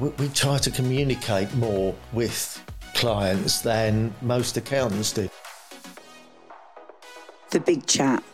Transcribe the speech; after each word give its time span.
we, 0.00 0.08
we 0.10 0.28
try 0.28 0.56
to 0.58 0.70
communicate 0.70 1.54
more 1.54 1.94
with 2.12 2.64
clients 2.94 3.60
than 3.60 4.12
most 4.22 4.56
accountants 4.56 5.12
do. 5.12 5.28
The 7.50 7.60
Big 7.60 7.86
Chat. 7.86 8.24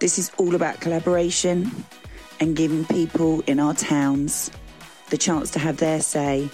This 0.00 0.18
is 0.18 0.30
all 0.38 0.54
about 0.54 0.80
collaboration 0.80 1.84
and 2.40 2.56
giving 2.56 2.84
people 2.84 3.42
in 3.46 3.58
our 3.58 3.74
towns 3.74 4.50
the 5.10 5.18
chance 5.18 5.50
to 5.52 5.58
have 5.58 5.78
their 5.78 6.00
say, 6.00 6.48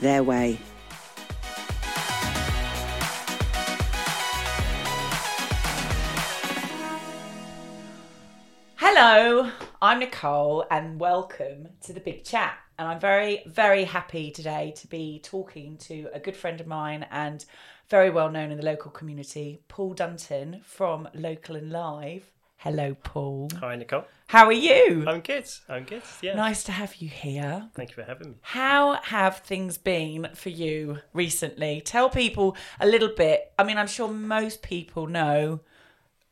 their 0.00 0.22
way. 0.22 0.58
Hello, 8.76 9.50
I'm 9.80 10.00
Nicole, 10.00 10.64
and 10.70 10.98
welcome 10.98 11.68
to 11.82 11.92
the 11.92 12.00
Big 12.00 12.24
Chat. 12.24 12.58
And 12.78 12.86
I'm 12.86 13.00
very, 13.00 13.42
very 13.46 13.82
happy 13.82 14.30
today 14.30 14.72
to 14.76 14.86
be 14.86 15.20
talking 15.24 15.76
to 15.78 16.08
a 16.14 16.20
good 16.20 16.36
friend 16.36 16.60
of 16.60 16.68
mine 16.68 17.06
and 17.10 17.44
very 17.90 18.08
well 18.08 18.30
known 18.30 18.52
in 18.52 18.56
the 18.56 18.64
local 18.64 18.92
community, 18.92 19.58
Paul 19.66 19.94
Dunton 19.94 20.60
from 20.64 21.08
Local 21.12 21.56
and 21.56 21.72
Live. 21.72 22.30
Hello, 22.58 22.94
Paul. 23.02 23.48
Hi, 23.58 23.74
Nicole. 23.74 24.04
How 24.28 24.46
are 24.46 24.52
you? 24.52 25.04
I'm 25.08 25.22
good. 25.22 25.48
I'm 25.68 25.84
good. 25.84 26.02
Yeah. 26.22 26.34
Nice 26.34 26.62
to 26.64 26.72
have 26.72 26.94
you 26.96 27.08
here. 27.08 27.68
Thank 27.74 27.90
you 27.90 27.94
for 27.96 28.04
having 28.04 28.30
me. 28.30 28.34
How 28.42 28.94
have 29.02 29.38
things 29.38 29.76
been 29.76 30.28
for 30.34 30.50
you 30.50 30.98
recently? 31.12 31.80
Tell 31.80 32.08
people 32.08 32.56
a 32.78 32.86
little 32.86 33.10
bit. 33.16 33.52
I 33.58 33.64
mean, 33.64 33.76
I'm 33.76 33.88
sure 33.88 34.06
most 34.06 34.62
people 34.62 35.08
know 35.08 35.62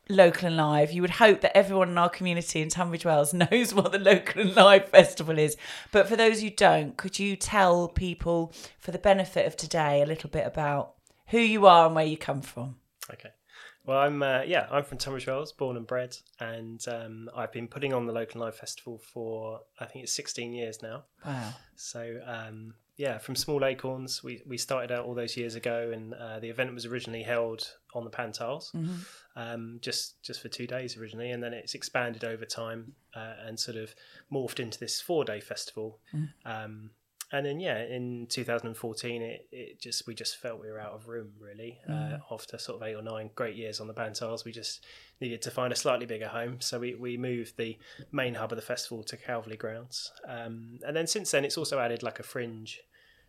Local 0.09 0.47
and 0.47 0.57
Live. 0.57 0.91
You 0.91 1.01
would 1.01 1.11
hope 1.11 1.41
that 1.41 1.55
everyone 1.55 1.89
in 1.89 1.97
our 1.97 2.09
community 2.09 2.61
in 2.61 2.69
Tunbridge 2.69 3.05
Wells 3.05 3.33
knows 3.51 3.73
what 3.73 3.91
the 3.91 3.99
Local 3.99 4.41
and 4.41 4.55
Live 4.55 4.89
Festival 4.89 5.37
is. 5.37 5.57
But 5.91 6.07
for 6.07 6.15
those 6.15 6.41
who 6.41 6.49
don't, 6.49 6.97
could 6.97 7.19
you 7.19 7.35
tell 7.35 7.87
people, 7.87 8.53
for 8.79 8.91
the 8.91 8.99
benefit 8.99 9.45
of 9.45 9.57
today, 9.57 10.01
a 10.01 10.05
little 10.05 10.29
bit 10.29 10.45
about 10.45 10.93
who 11.27 11.39
you 11.39 11.65
are 11.65 11.85
and 11.87 11.95
where 11.95 12.05
you 12.05 12.17
come 12.17 12.41
from? 12.41 12.77
Okay. 13.11 13.29
Well, 13.85 13.99
I'm 13.99 14.21
uh, 14.21 14.41
yeah, 14.45 14.67
I'm 14.69 14.83
from 14.83 14.97
Tunbridge 14.97 15.27
Wells, 15.27 15.53
born 15.53 15.77
and 15.77 15.87
bred, 15.87 16.17
and 16.41 16.83
um, 16.89 17.29
I've 17.33 17.53
been 17.53 17.69
putting 17.69 17.93
on 17.93 18.05
the 18.05 18.11
Local 18.11 18.33
and 18.33 18.41
Live 18.41 18.57
Festival 18.57 19.01
for 19.13 19.61
I 19.79 19.85
think 19.85 20.03
it's 20.03 20.13
16 20.13 20.51
years 20.53 20.81
now. 20.81 21.05
Wow. 21.25 21.53
So 21.77 22.19
um, 22.25 22.73
yeah, 22.97 23.19
from 23.19 23.35
small 23.35 23.63
acorns, 23.63 24.23
we, 24.23 24.41
we 24.45 24.57
started 24.57 24.91
out 24.91 25.05
all 25.05 25.13
those 25.13 25.37
years 25.37 25.55
ago, 25.55 25.91
and 25.93 26.15
uh, 26.15 26.39
the 26.39 26.49
event 26.49 26.73
was 26.73 26.85
originally 26.85 27.21
held 27.21 27.71
on 27.93 28.03
the 28.03 28.09
Pantiles, 28.09 28.73
um, 29.37 29.77
just 29.81 30.21
just 30.23 30.41
for 30.41 30.49
two 30.49 30.65
days 30.67 30.97
originally, 30.97 31.31
and 31.31 31.41
then 31.41 31.53
it's 31.53 31.75
expanded 31.75 32.23
over 32.23 32.43
time 32.43 32.93
uh, 33.15 33.35
and 33.45 33.59
sort 33.59 33.77
of 33.77 33.93
morphed 34.33 34.59
into 34.59 34.79
this 34.79 34.99
four 34.99 35.23
day 35.23 35.39
festival. 35.39 35.99
Um, 36.43 36.89
and 37.31 37.45
then 37.45 37.59
yeah, 37.59 37.83
in 37.83 38.27
2014, 38.29 39.21
it, 39.21 39.47
it 39.51 39.81
just 39.81 40.07
we 40.07 40.15
just 40.15 40.37
felt 40.37 40.61
we 40.61 40.71
were 40.71 40.79
out 40.79 40.93
of 40.93 41.07
room 41.07 41.33
really. 41.39 41.77
Uh, 41.87 42.17
after 42.31 42.57
sort 42.57 42.81
of 42.81 42.87
eight 42.87 42.95
or 42.95 43.01
nine 43.03 43.29
great 43.35 43.55
years 43.55 43.79
on 43.79 43.87
the 43.87 43.93
Pantiles, 43.93 44.43
we 44.45 44.51
just 44.51 44.85
needed 45.21 45.41
to 45.43 45.51
find 45.51 45.71
a 45.71 45.75
slightly 45.75 46.05
bigger 46.05 46.29
home. 46.29 46.59
So 46.59 46.79
we, 46.79 46.95
we 46.95 47.17
moved 47.17 47.57
the 47.57 47.77
main 48.11 48.33
hub 48.35 48.51
of 48.53 48.55
the 48.55 48.61
festival 48.61 49.03
to 49.03 49.17
Calverley 49.17 49.57
Grounds, 49.57 50.11
um, 50.27 50.79
and 50.87 50.95
then 50.95 51.05
since 51.05 51.29
then 51.29 51.45
it's 51.45 51.57
also 51.57 51.79
added 51.79 52.01
like 52.01 52.19
a 52.19 52.23
fringe 52.23 52.79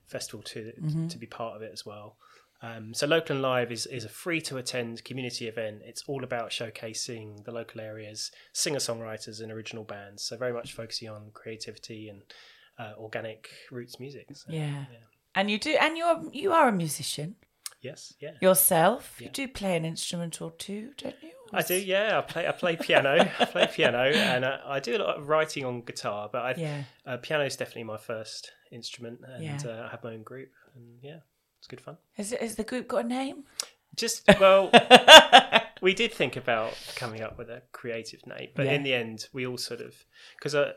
festival 0.06 0.42
to 0.42 0.72
to 1.08 1.18
be 1.18 1.26
part 1.26 1.56
of 1.56 1.62
it 1.62 1.70
as 1.72 1.84
well. 1.84 2.16
Um, 2.60 2.92
so 2.92 3.06
Local 3.06 3.36
and 3.36 3.42
Live 3.42 3.70
is, 3.70 3.86
is 3.86 4.04
a 4.04 4.08
free 4.08 4.40
to 4.42 4.56
attend 4.56 5.04
community 5.04 5.46
event. 5.46 5.82
It's 5.84 6.02
all 6.08 6.24
about 6.24 6.50
showcasing 6.50 7.44
the 7.44 7.52
local 7.52 7.80
areas, 7.80 8.32
singer 8.52 8.78
songwriters, 8.80 9.40
and 9.40 9.52
original 9.52 9.84
bands. 9.84 10.22
So 10.24 10.36
very 10.36 10.52
much 10.52 10.72
focusing 10.72 11.08
on 11.08 11.30
creativity 11.34 12.08
and 12.08 12.22
uh, 12.78 12.94
organic 12.98 13.48
roots 13.70 14.00
music. 14.00 14.26
So, 14.34 14.52
Yeah. 14.52 14.84
And 15.34 15.50
you 15.50 15.58
do, 15.58 15.76
and 15.80 15.96
you're 15.96 16.20
you 16.32 16.52
are 16.52 16.68
a 16.68 16.72
musician 16.72 17.36
Yes. 17.80 18.12
Yeah. 18.18 18.32
yourself. 18.40 19.20
You 19.20 19.28
do 19.28 19.46
play 19.46 19.76
an 19.76 19.84
instrument 19.84 20.42
or 20.42 20.50
two, 20.50 20.90
don't 20.96 21.14
you? 21.22 21.30
I 21.52 21.62
do. 21.62 21.74
Yeah. 21.78 22.18
I 22.18 22.20
play. 22.22 22.48
I 22.48 22.50
play 22.52 22.74
piano. 22.74 23.10
I 23.38 23.44
play 23.44 23.68
piano, 23.72 23.98
and 24.00 24.44
uh, 24.44 24.58
I 24.66 24.80
do 24.80 24.96
a 24.96 24.98
lot 24.98 25.16
of 25.16 25.28
writing 25.28 25.64
on 25.64 25.82
guitar. 25.82 26.28
But 26.32 26.42
I, 26.42 26.54
Yeah. 26.56 26.82
uh, 27.06 27.16
piano 27.18 27.44
is 27.44 27.54
definitely 27.56 27.84
my 27.84 27.98
first 27.98 28.50
instrument, 28.72 29.20
and 29.28 29.44
Yeah. 29.44 29.58
uh, 29.64 29.86
I 29.86 29.90
have 29.92 30.02
my 30.02 30.14
own 30.14 30.24
group, 30.24 30.50
and 30.74 30.98
yeah, 31.00 31.18
it's 31.58 31.66
good 31.66 31.80
fun. 31.80 31.96
Has, 32.16 32.30
has 32.32 32.56
the 32.56 32.64
group 32.64 32.88
got 32.88 33.04
a 33.04 33.08
name? 33.08 33.44
Just 33.96 34.22
well, 34.40 34.70
we 35.80 35.92
did 35.94 36.12
think 36.12 36.36
about 36.36 36.74
coming 36.96 37.20
up 37.22 37.36
with 37.38 37.50
a 37.50 37.62
creative 37.72 38.26
name, 38.26 38.50
but 38.54 38.66
Yeah. 38.66 38.72
in 38.72 38.82
the 38.82 38.94
end, 38.94 39.26
we 39.32 39.46
all 39.46 39.58
sort 39.58 39.80
of 39.80 39.94
because 40.36 40.54
uh, 40.54 40.72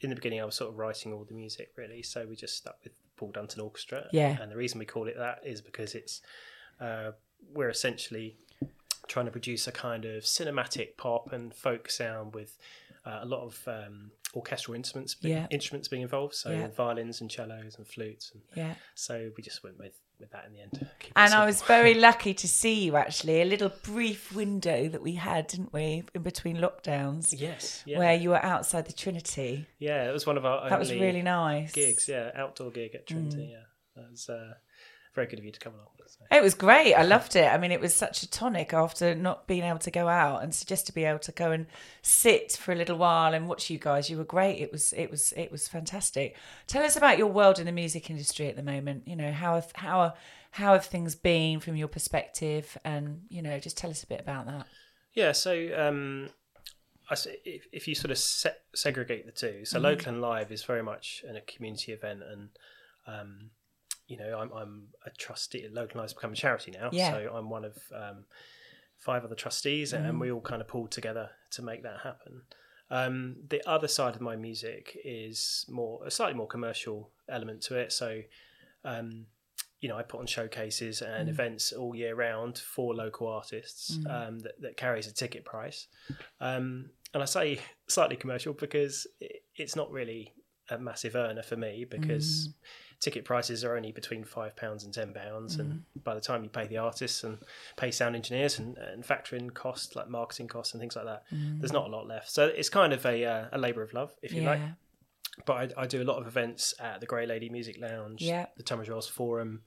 in 0.00 0.10
the 0.10 0.16
beginning 0.16 0.40
I 0.40 0.44
was 0.44 0.54
sort 0.54 0.70
of 0.70 0.78
writing 0.78 1.12
all 1.12 1.24
the 1.24 1.34
music 1.34 1.70
really, 1.76 2.02
so 2.02 2.26
we 2.28 2.36
just 2.36 2.56
stuck 2.56 2.76
with 2.84 2.92
Paul 3.16 3.30
Dunton 3.32 3.60
Orchestra. 3.60 4.06
Yeah. 4.12 4.36
and 4.40 4.50
the 4.52 4.56
reason 4.56 4.78
we 4.78 4.84
call 4.86 5.08
it 5.08 5.16
that 5.16 5.40
is 5.44 5.60
because 5.60 5.94
it's 5.94 6.20
uh, 6.80 7.12
we're 7.54 7.70
essentially 7.70 8.36
trying 9.06 9.24
to 9.24 9.32
produce 9.32 9.66
a 9.66 9.72
kind 9.72 10.04
of 10.04 10.24
cinematic 10.24 10.96
pop 10.98 11.32
and 11.32 11.54
folk 11.54 11.90
sound 11.90 12.34
with 12.34 12.58
uh, 13.06 13.20
a 13.22 13.26
lot 13.26 13.42
of 13.42 13.66
um, 13.66 14.10
orchestral 14.34 14.74
instruments 14.74 15.16
Yeah. 15.22 15.46
instruments 15.50 15.88
being 15.88 16.02
involved, 16.02 16.34
so 16.34 16.50
Yeah. 16.50 16.66
violins 16.68 17.20
and 17.22 17.32
cellos 17.32 17.76
and 17.78 17.86
flutes, 17.86 18.30
and 18.32 18.42
Yeah. 18.54 18.74
so 18.94 19.30
we 19.36 19.42
just 19.42 19.64
went 19.64 19.78
with 19.78 19.94
with 20.20 20.30
that 20.32 20.46
in 20.46 20.52
the 20.52 20.60
end. 20.60 20.86
And 21.16 21.34
I 21.34 21.46
was 21.46 21.62
very 21.76 21.94
lucky 21.94 22.34
to 22.34 22.48
see 22.48 22.84
you 22.84 22.96
actually. 22.96 23.40
A 23.40 23.44
little 23.44 23.72
brief 23.82 24.34
window 24.34 24.88
that 24.88 25.02
we 25.02 25.14
had, 25.14 25.46
didn't 25.46 25.72
we, 25.72 26.04
in 26.14 26.22
between 26.22 26.56
lockdowns, 26.56 27.34
yes, 27.36 27.82
yeah. 27.86 27.98
where 27.98 28.14
you 28.14 28.30
were 28.30 28.44
outside 28.44 28.86
the 28.86 28.92
Trinity. 28.92 29.66
Yeah, 29.78 30.08
it 30.08 30.12
was 30.12 30.26
one 30.26 30.36
of 30.36 30.44
our 30.44 30.68
That 30.68 30.78
was 30.78 30.92
really 30.92 31.22
nice. 31.22 31.72
gigs. 31.72 32.08
Yeah, 32.08 32.30
outdoor 32.34 32.70
gig 32.70 32.94
at 32.94 33.06
Trinity. 33.06 33.36
Mm. 33.36 33.50
Yeah, 33.50 33.64
that 33.96 34.10
was 34.10 34.28
uh, 34.28 34.54
very 35.18 35.26
good 35.26 35.38
of 35.38 35.44
you 35.44 35.52
to 35.52 35.60
come 35.60 35.74
along. 35.74 35.86
So. 36.06 36.24
It 36.30 36.42
was 36.42 36.54
great. 36.54 36.94
I 36.94 37.02
loved 37.14 37.36
it. 37.36 37.52
I 37.52 37.58
mean, 37.58 37.70
it 37.70 37.80
was 37.82 37.94
such 37.94 38.22
a 38.22 38.30
tonic 38.30 38.72
after 38.72 39.14
not 39.14 39.46
being 39.46 39.62
able 39.64 39.78
to 39.80 39.90
go 39.90 40.08
out, 40.08 40.42
and 40.42 40.54
so 40.54 40.64
just 40.66 40.86
to 40.86 40.92
be 40.92 41.04
able 41.04 41.18
to 41.18 41.32
go 41.32 41.50
and 41.52 41.66
sit 42.00 42.52
for 42.52 42.72
a 42.72 42.74
little 42.74 42.96
while 42.96 43.34
and 43.34 43.46
watch 43.46 43.68
you 43.68 43.78
guys. 43.78 44.08
You 44.08 44.16
were 44.16 44.24
great. 44.24 44.58
It 44.58 44.72
was, 44.72 44.94
it 44.94 45.10
was, 45.10 45.32
it 45.36 45.52
was 45.52 45.68
fantastic. 45.68 46.36
Tell 46.66 46.82
us 46.82 46.96
about 46.96 47.18
your 47.18 47.26
world 47.26 47.58
in 47.58 47.66
the 47.66 47.72
music 47.72 48.08
industry 48.08 48.48
at 48.48 48.56
the 48.56 48.62
moment. 48.62 49.06
You 49.06 49.16
know 49.16 49.32
how 49.32 49.56
have, 49.56 49.70
how 49.74 50.00
are, 50.00 50.14
how 50.52 50.72
have 50.72 50.86
things 50.86 51.14
been 51.14 51.60
from 51.60 51.76
your 51.76 51.88
perspective, 51.88 52.78
and 52.84 53.22
you 53.28 53.42
know, 53.42 53.58
just 53.58 53.76
tell 53.76 53.90
us 53.90 54.02
a 54.02 54.06
bit 54.06 54.20
about 54.20 54.46
that. 54.46 54.66
Yeah, 55.14 55.32
so 55.32 55.52
um, 55.76 56.30
if, 57.10 57.66
if 57.72 57.86
you 57.88 57.94
sort 57.94 58.12
of 58.12 58.18
se- 58.18 58.56
segregate 58.74 59.26
the 59.26 59.32
two, 59.32 59.46
Mm-hmm. 59.46 59.64
so 59.64 59.78
local 59.78 60.08
and 60.12 60.20
live 60.22 60.50
is 60.52 60.62
very 60.64 60.82
much 60.82 61.22
in 61.28 61.36
a 61.36 61.40
community 61.42 61.92
event, 61.92 62.20
and 62.22 62.48
um, 63.06 63.50
you 64.08 64.16
know, 64.16 64.38
I'm, 64.40 64.50
I'm 64.52 64.88
a 65.06 65.10
trustee. 65.10 65.66
Local 65.70 66.00
and 66.00 66.08
become 66.14 66.32
a 66.32 66.36
charity 66.36 66.72
now, 66.72 66.88
Yeah. 66.92 67.12
so 67.12 67.32
I'm 67.36 67.48
one 67.50 67.64
of 67.64 67.76
um, 67.94 68.24
five 68.96 69.24
other 69.24 69.36
trustees, 69.36 69.92
Mm-hmm. 69.92 70.04
and 70.04 70.20
we 70.20 70.32
all 70.32 70.40
kind 70.40 70.60
of 70.60 70.66
pulled 70.68 70.90
together 70.90 71.30
to 71.52 71.62
make 71.62 71.82
that 71.84 72.00
happen. 72.02 72.42
Um, 72.90 73.36
the 73.48 73.62
other 73.68 73.86
side 73.88 74.14
of 74.14 74.20
my 74.22 74.34
music 74.34 74.98
is 75.04 75.66
more 75.68 76.00
a 76.06 76.10
slightly 76.10 76.34
more 76.34 76.46
commercial 76.48 77.10
element 77.28 77.60
to 77.64 77.76
it. 77.76 77.92
So, 77.92 78.22
um, 78.84 79.26
you 79.80 79.88
know, 79.88 79.96
I 79.96 80.02
put 80.02 80.20
on 80.20 80.26
showcases 80.26 81.02
Mm. 81.02 81.20
and 81.20 81.28
events 81.28 81.72
all 81.72 81.94
year 81.94 82.14
round 82.14 82.58
for 82.58 82.94
local 82.94 83.28
artists 83.28 83.98
um, 84.08 84.38
that, 84.40 84.60
that 84.62 84.76
carries 84.78 85.06
a 85.06 85.12
ticket 85.12 85.44
price. 85.44 85.86
Um, 86.40 86.90
and 87.14 87.22
I 87.22 87.26
say 87.26 87.60
slightly 87.88 88.16
commercial 88.16 88.54
because 88.54 89.06
it, 89.20 89.42
it's 89.54 89.76
not 89.76 89.90
really 89.90 90.32
a 90.70 90.78
massive 90.78 91.14
earner 91.16 91.42
for 91.42 91.56
me 91.56 91.84
because 91.88 92.50
ticket 93.00 93.24
prices 93.24 93.62
are 93.64 93.76
only 93.76 93.92
between 93.92 94.24
five 94.24 94.56
pounds 94.56 94.84
and 94.84 94.92
ten 94.92 95.12
pounds, 95.14 95.56
and 95.56 95.82
by 96.04 96.14
the 96.14 96.20
time 96.20 96.42
you 96.42 96.50
pay 96.50 96.66
the 96.66 96.78
artists 96.78 97.24
and 97.24 97.38
pay 97.76 97.90
sound 97.90 98.16
engineers 98.16 98.58
and, 98.58 98.76
and 98.78 99.04
factor 99.06 99.36
in 99.36 99.50
costs 99.50 99.94
like 99.96 100.08
marketing 100.08 100.48
costs 100.48 100.74
and 100.74 100.80
things 100.80 100.96
like 100.96 101.04
that, 101.04 101.22
there's 101.30 101.72
not 101.72 101.86
a 101.86 101.90
lot 101.90 102.06
left. 102.06 102.30
So 102.30 102.46
it's 102.46 102.68
kind 102.68 102.92
of 102.92 103.04
a 103.06 103.24
uh, 103.24 103.46
a 103.52 103.58
labour 103.58 103.82
of 103.82 103.92
love, 103.94 104.12
if 104.22 104.32
you 104.32 104.42
like 104.42 104.60
but 105.46 105.72
I, 105.78 105.82
I 105.82 105.86
do 105.86 106.02
a 106.02 106.04
lot 106.04 106.18
of 106.20 106.26
events 106.26 106.74
at 106.80 107.00
the 107.00 107.06
Grey 107.06 107.24
Lady 107.24 107.48
Music 107.48 107.76
Lounge, 107.80 108.22
Yeah. 108.22 108.46
the 108.56 108.64
Tunbridge 108.64 108.90
Wells 108.90 109.06
Forum, 109.06 109.60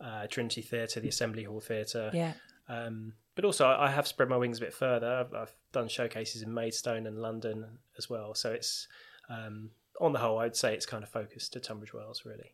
uh, 0.00 0.26
Trinity 0.26 0.62
Theatre, 0.62 0.98
the 0.98 1.08
Assembly 1.08 1.44
Hall 1.44 1.60
Theatre. 1.60 2.10
Yeah. 2.12 2.32
Um, 2.68 3.12
but 3.36 3.44
also, 3.44 3.64
I 3.66 3.86
I 3.86 3.90
have 3.92 4.08
spread 4.08 4.28
my 4.28 4.36
wings 4.36 4.58
a 4.58 4.62
bit 4.62 4.74
further. 4.74 5.06
I've, 5.06 5.32
I've 5.32 5.54
done 5.72 5.86
showcases 5.86 6.42
in 6.42 6.52
Maidstone 6.52 7.06
and 7.06 7.18
London 7.22 7.78
as 7.96 8.10
well. 8.10 8.34
So 8.34 8.50
it's, 8.50 8.88
um, 9.30 9.70
on 10.02 10.12
the 10.12 10.18
whole, 10.18 10.38
I'd 10.38 10.56
say 10.56 10.74
it's 10.74 10.86
kind 10.86 11.02
of 11.02 11.08
focused 11.10 11.52
to 11.54 11.60
Tunbridge 11.60 11.94
Wells, 11.94 12.24
really. 12.24 12.52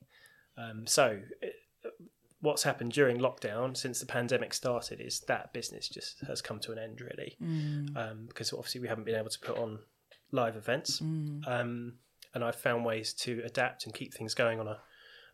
Um, 0.57 0.87
so, 0.87 1.21
it, 1.43 1.55
what's 2.41 2.63
happened 2.63 2.93
during 2.93 3.19
lockdown 3.19 3.77
since 3.77 3.99
the 4.01 4.07
pandemic 4.07 4.55
started 4.55 5.01
is 5.01 5.21
that 5.27 5.53
business 5.53 5.89
just 5.89 6.21
has 6.27 6.41
come 6.41 6.61
to 6.61 6.71
an 6.73 6.79
end 6.79 7.01
really, 7.01 7.37
um, 7.97 8.27
because 8.29 8.53
obviously 8.53 8.81
we 8.81 8.87
haven't 8.89 9.05
been 9.05 9.17
able 9.17 9.29
to 9.31 9.41
put 9.41 9.59
on 9.59 9.79
live 10.31 10.55
events, 10.57 11.01
um, 11.01 11.95
and 12.35 12.45
I've 12.45 12.57
found 12.57 12.85
ways 12.85 13.13
to 13.15 13.43
adapt 13.45 13.87
and 13.87 13.95
keep 13.95 14.15
things 14.15 14.35
going 14.35 14.61
on 14.61 14.69
a, 14.69 14.79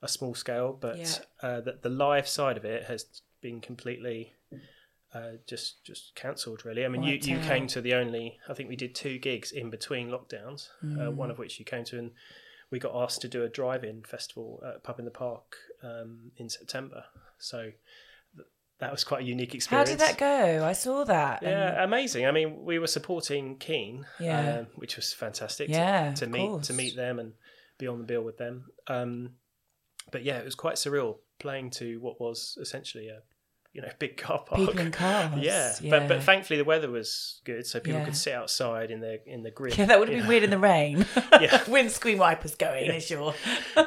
a 0.02 0.08
small 0.08 0.34
scale, 0.34 0.72
but 0.80 0.96
Yeah. 0.98 1.06
uh, 1.42 1.60
that 1.62 1.82
the 1.82 1.88
live 1.90 2.26
side 2.28 2.56
of 2.56 2.64
it 2.64 2.84
has 2.84 3.06
been 3.42 3.60
completely. 3.60 4.32
Uh, 5.14 5.36
just 5.46 5.84
just 5.84 6.12
cancelled 6.16 6.64
really. 6.64 6.84
I 6.84 6.88
mean, 6.88 7.04
you, 7.04 7.14
you 7.22 7.38
came 7.38 7.66
to 7.68 7.80
the 7.80 7.94
only. 7.94 8.38
I 8.48 8.54
think 8.54 8.68
we 8.68 8.74
did 8.76 8.94
two 8.96 9.18
gigs 9.18 9.52
in 9.52 9.70
between 9.70 10.08
lockdowns. 10.10 10.68
Uh, 10.82 10.86
Mm. 11.10 11.14
one 11.14 11.30
of 11.30 11.38
which 11.38 11.58
you 11.60 11.64
came 11.64 11.84
to, 11.84 11.98
and 11.98 12.10
we 12.70 12.80
got 12.80 12.94
asked 13.00 13.20
to 13.20 13.28
do 13.28 13.44
a 13.44 13.48
drive-in 13.48 14.02
festival 14.02 14.60
at 14.66 14.82
pub 14.82 14.98
in 14.98 15.04
the 15.04 15.10
park 15.12 15.54
um, 15.84 16.32
in 16.36 16.48
September. 16.48 17.04
So 17.38 17.70
th- 18.34 18.48
that 18.80 18.90
was 18.90 19.04
quite 19.04 19.20
a 19.22 19.24
unique 19.24 19.54
experience. 19.54 19.88
How 19.90 19.96
did 19.96 20.00
that 20.00 20.18
go? 20.18 20.64
I 20.64 20.72
saw 20.72 21.04
that. 21.04 21.42
and- 21.42 21.50
Yeah, 21.50 21.84
amazing. 21.84 22.26
I 22.26 22.32
mean, 22.32 22.64
we 22.64 22.80
were 22.80 22.88
supporting 22.88 23.56
Keane, 23.58 24.06
Yeah. 24.18 24.58
um, 24.60 24.66
which 24.74 24.96
was 24.96 25.12
fantastic. 25.12 25.68
Yeah, 25.68 26.10
to, 26.14 26.24
to 26.24 26.26
meet 26.26 26.38
course. 26.48 26.66
to 26.66 26.72
meet 26.72 26.96
them 26.96 27.20
and 27.20 27.34
be 27.78 27.86
on 27.86 27.98
the 27.98 28.04
bill 28.04 28.22
with 28.22 28.38
them. 28.38 28.64
Um, 28.88 29.34
but 30.10 30.24
yeah, 30.24 30.38
it 30.38 30.44
was 30.44 30.56
quite 30.56 30.74
surreal 30.74 31.18
playing 31.38 31.70
to 31.70 32.00
what 32.00 32.20
was 32.20 32.58
essentially 32.60 33.06
a 33.08 33.20
you 33.74 33.82
know 33.82 33.88
big 33.98 34.16
car 34.16 34.38
park. 34.46 34.60
People 34.60 34.78
in 34.78 34.90
cars, 34.92 35.38
Yeah, 35.38 35.74
yeah. 35.82 35.90
but 35.90 36.08
but 36.08 36.22
thankfully 36.22 36.56
the 36.58 36.64
weather 36.64 36.90
was 36.90 37.40
good, 37.44 37.66
so 37.66 37.80
people 37.80 37.98
Yeah. 38.00 38.06
could 38.06 38.16
sit 38.16 38.32
outside 38.32 38.90
in 38.90 39.00
the 39.00 39.20
in 39.26 39.42
the 39.42 39.50
grid. 39.50 39.76
Yeah, 39.76 39.84
that 39.86 39.98
would 39.98 40.08
have 40.08 40.16
been 40.16 40.24
know. 40.24 40.28
weird 40.28 40.44
in 40.44 40.50
the 40.50 40.58
rain. 40.72 41.04
Yeah. 41.40 41.62
Windscreen 41.68 42.16
wipers 42.18 42.54
going, 42.54 42.90
is 42.90 43.10
your. 43.10 43.34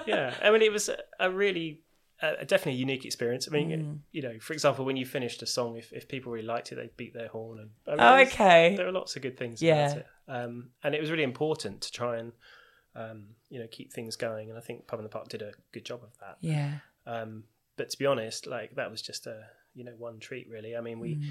yeah, 0.05 0.35
I 0.43 0.51
mean, 0.51 0.61
it 0.61 0.71
was 0.71 0.89
a, 0.89 0.97
a 1.19 1.31
really, 1.31 1.81
uh, 2.21 2.33
definitely 2.45 2.73
a 2.73 2.75
unique 2.87 3.05
experience. 3.05 3.47
I 3.47 3.51
mean, 3.51 3.69
Mm. 3.71 3.99
you 4.11 4.21
know, 4.21 4.37
for 4.39 4.53
example, 4.53 4.83
when 4.85 4.97
you 4.97 5.05
finished 5.05 5.41
a 5.41 5.45
song, 5.45 5.77
if, 5.77 5.91
if 5.93 6.07
people 6.07 6.31
really 6.31 6.45
liked 6.45 6.71
it, 6.71 6.75
they 6.75 6.89
beat 6.97 7.13
their 7.13 7.29
horn. 7.29 7.59
And 7.59 7.69
I 7.87 7.91
mean, 7.91 7.99
Oh, 7.99 8.19
was- 8.23 8.27
okay. 8.33 8.75
There 8.75 8.85
were 8.87 8.91
lots 8.91 9.15
of 9.15 9.21
good 9.21 9.37
things 9.37 9.61
Yeah. 9.61 9.85
about 9.87 9.97
it, 9.99 10.05
um, 10.27 10.69
and 10.83 10.93
it 10.95 10.99
was 11.01 11.09
really 11.11 11.23
important 11.23 11.79
to 11.81 11.91
try 11.91 12.17
and, 12.17 12.33
um, 12.95 13.35
you 13.49 13.59
know, 13.59 13.67
keep 13.71 13.93
things 13.93 14.15
going. 14.17 14.49
And 14.49 14.57
I 14.57 14.61
think 14.61 14.87
Pub 14.87 14.99
in 14.99 15.03
the 15.03 15.09
Park 15.09 15.29
did 15.29 15.41
a 15.41 15.51
good 15.71 15.85
job 15.85 16.01
of 16.03 16.17
that. 16.19 16.37
Yeah. 16.41 16.79
Um, 17.05 17.45
but 17.77 17.89
to 17.91 17.97
be 17.97 18.05
honest, 18.07 18.47
like 18.47 18.75
that 18.75 18.89
was 18.91 19.01
just 19.01 19.27
a 19.27 19.45
you 19.77 19.83
know 19.85 19.93
one 19.97 20.19
treat 20.19 20.49
really. 20.49 20.75
I 20.75 20.81
mean, 20.81 20.99
we. 20.99 21.15
Mm. 21.15 21.23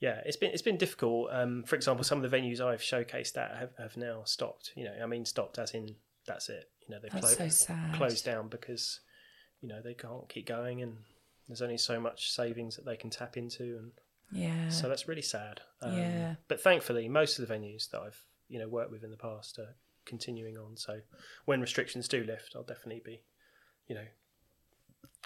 Yeah, 0.00 0.20
it's 0.26 0.36
been 0.36 0.50
it's 0.50 0.62
been 0.62 0.76
difficult. 0.76 1.28
Um, 1.30 1.62
for 1.62 1.76
example, 1.76 2.02
some 2.04 2.22
of 2.22 2.28
the 2.28 2.36
venues 2.36 2.60
I've 2.60 2.80
showcased 2.80 3.36
at 3.36 3.56
have, 3.56 3.70
have 3.78 3.96
now 3.96 4.22
stopped. 4.24 4.72
You 4.74 4.84
know, 4.86 4.94
I 5.02 5.06
mean, 5.06 5.24
stopped 5.24 5.58
as 5.58 5.70
in 5.72 5.94
that's 6.26 6.48
it. 6.48 6.68
You 6.86 6.94
know, 6.94 7.00
they've 7.00 7.10
clo- 7.20 7.48
so 7.48 7.74
closed 7.94 8.24
down 8.24 8.48
because 8.48 9.00
you 9.60 9.68
know 9.68 9.80
they 9.80 9.94
can't 9.94 10.28
keep 10.28 10.46
going, 10.46 10.82
and 10.82 10.96
there's 11.46 11.62
only 11.62 11.78
so 11.78 12.00
much 12.00 12.32
savings 12.32 12.74
that 12.76 12.84
they 12.84 12.96
can 12.96 13.08
tap 13.08 13.36
into, 13.36 13.62
and 13.78 13.92
Yeah. 14.32 14.68
so 14.68 14.88
that's 14.88 15.06
really 15.06 15.22
sad. 15.22 15.60
Um, 15.80 15.96
Yeah. 15.96 16.34
But 16.48 16.60
thankfully, 16.60 17.08
most 17.08 17.38
of 17.38 17.46
the 17.46 17.54
venues 17.54 17.88
that 17.90 18.00
I've 18.00 18.20
you 18.48 18.58
know 18.58 18.68
worked 18.68 18.90
with 18.90 19.04
in 19.04 19.10
the 19.12 19.16
past 19.16 19.58
are 19.60 19.76
continuing 20.04 20.58
on. 20.58 20.76
So 20.76 21.00
when 21.44 21.60
restrictions 21.60 22.08
do 22.08 22.24
lift, 22.24 22.54
I'll 22.56 22.62
definitely 22.64 23.02
be, 23.04 23.22
you 23.86 23.94
know, 23.94 24.06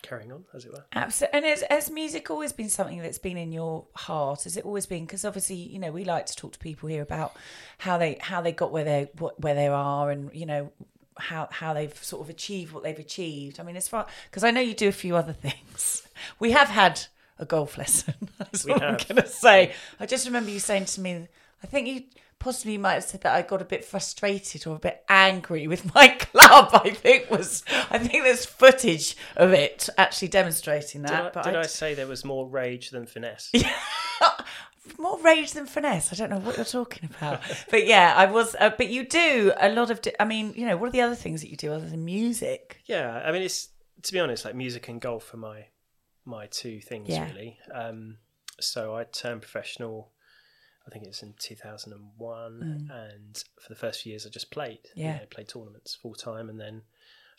carrying 0.08 0.32
on 0.32 0.44
as 0.54 0.64
it 0.64 0.72
were. 0.72 0.84
Absolutely. 0.94 1.36
And 1.36 1.46
has, 1.46 1.64
has 1.68 1.90
music 1.90 2.30
always 2.30 2.52
been 2.52 2.68
something 2.68 2.98
that's 3.00 3.18
been 3.18 3.36
in 3.36 3.52
your 3.52 3.84
heart? 3.94 4.44
Has 4.44 4.56
it 4.56 4.64
always 4.64 4.86
been? 4.86 5.04
Because 5.04 5.24
obviously, 5.24 5.56
you 5.56 5.78
know, 5.78 5.92
we 5.92 6.04
like 6.04 6.26
to 6.26 6.36
talk 6.36 6.52
to 6.52 6.58
people 6.58 6.88
here 6.88 7.02
about 7.02 7.36
how 7.78 7.98
they 7.98 8.18
how 8.20 8.40
they 8.40 8.52
got 8.52 8.72
where 8.72 8.84
they 8.84 9.10
what 9.18 9.40
where 9.40 9.54
they 9.54 9.68
are, 9.68 10.10
and 10.10 10.30
you 10.34 10.46
know 10.46 10.72
how 11.18 11.48
how 11.50 11.74
they've 11.74 11.96
sort 12.02 12.22
of 12.22 12.30
achieved 12.30 12.72
what 12.72 12.82
they've 12.82 12.98
achieved. 12.98 13.60
I 13.60 13.62
mean, 13.62 13.76
as 13.76 13.88
far 13.88 14.06
because 14.30 14.44
I 14.44 14.50
know 14.50 14.60
you 14.60 14.74
do 14.74 14.88
a 14.88 14.92
few 14.92 15.16
other 15.16 15.32
things. 15.46 16.06
We 16.38 16.52
have 16.52 16.68
had 16.68 17.00
a 17.38 17.44
golf 17.44 17.78
lesson. 17.78 18.14
That's 18.38 18.64
We 18.64 18.72
what 18.72 18.82
I'm 18.82 18.96
going 18.96 19.22
to 19.22 19.28
say. 19.28 19.72
I 20.00 20.06
just 20.06 20.26
remember 20.26 20.50
you 20.50 20.60
saying 20.60 20.86
to 20.86 21.00
me. 21.00 21.28
I 21.62 21.66
think 21.66 21.88
you 21.88 22.02
possibly 22.38 22.74
you 22.74 22.78
might 22.78 22.94
have 22.94 23.04
said 23.04 23.22
that 23.22 23.34
I 23.34 23.42
got 23.42 23.60
a 23.60 23.64
bit 23.64 23.84
frustrated 23.84 24.66
or 24.66 24.76
a 24.76 24.78
bit 24.78 25.04
angry 25.08 25.66
with 25.66 25.94
my 25.94 26.08
club. 26.18 26.70
I 26.72 26.90
think 26.90 27.30
was 27.30 27.62
I 27.90 27.98
think 27.98 28.24
there's 28.24 28.46
footage 28.46 29.16
of 29.36 29.52
it 29.52 29.88
actually 29.98 30.28
demonstrating 30.28 31.02
that. 31.02 31.10
Did, 31.10 31.18
I, 31.26 31.30
but 31.30 31.44
did 31.44 31.56
I 31.56 31.60
I 31.60 31.66
say 31.66 31.94
there 31.94 32.06
was 32.06 32.24
more 32.24 32.46
rage 32.48 32.90
than 32.90 33.06
finesse? 33.06 33.52
more 34.98 35.18
rage 35.20 35.52
than 35.52 35.66
finesse. 35.66 36.12
I 36.12 36.16
don't 36.16 36.30
know 36.30 36.38
what 36.38 36.56
you're 36.56 36.64
talking 36.64 37.08
about, 37.18 37.40
but 37.70 37.86
yeah, 37.86 38.14
I 38.16 38.26
was. 38.26 38.56
Uh, 38.58 38.70
but 38.76 38.88
you 38.88 39.04
do 39.06 39.52
a 39.60 39.68
lot 39.70 39.90
of. 39.90 40.00
di- 40.02 40.14
I 40.18 40.24
mean, 40.24 40.52
you 40.56 40.66
know, 40.66 40.76
what 40.76 40.88
are 40.88 40.92
the 40.92 41.02
other 41.02 41.14
things 41.14 41.40
that 41.42 41.50
you 41.50 41.56
do 41.56 41.72
other 41.72 41.88
than 41.88 42.04
music? 42.04 42.80
Yeah, 42.86 43.22
I 43.24 43.32
mean, 43.32 43.42
it's 43.42 43.68
to 44.02 44.12
be 44.12 44.20
honest, 44.20 44.44
like 44.44 44.54
music 44.54 44.88
and 44.88 45.00
golf 45.00 45.32
are 45.34 45.38
my 45.38 45.66
my 46.24 46.46
two 46.46 46.80
things 46.80 47.08
Yeah. 47.08 47.26
really. 47.28 47.58
Um, 47.72 48.18
so 48.60 48.94
I 48.94 49.04
turned 49.04 49.40
professional. 49.42 50.10
I 50.88 50.90
think 50.90 51.04
it's 51.06 51.22
in 51.22 51.34
2001, 51.38 52.62
and 52.90 53.44
for 53.60 53.68
the 53.68 53.74
first 53.74 54.02
few 54.02 54.10
years, 54.10 54.26
I 54.26 54.30
just 54.30 54.50
played. 54.50 54.80
you 54.94 55.02
Mm. 55.02 55.06
Yeah. 55.06 55.18
know, 55.18 55.26
played 55.30 55.48
tournaments 55.48 55.94
full 55.94 56.14
time, 56.14 56.48
and 56.48 56.58
then 56.58 56.82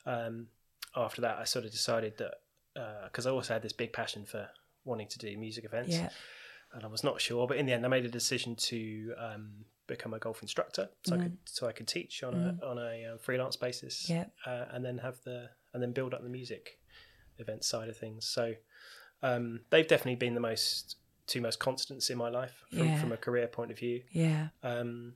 um, 0.05 0.47
after 0.95 1.21
that, 1.21 1.37
I 1.39 1.43
sort 1.45 1.65
of 1.65 1.71
decided 1.71 2.17
that 2.19 2.35
because 3.05 3.25
I 3.27 3.31
also 3.31 3.53
had 3.53 3.61
this 3.63 3.73
big 3.73 3.91
passion 3.91 4.25
for 4.25 4.49
wanting 4.85 5.07
to 5.09 5.17
do 5.17 5.35
music 5.37 5.65
events, 5.65 5.89
Yeah, 5.95 6.09
and 6.73 6.83
I 6.83 6.87
was 6.87 7.03
not 7.03 7.19
sure, 7.19 7.47
but 7.47 7.57
in 7.57 7.65
the 7.65 7.73
end, 7.73 7.85
I 7.85 7.89
made 7.89 8.05
a 8.05 8.09
decision 8.09 8.55
to 8.55 9.13
um, 9.17 9.65
become 9.87 10.13
a 10.13 10.19
golf 10.19 10.41
instructor, 10.41 10.89
so 11.03 11.15
I 11.15 11.17
could 11.23 11.37
so 11.45 11.67
I 11.67 11.71
could 11.71 11.87
teach 11.87 12.23
on 12.23 12.33
a 12.35 12.65
on 12.65 12.77
a 12.77 13.13
uh, 13.13 13.17
freelance 13.17 13.55
basis, 13.57 14.05
Mm. 14.05 14.09
Yeah. 14.09 14.25
uh, 14.51 14.65
and 14.71 14.85
then 14.85 14.99
have 14.99 15.17
the 15.23 15.49
and 15.73 15.81
then 15.83 15.91
build 15.91 16.13
up 16.13 16.21
the 16.23 16.29
music 16.29 16.79
event 17.39 17.63
side 17.63 17.89
of 17.89 17.97
things. 17.97 18.25
So 18.27 18.55
um, 19.21 19.61
they've 19.69 19.87
definitely 19.87 20.15
been 20.15 20.33
the 20.35 20.39
most 20.39 20.95
two 21.29 21.39
most 21.41 21.59
constants 21.59 22.09
in 22.09 22.17
my 22.17 22.29
life 22.29 22.63
from, 22.69 22.87
Yeah. 22.87 22.99
from 22.99 23.11
a 23.13 23.17
career 23.17 23.47
point 23.47 23.71
of 23.71 23.77
view. 23.79 24.01
yeah, 24.11 24.47
Um, 24.63 25.13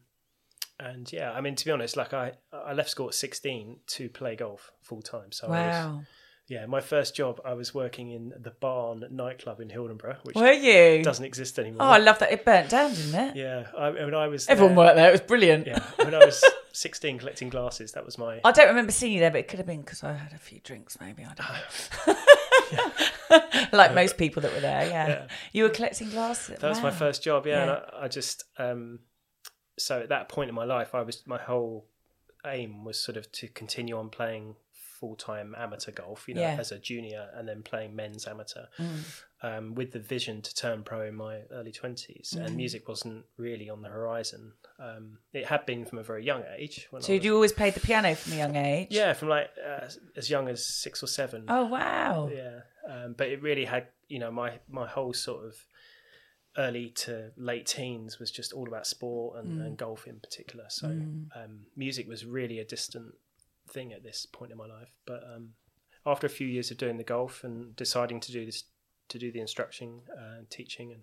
and 0.80 1.12
yeah, 1.14 1.32
I 1.32 1.42
mean, 1.42 1.56
to 1.56 1.66
be 1.66 1.72
honest, 1.72 1.96
like 1.98 2.14
I, 2.14 2.34
I 2.52 2.74
left 2.74 2.90
school 2.90 3.08
at 3.08 3.14
16 3.14 3.80
to 3.88 4.10
play 4.10 4.36
golf 4.36 4.72
full 4.82 5.02
time. 5.02 5.32
So 5.32 5.48
I 5.48 5.50
was, 5.50 5.58
wow. 5.76 6.02
yeah, 6.48 6.66
my 6.66 6.82
first 6.82 7.16
job, 7.16 7.40
I 7.46 7.54
was 7.54 7.74
working 7.74 8.12
in 8.12 8.34
the 8.40 8.52
Barn 8.52 9.04
nightclub 9.12 9.60
in 9.62 9.70
Hildenborough, 9.70 10.18
which 10.24 10.36
Were 10.36 10.52
you? 10.52 11.04
doesn't 11.04 11.26
exist 11.26 11.60
anymore. 11.60 11.84
Oh, 11.88 11.92
I 11.92 12.00
love 12.00 12.20
that 12.20 12.32
it 12.32 12.44
burnt 12.44 12.70
down, 12.70 12.94
didn't 12.94 13.16
it? 13.30 13.36
yeah, 13.36 13.68
I, 13.78 13.90
when 13.92 14.16
I 14.16 14.28
was 14.28 14.48
Everyone 14.48 14.76
there- 14.76 14.86
worked 14.86 14.96
there. 14.98 15.10
It 15.10 15.12
was 15.14 15.22
brilliant. 15.22 15.68
Yeah, 15.68 15.80
when 15.98 16.16
I 16.16 16.26
was 16.26 16.44
16 16.74 17.20
collecting 17.20 17.50
glasses, 17.50 17.92
that 17.94 18.04
was 18.04 18.18
my. 18.18 18.42
I 18.44 18.52
don't 18.52 18.68
remember 18.68 18.92
seeing 18.92 19.14
you 19.14 19.20
there, 19.20 19.32
but 19.32 19.40
it 19.40 19.48
could 19.48 19.60
have 19.60 19.68
been 19.68 19.82
because 19.82 20.04
I 20.04 20.14
had 20.14 20.34
a 20.34 20.38
few 20.40 20.60
drinks, 20.64 20.98
maybe. 21.00 21.24
I 21.24 21.34
don't 21.36 21.48
know. 22.08 22.23
like 23.72 23.94
most 23.94 24.18
people 24.18 24.42
that 24.42 24.54
were 24.54 24.60
there, 24.60 24.86
yeah. 24.88 25.08
Yeah. 25.08 25.28
You 25.52 25.64
were 25.64 25.70
collecting 25.70 26.10
glasses. 26.10 26.60
That 26.60 26.70
was 26.70 26.82
my 26.82 26.92
first 26.92 27.24
job, 27.24 27.46
yeah. 27.48 27.62
And 27.62 27.70
Yeah. 27.72 28.00
I, 28.00 28.06
I 28.06 28.08
just, 28.08 28.44
um, 28.58 29.00
so 29.78 30.00
at 30.02 30.10
that 30.10 30.30
point 30.30 30.50
in 30.50 30.56
my 30.56 30.66
life, 30.66 30.94
I 30.94 31.02
was 31.02 31.24
my 31.26 31.40
whole 31.40 31.88
aim 32.46 32.84
was 32.84 33.00
sort 33.00 33.18
of 33.18 33.32
to 33.34 33.48
continue 33.48 33.98
on 33.98 34.10
playing 34.10 34.56
full 34.72 35.16
time 35.16 35.56
amateur 35.58 35.92
golf, 35.92 36.28
you 36.28 36.36
know. 36.36 36.42
Mm. 36.42 36.60
as 36.60 36.72
a 36.72 36.80
junior, 36.80 37.30
and 37.36 37.48
then 37.48 37.64
playing 37.64 37.96
men's 37.96 38.28
amateur, 38.28 38.66
um, 39.44 39.76
with 39.76 39.92
the 39.92 40.00
vision 40.00 40.42
to 40.42 40.56
turn 40.56 40.84
pro 40.84 41.02
in 41.02 41.16
my 41.16 41.42
early 41.52 41.72
twenties. 41.72 42.34
Mm. 42.36 42.46
And 42.46 42.56
music 42.56 42.88
wasn't 42.88 43.26
really 43.38 43.70
on 43.70 43.82
the 43.82 43.90
horizon. 43.90 44.54
Um, 44.80 45.20
it 45.34 45.46
had 45.46 45.66
been 45.66 45.86
from 45.86 46.00
a 46.00 46.04
very 46.04 46.26
young 46.26 46.44
age. 46.58 46.88
So 47.00 47.14
was, 47.14 47.24
you 47.24 47.36
always 47.36 47.52
played 47.54 47.76
the 47.76 47.80
piano 47.80 48.16
from 48.16 48.34
a 48.34 48.38
young 48.38 48.56
age? 48.56 48.88
yeah, 48.90 49.14
from 49.14 49.30
like 49.30 49.50
uh, 49.64 49.88
as 50.18 50.30
young 50.30 50.48
as 50.50 50.66
six 50.66 51.04
or 51.04 51.08
seven. 51.08 51.46
Oh, 51.48 51.66
wow. 51.66 52.30
Yeah, 52.34 52.62
um, 52.90 53.14
but 53.18 53.28
it 53.28 53.42
really 53.42 53.66
had 53.66 53.88
you 54.08 54.20
know 54.20 54.32
my 54.32 54.60
my 54.70 54.88
whole 54.88 55.14
sort 55.14 55.46
of 55.46 55.56
early 56.58 56.90
to 56.90 57.32
late 57.36 57.66
teens 57.66 58.20
was 58.20 58.30
just 58.30 58.54
all 58.54 58.68
about 58.68 58.86
sport 58.86 59.40
and, 59.40 59.60
Mm. 59.60 59.66
and 59.66 59.78
golf 59.78 60.06
in 60.08 60.20
particular. 60.20 60.66
So 60.70 60.88
um, 60.88 61.66
music 61.76 62.08
was 62.08 62.26
really 62.26 62.60
a 62.60 62.66
distant 62.66 63.16
thing 63.70 63.92
at 63.92 64.04
this 64.04 64.26
point 64.26 64.52
in 64.52 64.58
my 64.58 64.68
life. 64.68 64.94
But 65.06 65.24
um, 65.34 65.54
after 66.06 66.28
a 66.28 66.30
few 66.30 66.48
years 66.48 66.70
of 66.70 66.78
doing 66.78 66.98
the 66.98 67.04
golf 67.04 67.44
and 67.44 67.76
deciding 67.76 68.20
to 68.22 68.32
do 68.32 68.46
this 68.46 68.66
to 69.10 69.20
do 69.20 69.32
the 69.32 69.40
instruction 69.40 70.02
uh, 70.18 70.38
and 70.40 70.50
teaching 70.50 70.92
and 70.94 71.02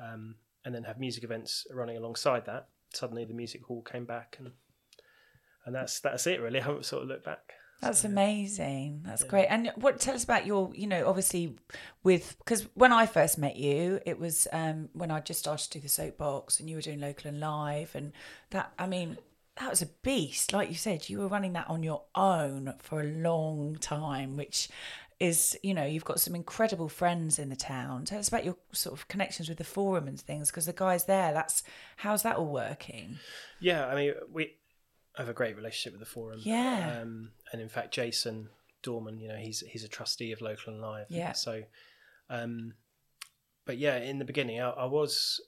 um, 0.00 0.34
and 0.64 0.74
then 0.74 0.84
have 0.84 0.98
music 0.98 1.24
events 1.24 1.66
running 1.72 1.96
alongside 1.96 2.46
that, 2.46 2.68
suddenly 2.94 3.24
the 3.24 3.34
music 3.34 3.62
hall 3.64 3.82
came 3.82 4.04
back 4.04 4.36
and 4.38 4.52
and 5.64 5.74
that's 5.74 6.00
that's 6.00 6.26
it 6.26 6.40
really. 6.40 6.60
I 6.60 6.64
haven't 6.64 6.84
sort 6.84 7.02
of 7.02 7.08
looked 7.08 7.24
back. 7.24 7.54
That's 7.80 8.00
So, 8.00 8.08
amazing. 8.08 9.02
That's 9.04 9.22
great. 9.22 9.46
And 9.46 9.70
what 9.76 10.00
tell 10.00 10.14
us 10.14 10.24
about 10.24 10.46
your, 10.46 10.72
you 10.74 10.88
know, 10.88 11.06
obviously 11.06 11.56
with 12.02 12.36
because 12.38 12.66
when 12.74 12.92
I 12.92 13.06
first 13.06 13.38
met 13.38 13.56
you, 13.56 14.00
it 14.04 14.18
was 14.18 14.48
um, 14.52 14.88
when 14.94 15.10
I 15.12 15.20
just 15.20 15.38
started 15.40 15.70
to 15.70 15.78
do 15.78 15.82
the 15.82 15.88
soapbox, 15.88 16.58
and 16.58 16.68
you 16.68 16.76
were 16.76 16.82
doing 16.82 17.00
local 17.00 17.28
and 17.28 17.38
live, 17.38 17.94
and 17.94 18.12
that 18.50 18.72
I 18.78 18.86
mean 18.86 19.16
that 19.60 19.70
was 19.70 19.82
a 19.82 19.86
beast. 20.02 20.52
Like 20.52 20.68
you 20.68 20.74
said, 20.74 21.08
you 21.08 21.18
were 21.18 21.28
running 21.28 21.52
that 21.52 21.68
on 21.68 21.82
your 21.82 22.02
own 22.14 22.74
for 22.80 23.00
a 23.00 23.04
long 23.04 23.76
time, 23.80 24.36
which 24.36 24.68
is 25.20 25.58
you 25.62 25.74
know 25.74 25.84
you've 25.84 26.04
got 26.04 26.20
some 26.20 26.34
incredible 26.34 26.88
friends 26.88 27.38
in 27.38 27.48
the 27.48 27.56
town. 27.56 28.04
Tell 28.04 28.18
us 28.18 28.28
about 28.28 28.44
your 28.44 28.56
sort 28.72 28.98
of 28.98 29.08
connections 29.08 29.48
with 29.48 29.58
the 29.58 29.64
forum 29.64 30.06
and 30.06 30.20
things 30.20 30.50
because 30.50 30.66
the 30.66 30.72
guys 30.72 31.04
there. 31.04 31.32
That's 31.32 31.62
how's 31.96 32.22
that 32.22 32.36
all 32.36 32.52
working? 32.52 33.18
Yeah, 33.60 33.86
I 33.86 33.94
mean, 33.94 34.14
we 34.32 34.56
have 35.16 35.28
a 35.28 35.32
great 35.32 35.56
relationship 35.56 35.98
with 35.98 36.06
the 36.06 36.12
forum. 36.12 36.40
Yeah. 36.42 37.00
Um, 37.00 37.30
and 37.52 37.60
in 37.60 37.68
fact, 37.68 37.92
Jason 37.92 38.48
Dorman, 38.82 39.18
you 39.18 39.28
know, 39.28 39.36
he's 39.36 39.60
he's 39.60 39.84
a 39.84 39.88
trustee 39.88 40.32
of 40.32 40.40
Local 40.40 40.72
and 40.72 40.82
Live. 40.82 41.06
Yeah. 41.08 41.32
So, 41.32 41.64
um, 42.30 42.74
but 43.64 43.78
yeah, 43.78 43.96
in 43.96 44.18
the 44.18 44.24
beginning, 44.24 44.60
I, 44.60 44.70
I 44.70 44.84
was 44.84 45.40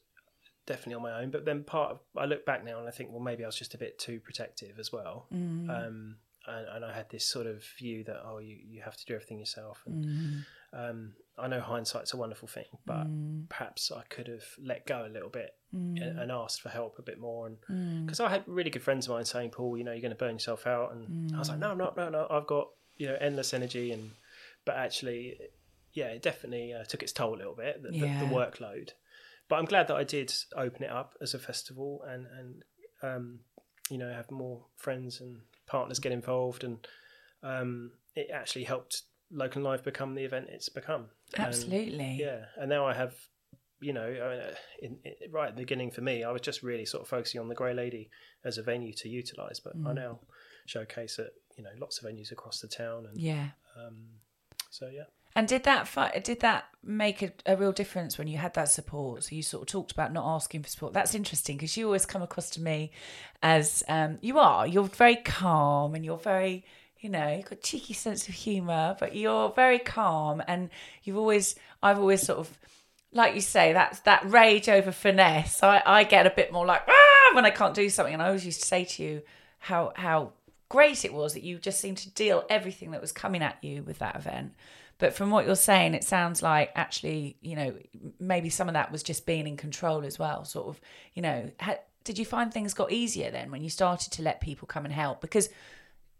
definitely 0.66 0.94
on 0.94 1.02
my 1.02 1.20
own. 1.20 1.30
But 1.30 1.44
then 1.44 1.62
part 1.62 1.92
of 1.92 2.00
I 2.16 2.24
look 2.24 2.44
back 2.44 2.64
now 2.64 2.78
and 2.78 2.88
I 2.88 2.90
think, 2.90 3.10
well, 3.10 3.20
maybe 3.20 3.44
I 3.44 3.46
was 3.46 3.56
just 3.56 3.74
a 3.74 3.78
bit 3.78 3.98
too 3.98 4.20
protective 4.20 4.78
as 4.78 4.92
well. 4.92 5.26
Mm. 5.32 5.70
Um, 5.70 6.16
and, 6.46 6.66
and 6.68 6.84
I 6.84 6.92
had 6.94 7.10
this 7.10 7.26
sort 7.26 7.46
of 7.46 7.64
view 7.78 8.04
that 8.04 8.20
oh, 8.24 8.38
you, 8.38 8.56
you 8.66 8.82
have 8.82 8.96
to 8.96 9.04
do 9.04 9.14
everything 9.14 9.38
yourself. 9.38 9.82
And 9.86 10.06
Mm. 10.06 10.44
um, 10.72 11.12
I 11.38 11.48
know 11.48 11.60
hindsight's 11.60 12.14
a 12.14 12.16
wonderful 12.16 12.48
thing, 12.48 12.66
but 12.86 13.06
Mm. 13.06 13.48
perhaps 13.48 13.90
I 13.90 14.02
could 14.08 14.28
have 14.28 14.44
let 14.62 14.86
go 14.86 15.04
a 15.06 15.08
little 15.12 15.30
bit 15.30 15.56
Mm. 15.74 16.00
and, 16.02 16.18
and 16.18 16.32
asked 16.32 16.60
for 16.62 16.68
help 16.68 16.98
a 16.98 17.02
bit 17.02 17.18
more. 17.18 17.46
And 17.46 17.58
Mm. 17.70 18.06
because 18.06 18.20
I 18.20 18.28
had 18.28 18.44
really 18.46 18.70
good 18.70 18.82
friends 18.82 19.06
of 19.06 19.12
mine 19.14 19.24
saying, 19.24 19.50
"Paul, 19.50 19.76
you 19.76 19.84
know, 19.84 19.92
you're 19.92 20.00
going 20.00 20.10
to 20.10 20.16
burn 20.24 20.34
yourself 20.34 20.66
out," 20.66 20.92
and 20.92 21.12
I 21.34 21.38
was 21.38 21.48
like, 21.48 21.58
"No, 21.58 21.70
I'm 21.70 21.78
not 21.78 21.96
no, 21.96 22.08
no, 22.08 22.22
no. 22.22 22.26
I've 22.30 22.46
got 22.46 22.68
you 22.96 23.06
know 23.08 23.16
endless 23.20 23.52
energy." 23.54 23.92
And 23.92 24.12
but 24.64 24.76
actually, 24.76 25.38
yeah, 25.92 26.08
it 26.08 26.22
definitely 26.22 26.72
uh, 26.72 26.84
took 26.84 27.02
its 27.02 27.12
toll 27.12 27.34
a 27.34 27.36
little 27.36 27.54
bit 27.54 27.82
the, 27.82 27.90
Yeah. 27.92 28.18
the, 28.18 28.26
the 28.26 28.32
workload. 28.32 28.90
But 29.48 29.56
I'm 29.56 29.64
glad 29.64 29.88
that 29.88 29.96
I 29.96 30.04
did 30.04 30.32
open 30.56 30.84
it 30.84 30.90
up 30.90 31.16
as 31.20 31.34
a 31.34 31.38
festival 31.38 32.02
and 32.06 32.26
and 32.38 32.64
um, 33.02 33.40
you 33.90 33.98
know 33.98 34.12
have 34.12 34.30
more 34.30 34.66
friends 34.76 35.20
and 35.20 35.40
partners 35.70 35.98
get 35.98 36.12
involved, 36.12 36.64
and 36.64 36.86
um, 37.42 37.92
it 38.14 38.28
actually 38.32 38.64
helped 38.64 39.02
Local 39.30 39.62
Live 39.62 39.84
become 39.84 40.14
the 40.14 40.24
event 40.24 40.46
it's 40.50 40.68
become. 40.68 41.06
And- 41.36 41.46
Absolutely. 41.46 42.16
yeah, 42.20 42.46
and 42.56 42.68
now 42.68 42.84
I 42.86 42.94
have, 42.94 43.14
you 43.80 43.92
know, 43.92 44.02
I 44.06 44.28
mean, 44.30 44.40
uh, 44.40 44.54
in, 44.82 44.98
in, 45.04 45.30
right 45.30 45.48
at 45.48 45.56
the 45.56 45.62
beginning 45.62 45.90
for 45.92 46.00
me, 46.00 46.24
I 46.24 46.32
was 46.32 46.42
just 46.42 46.62
really 46.62 46.84
sort 46.84 47.02
of 47.02 47.08
focusing 47.08 47.40
on 47.40 47.48
the 47.48 47.54
Grey 47.54 47.72
Lady 47.74 48.10
as 48.44 48.58
a 48.58 48.62
venue 48.62 48.92
to 48.94 49.08
utilise, 49.08 49.60
but 49.60 49.74
I 49.86 49.92
now 49.92 50.20
showcase 50.66 51.18
at 51.18 51.30
you 51.56 51.64
know 51.64 51.70
lots 51.80 52.02
of 52.02 52.08
venues 52.10 52.32
across 52.32 52.60
the 52.60 52.68
town, 52.68 53.06
and 53.06 53.20
Yeah. 53.20 53.50
um, 53.76 53.96
so 54.70 54.88
yeah. 54.88 55.04
And 55.36 55.46
did 55.46 55.62
that 55.64 55.88
did 56.24 56.40
that 56.40 56.64
make 56.82 57.22
a, 57.22 57.32
a 57.46 57.56
real 57.56 57.72
difference 57.72 58.18
when 58.18 58.26
you 58.26 58.38
had 58.38 58.54
that 58.54 58.68
support? 58.68 59.24
So 59.24 59.34
you 59.34 59.42
sort 59.42 59.62
of 59.62 59.68
talked 59.68 59.92
about 59.92 60.12
not 60.12 60.26
asking 60.26 60.62
for 60.62 60.68
support. 60.68 60.92
That's 60.92 61.14
interesting 61.14 61.56
because 61.56 61.76
you 61.76 61.86
always 61.86 62.06
come 62.06 62.22
across 62.22 62.50
to 62.50 62.60
me 62.60 62.90
as 63.42 63.84
um, 63.88 64.18
you 64.20 64.38
are. 64.38 64.66
You're 64.66 64.84
very 64.84 65.16
calm 65.16 65.94
and 65.94 66.04
you're 66.04 66.18
very, 66.18 66.64
you 66.98 67.08
know, 67.08 67.32
you've 67.36 67.44
got 67.44 67.58
a 67.58 67.62
cheeky 67.62 67.94
sense 67.94 68.28
of 68.28 68.34
humour, 68.34 68.96
but 68.98 69.14
you're 69.14 69.50
very 69.52 69.78
calm 69.78 70.42
and 70.48 70.68
you've 71.04 71.16
always, 71.16 71.54
I've 71.82 71.98
always 71.98 72.22
sort 72.22 72.40
of, 72.40 72.58
like 73.12 73.34
you 73.34 73.40
say, 73.40 73.72
that 73.72 74.00
that 74.04 74.28
rage 74.30 74.68
over 74.68 74.92
finesse. 74.92 75.62
I, 75.62 75.82
I 75.84 76.04
get 76.04 76.26
a 76.26 76.30
bit 76.30 76.52
more 76.52 76.66
like 76.66 76.82
ah 76.88 77.34
when 77.34 77.44
I 77.44 77.50
can't 77.50 77.74
do 77.74 77.88
something, 77.88 78.14
and 78.14 78.22
I 78.22 78.26
always 78.26 78.46
used 78.46 78.60
to 78.60 78.66
say 78.66 78.84
to 78.84 79.02
you 79.02 79.22
how 79.58 79.92
how 79.96 80.32
great 80.68 81.04
it 81.04 81.12
was 81.12 81.34
that 81.34 81.42
you 81.42 81.58
just 81.58 81.80
seemed 81.80 81.98
to 81.98 82.10
deal 82.10 82.44
everything 82.48 82.92
that 82.92 83.00
was 83.00 83.12
coming 83.12 83.42
at 83.42 83.62
you 83.62 83.82
with 83.82 83.98
that 83.98 84.16
event. 84.16 84.54
But 85.00 85.14
from 85.14 85.30
what 85.30 85.46
you're 85.46 85.56
saying, 85.56 85.94
it 85.94 86.04
sounds 86.04 86.42
like 86.42 86.70
actually, 86.76 87.36
you 87.40 87.56
know, 87.56 87.74
maybe 88.20 88.50
some 88.50 88.68
of 88.68 88.74
that 88.74 88.92
was 88.92 89.02
just 89.02 89.26
being 89.26 89.46
in 89.46 89.56
control 89.56 90.04
as 90.04 90.18
well. 90.18 90.44
Sort 90.44 90.68
of, 90.68 90.80
you 91.14 91.22
know, 91.22 91.50
ha- 91.58 91.78
did 92.04 92.18
you 92.18 92.24
find 92.24 92.52
things 92.52 92.74
got 92.74 92.92
easier 92.92 93.30
then 93.30 93.50
when 93.50 93.62
you 93.62 93.70
started 93.70 94.12
to 94.12 94.22
let 94.22 94.40
people 94.40 94.66
come 94.68 94.84
and 94.84 94.94
help? 94.94 95.20
Because 95.20 95.48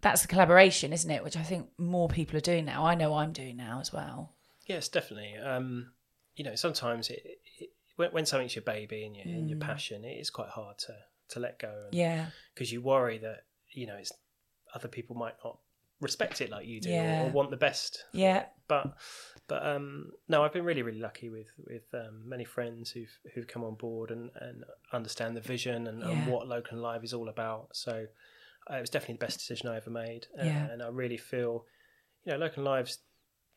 that's 0.01 0.23
the 0.23 0.29
collaboration, 0.29 0.93
isn't 0.93 1.11
it? 1.11 1.23
Which 1.23 1.37
I 1.37 1.43
think 1.43 1.69
more 1.79 2.09
people 2.09 2.37
are 2.37 2.41
doing 2.41 2.65
now. 2.65 2.85
I 2.87 2.95
know 2.95 3.15
I'm 3.15 3.33
doing 3.33 3.57
now 3.57 3.81
as 3.81 3.93
well. 3.93 4.33
Yes, 4.67 4.89
definitely. 4.89 5.37
Um, 5.37 5.93
you 6.37 6.45
know, 6.45 6.55
sometimes 6.55 7.11
it, 7.11 7.23
it, 7.59 7.71
when, 7.97 8.11
when 8.13 8.27
something's 8.27 8.55
your 8.55 8.63
baby 8.65 9.05
and 9.05 9.15
your, 9.15 9.27
and 9.27 9.49
your 9.51 9.59
passion, 9.59 10.05
it 10.05 10.19
is 10.19 10.31
quite 10.31 10.49
hard 10.49 10.79
to 10.79 10.95
to 11.31 11.39
let 11.39 11.59
go. 11.61 11.73
And, 11.87 11.95
Yeah. 11.95 12.27
because 12.55 12.73
you 12.73 12.81
worry 12.81 13.19
that 13.19 13.45
you 13.73 13.87
know 13.87 13.95
it's 13.97 14.13
other 14.75 14.89
people 14.89 15.15
might 15.17 15.35
not 15.45 15.59
respect 16.01 16.41
it 16.41 16.51
like 16.51 16.67
you 16.67 16.81
do 16.81 16.91
Yeah. 16.91 17.21
or, 17.23 17.27
or 17.27 17.31
want 17.31 17.51
the 17.51 17.57
best 17.57 18.05
Yeah. 18.13 18.47
but 18.69 18.95
but 19.49 19.67
um 19.67 20.11
no 20.29 20.43
i've 20.45 20.53
been 20.53 20.65
really 20.65 20.83
really 20.83 21.01
lucky 21.01 21.29
with 21.29 21.49
with 21.67 21.83
um, 21.93 22.23
many 22.29 22.45
friends 22.45 22.91
who've 22.91 23.15
who've 23.35 23.47
come 23.47 23.65
on 23.65 23.75
board 23.75 24.11
and 24.11 24.31
and 24.37 24.65
understand 24.93 25.37
the 25.37 25.41
vision 25.41 25.87
and, 25.87 26.03
and 26.03 26.27
what 26.27 26.47
local 26.49 26.75
and 26.75 26.83
live 26.83 27.05
is 27.05 27.13
all 27.13 27.29
about 27.29 27.69
so 27.73 28.07
uh, 28.71 28.75
it 28.77 28.81
was 28.81 28.91
definitely 28.91 29.15
the 29.15 29.27
best 29.27 29.39
decision 29.39 29.69
i 29.69 29.77
ever 29.77 29.91
made 29.91 30.27
uh, 30.41 30.45
Yeah. 30.45 30.67
and 30.71 30.83
i 30.83 30.89
really 30.89 31.17
feel 31.19 31.67
you 32.25 32.33
know 32.33 32.39
local 32.39 32.59
and 32.63 32.65
live's 32.65 32.99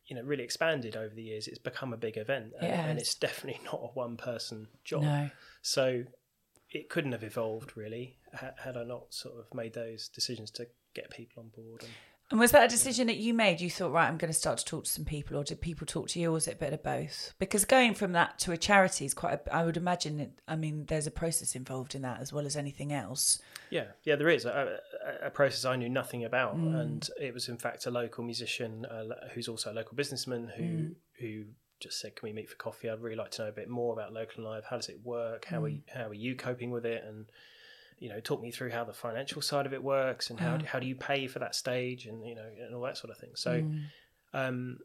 you 0.08 0.16
know 0.16 0.24
really 0.24 0.44
expanded 0.44 0.98
over 0.98 1.14
the 1.16 1.24
years 1.24 1.48
it's 1.48 1.60
become 1.60 1.94
a 1.94 1.98
big 1.98 2.18
event 2.18 2.52
and, 2.60 2.72
and 2.90 3.00
it's 3.00 3.16
definitely 3.16 3.62
not 3.66 3.76
a 3.84 3.88
one 3.94 4.18
person 4.18 4.68
job 4.84 5.04
No. 5.04 5.30
so 5.62 6.04
it 6.72 6.90
couldn't 6.90 7.12
have 7.12 7.24
evolved 7.24 7.78
really 7.78 8.18
had 8.34 8.76
I 8.76 8.84
not 8.84 9.14
sort 9.14 9.36
of 9.38 9.54
made 9.54 9.74
those 9.74 10.10
decisions 10.10 10.50
to 10.52 10.66
get 10.96 11.12
people 11.12 11.44
on 11.44 11.50
board. 11.50 11.84
And 11.84 11.92
And 12.32 12.40
was 12.40 12.52
that 12.52 12.66
a 12.66 12.68
decision 12.68 13.08
that 13.08 13.18
you 13.18 13.34
made? 13.34 13.62
You 13.62 13.70
thought, 13.70 13.92
right, 13.92 14.08
I'm 14.08 14.18
going 14.18 14.32
to 14.32 14.38
start 14.38 14.58
to 14.58 14.66
talk 14.66 14.86
to 14.86 14.90
some 14.90 15.06
people, 15.06 15.38
or 15.38 15.44
did 15.44 15.62
people 15.62 15.86
talk 15.86 16.08
to 16.10 16.20
you, 16.20 16.30
or 16.30 16.34
was 16.34 16.48
it 16.48 16.56
a 16.56 16.58
bit 16.58 16.74
of 16.74 16.82
both? 16.82 17.34
Because 17.38 17.66
going 17.66 17.94
from 17.94 18.14
that 18.14 18.40
to 18.40 18.52
a 18.52 18.58
charity 18.58 19.06
is 19.06 19.14
quite. 19.14 19.34
A, 19.34 19.56
I 19.56 19.66
would 19.66 19.78
imagine. 19.78 20.20
It, 20.20 20.32
I 20.48 20.56
mean, 20.56 20.86
there's 20.86 21.06
a 21.06 21.12
process 21.12 21.56
involved 21.56 21.96
in 21.96 22.02
that 22.02 22.22
as 22.22 22.34
well 22.34 22.46
as 22.46 22.56
anything 22.56 22.92
else. 22.92 23.40
yeah, 23.70 23.88
yeah, 24.04 24.16
there 24.16 24.30
is 24.30 24.46
a, 24.46 24.80
a, 25.22 25.30
process 25.30 25.66
I 25.66 25.76
knew 25.76 25.90
nothing 25.90 26.24
about, 26.24 26.56
and 26.56 27.08
it 27.20 27.34
was 27.34 27.50
in 27.50 27.58
fact 27.58 27.86
a 27.86 27.92
local 27.92 28.24
musician 28.24 28.86
uh, 28.86 29.28
who's 29.34 29.48
also 29.48 29.72
a 29.72 29.76
local 29.76 29.96
businessman 29.96 30.52
who 30.58 30.96
who 31.20 31.44
just 31.80 32.00
said, 32.00 32.16
"Can 32.16 32.30
we 32.30 32.34
meet 32.34 32.50
for 32.50 32.56
coffee? 32.56 32.90
I'd 32.90 33.02
really 33.02 33.18
like 33.18 33.32
to 33.32 33.44
know 33.44 33.50
a 33.50 33.54
bit 33.54 33.70
more 33.70 33.94
about 33.94 34.14
local 34.14 34.44
live. 34.44 34.66
How 34.66 34.78
does 34.78 34.90
it 34.90 35.02
work? 35.04 35.46
How 35.46 35.64
are 35.64 35.68
you, 35.68 35.82
how 35.94 36.08
are 36.08 36.14
you 36.14 36.36
coping 36.36 36.72
with 36.72 36.86
it?" 36.86 37.04
and 37.06 37.26
you 38.00 38.10
know, 38.10 38.20
talk 38.20 38.42
me 38.42 38.52
through 38.52 38.72
how 38.72 38.84
the 38.84 38.94
financial 38.94 39.42
side 39.42 39.66
of 39.66 39.74
it 39.74 39.84
works 39.84 40.30
and 40.30 40.40
how 40.40 40.58
how 40.66 40.80
do 40.80 40.88
you 40.88 40.96
pay 40.96 41.28
for 41.28 41.40
that 41.40 41.56
stage 41.56 42.06
and 42.06 42.26
you 42.28 42.36
know 42.36 42.46
and 42.66 42.74
all 42.76 42.82
that 42.84 42.98
sort 42.98 43.12
of 43.12 43.18
thing. 43.18 43.32
So 43.36 43.52
um, 44.34 44.80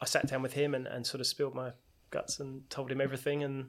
I 0.00 0.04
sat 0.06 0.26
down 0.26 0.42
with 0.42 0.52
him 0.52 0.74
and, 0.74 0.86
and 0.86 1.06
sort 1.06 1.20
of 1.20 1.26
spilled 1.26 1.54
my 1.54 1.72
guts 2.10 2.40
and 2.40 2.68
told 2.70 2.90
him 2.90 3.00
everything 3.00 3.42
and 3.42 3.66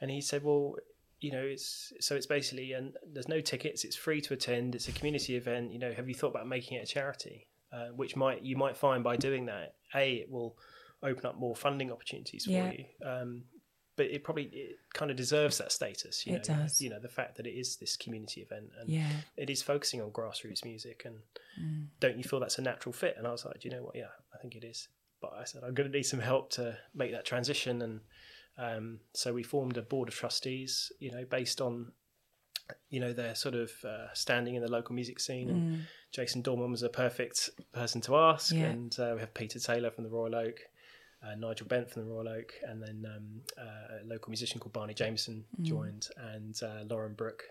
and 0.00 0.10
he 0.10 0.20
said, 0.20 0.42
well, 0.42 0.74
you 1.20 1.30
know, 1.30 1.42
it's 1.42 1.92
so 2.00 2.16
it's 2.16 2.26
basically 2.26 2.72
and 2.72 2.94
there's 3.12 3.28
no 3.28 3.40
tickets, 3.40 3.84
it's 3.84 3.96
free 3.96 4.20
to 4.22 4.34
attend, 4.34 4.74
it's 4.74 4.88
a 4.88 4.92
community 4.92 5.36
event. 5.36 5.72
You 5.72 5.78
know, 5.78 5.92
have 5.92 6.08
you 6.08 6.14
thought 6.14 6.28
about 6.30 6.48
making 6.48 6.78
it 6.78 6.82
a 6.82 6.86
charity? 6.86 7.46
Uh, 7.72 7.86
which 7.96 8.16
might 8.16 8.42
you 8.42 8.56
might 8.56 8.76
find 8.76 9.02
by 9.02 9.16
doing 9.16 9.46
that, 9.46 9.76
a 9.94 10.14
it 10.16 10.30
will 10.30 10.56
open 11.02 11.24
up 11.24 11.38
more 11.38 11.56
funding 11.56 11.90
opportunities 11.90 12.44
for 12.44 12.50
Yeah. 12.50 12.70
you. 12.72 12.84
Um, 13.04 13.44
but 13.96 14.06
it 14.06 14.24
probably 14.24 14.44
it 14.52 14.78
kind 14.94 15.10
of 15.10 15.16
deserves 15.16 15.58
that 15.58 15.70
status. 15.72 16.26
You 16.26 16.34
It 16.36 16.48
know, 16.48 16.54
does. 16.56 16.80
You 16.80 16.90
know, 16.90 16.98
the 16.98 17.08
fact 17.08 17.36
that 17.36 17.46
it 17.46 17.50
is 17.58 17.76
this 17.76 17.96
community 17.96 18.40
event 18.40 18.70
and 18.80 18.88
Yeah. 18.88 19.10
it 19.36 19.50
is 19.50 19.62
focusing 19.62 20.00
on 20.00 20.10
grassroots 20.10 20.64
music 20.64 21.02
and 21.04 21.18
don't 22.00 22.16
you 22.18 22.24
feel 22.24 22.40
that's 22.40 22.58
a 22.58 22.62
natural 22.62 22.92
fit 22.92 23.14
and 23.18 23.26
i 23.26 23.30
was 23.30 23.44
like 23.44 23.60
do 23.60 23.68
you 23.68 23.74
know 23.74 23.82
what 23.82 23.94
yeah 23.94 24.08
i 24.34 24.38
think 24.38 24.54
it 24.56 24.64
is 24.64 24.88
but 25.20 25.32
i 25.38 25.44
said 25.44 25.62
i'm 25.62 25.74
going 25.74 25.88
to 25.90 25.96
need 25.96 26.02
some 26.04 26.18
help 26.20 26.50
to 26.50 26.76
make 26.94 27.12
that 27.12 27.24
transition 27.24 27.82
and 27.82 28.00
um, 28.58 29.00
so 29.14 29.32
we 29.32 29.42
formed 29.42 29.76
a 29.76 29.82
board 29.82 30.08
of 30.08 30.14
trustees 30.14 30.90
you 30.98 31.10
know 31.12 31.24
based 31.24 31.60
on 31.60 31.92
you 32.88 33.00
know 33.00 33.12
their 33.12 33.34
sort 33.34 33.54
of 33.54 33.70
uh, 33.84 34.12
standing 34.14 34.54
in 34.54 34.62
the 34.62 34.70
local 34.70 34.94
music 34.94 35.20
scene 35.20 35.50
and 35.50 35.86
jason 36.10 36.40
dorman 36.42 36.70
was 36.70 36.82
a 36.82 36.88
perfect 36.88 37.50
person 37.72 38.00
to 38.00 38.16
ask 38.16 38.54
Yeah. 38.54 38.66
and 38.70 38.98
uh, 38.98 39.12
we 39.14 39.20
have 39.20 39.34
peter 39.34 39.58
taylor 39.58 39.90
from 39.90 40.04
the 40.04 40.10
royal 40.10 40.34
oak 40.34 40.58
uh, 41.24 41.34
Nigel 41.36 41.66
Bent 41.66 41.90
from 41.90 42.02
the 42.02 42.10
Royal 42.10 42.28
Oak, 42.28 42.52
and 42.66 42.82
then 42.82 43.06
um, 43.06 43.40
uh, 43.58 44.02
a 44.02 44.06
local 44.06 44.30
musician 44.30 44.60
called 44.60 44.72
Barney 44.72 44.94
Jameson 44.94 45.44
joined, 45.62 46.08
and 46.16 46.58
uh, 46.62 46.84
Lauren 46.88 47.14
Brooke 47.14 47.44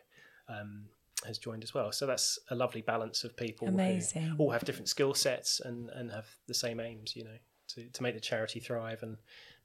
um, 0.50 0.86
has 1.26 1.38
joined 1.38 1.64
as 1.64 1.74
well. 1.74 1.92
So 1.92 2.06
that's 2.06 2.40
a 2.50 2.56
lovely 2.56 2.82
balance 2.82 3.24
of 3.24 3.36
people 3.36 3.68
Amazing. 3.68 4.24
who 4.24 4.38
all 4.38 4.52
have 4.52 4.66
different 4.66 4.90
skill 4.90 5.14
sets 5.14 5.60
and, 5.60 5.90
and 5.90 6.12
have 6.12 6.28
the 6.48 6.54
same 6.54 6.80
aims, 6.80 7.16
you 7.16 7.24
know, 7.24 7.38
to, 7.70 7.88
to 7.88 8.04
make 8.04 8.16
the 8.16 8.22
charity 8.22 8.60
thrive 8.60 9.04
and 9.04 9.18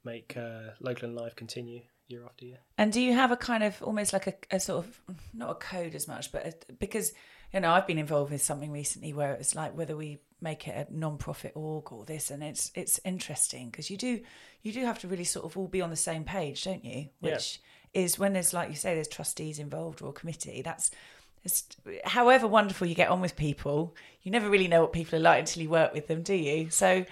make 0.03 0.35
uh, 0.37 0.71
local 0.79 1.07
and 1.07 1.15
live 1.15 1.35
continue 1.35 1.81
year 2.07 2.23
after 2.25 2.45
year. 2.45 2.59
And 2.77 2.91
do 2.93 3.01
you 3.01 3.13
have 3.13 3.31
a 3.31 3.37
kind 3.37 3.63
of 3.63 3.81
almost 3.83 4.13
like 4.13 4.27
a, 4.27 4.33
a 4.51 4.59
sort 4.59 4.85
of 4.85 5.01
not 5.33 5.49
a 5.51 5.55
code 5.55 5.95
as 5.95 6.07
much, 6.07 6.31
but 6.31 6.45
a, 6.45 6.73
because 6.73 7.13
you 7.53 7.59
know 7.59 7.71
I've 7.71 7.87
been 7.87 7.97
involved 7.97 8.31
with 8.31 8.41
something 8.41 8.71
recently 8.71 9.13
where 9.13 9.33
it's 9.33 9.55
like 9.55 9.75
whether 9.75 9.97
we 9.97 10.19
make 10.41 10.67
it 10.67 10.87
a 10.89 10.93
non-profit 10.97 11.53
org 11.55 11.91
or 11.91 12.05
this, 12.05 12.31
and 12.31 12.43
it's 12.43 12.71
it's 12.75 12.99
interesting 13.03 13.69
because 13.69 13.89
you 13.89 13.97
do 13.97 14.21
you 14.61 14.71
do 14.71 14.85
have 14.85 14.99
to 14.99 15.07
really 15.07 15.23
sort 15.23 15.45
of 15.45 15.57
all 15.57 15.67
be 15.67 15.81
on 15.81 15.89
the 15.89 15.95
same 15.95 16.23
page, 16.23 16.63
don't 16.63 16.83
you? 16.83 17.09
Yeah. 17.21 17.33
Which 17.33 17.61
is 17.93 18.19
when 18.19 18.33
there's 18.33 18.53
like 18.53 18.69
you 18.69 18.75
say 18.75 18.95
there's 18.95 19.07
trustees 19.07 19.59
involved 19.59 20.01
or 20.01 20.09
a 20.09 20.13
committee. 20.13 20.61
That's 20.61 20.91
it's, 21.43 21.65
however 22.03 22.47
wonderful 22.47 22.87
you 22.87 22.95
get 22.95 23.09
on 23.09 23.21
with 23.21 23.35
people, 23.35 23.95
you 24.21 24.31
never 24.31 24.49
really 24.49 24.67
know 24.67 24.81
what 24.81 24.93
people 24.93 25.17
are 25.17 25.21
like 25.21 25.39
until 25.39 25.63
you 25.63 25.69
work 25.69 25.93
with 25.93 26.07
them, 26.07 26.21
do 26.21 26.33
you? 26.33 26.69
So 26.69 27.05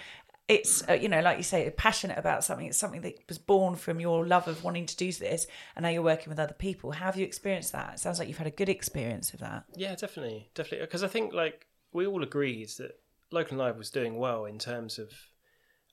it's 0.47 0.87
uh, 0.87 0.93
you 0.93 1.09
know 1.09 1.21
like 1.21 1.37
you 1.37 1.43
say 1.43 1.67
passionate 1.71 2.17
about 2.17 2.43
something 2.43 2.67
it's 2.67 2.77
something 2.77 3.01
that 3.01 3.17
was 3.27 3.39
born 3.39 3.75
from 3.75 3.99
your 3.99 4.27
love 4.27 4.47
of 4.47 4.63
wanting 4.63 4.85
to 4.85 4.95
do 4.95 5.11
this 5.11 5.47
and 5.75 5.83
now 5.83 5.89
you're 5.89 6.03
working 6.03 6.29
with 6.29 6.39
other 6.39 6.53
people 6.53 6.91
how 6.91 7.05
have 7.05 7.17
you 7.17 7.25
experienced 7.25 7.71
that 7.71 7.95
it 7.95 7.99
sounds 7.99 8.19
like 8.19 8.27
you've 8.27 8.37
had 8.37 8.45
a 8.45 8.51
good 8.51 8.69
experience 8.69 9.33
of 9.33 9.39
that 9.39 9.63
Yeah, 9.75 9.95
definitely, 9.95 10.49
definitely. 10.53 10.85
Because 10.85 11.03
I 11.03 11.07
think 11.07 11.33
like 11.33 11.65
we 11.93 12.05
all 12.05 12.21
agreed 12.21 12.69
that 12.77 12.99
Local 13.35 13.57
Live 13.57 13.77
was 13.77 13.89
doing 13.89 14.17
well 14.17 14.45
in 14.45 14.57
terms 14.57 14.97
of 14.97 15.11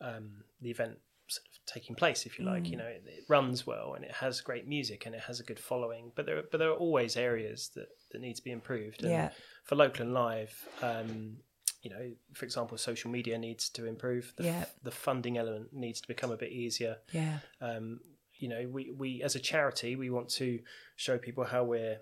um, 0.00 0.44
the 0.60 0.70
event 0.70 0.98
sort 1.28 1.44
of 1.46 1.74
taking 1.74 1.94
place, 1.96 2.24
if 2.26 2.38
you 2.38 2.44
like. 2.44 2.68
You 2.70 2.76
know, 2.76 2.86
it, 2.86 3.04
it 3.06 3.24
runs 3.28 3.66
well 3.66 3.94
and 3.94 4.04
it 4.04 4.12
has 4.12 4.40
great 4.40 4.66
music 4.66 5.06
and 5.06 5.14
it 5.14 5.22
has 5.22 5.40
a 5.40 5.42
good 5.42 5.58
following. 5.58 6.12
But 6.14 6.26
there, 6.26 6.42
but 6.50 6.58
there 6.58 6.70
are 6.70 6.74
always 6.86 7.16
areas 7.16 7.70
that, 7.74 7.88
that 8.10 8.20
need 8.20 8.36
to 8.36 8.44
be 8.44 8.50
improved. 8.52 9.02
And 9.02 9.10
Yeah. 9.12 9.30
For 9.64 9.76
Local 9.76 10.02
and 10.06 10.14
Live, 10.14 10.54
um, 10.82 11.36
you 11.82 11.90
know, 11.90 12.12
for 12.32 12.44
example, 12.44 12.78
social 12.78 13.10
media 13.10 13.36
needs 13.38 13.68
to 13.70 13.86
improve. 13.86 14.32
The, 14.36 14.44
Yeah. 14.44 14.64
the 14.82 14.90
funding 14.90 15.36
element 15.36 15.72
needs 15.72 16.00
to 16.00 16.08
become 16.08 16.30
a 16.30 16.36
bit 16.36 16.52
easier. 16.52 16.98
Yeah. 17.12 17.38
Um, 17.60 18.00
you 18.38 18.48
know, 18.48 18.68
we, 18.70 18.90
we 18.90 19.22
as 19.22 19.34
a 19.36 19.40
charity, 19.40 19.96
we 19.96 20.10
want 20.10 20.28
to 20.30 20.60
show 20.96 21.18
people 21.18 21.44
how 21.44 21.64
we're 21.64 21.98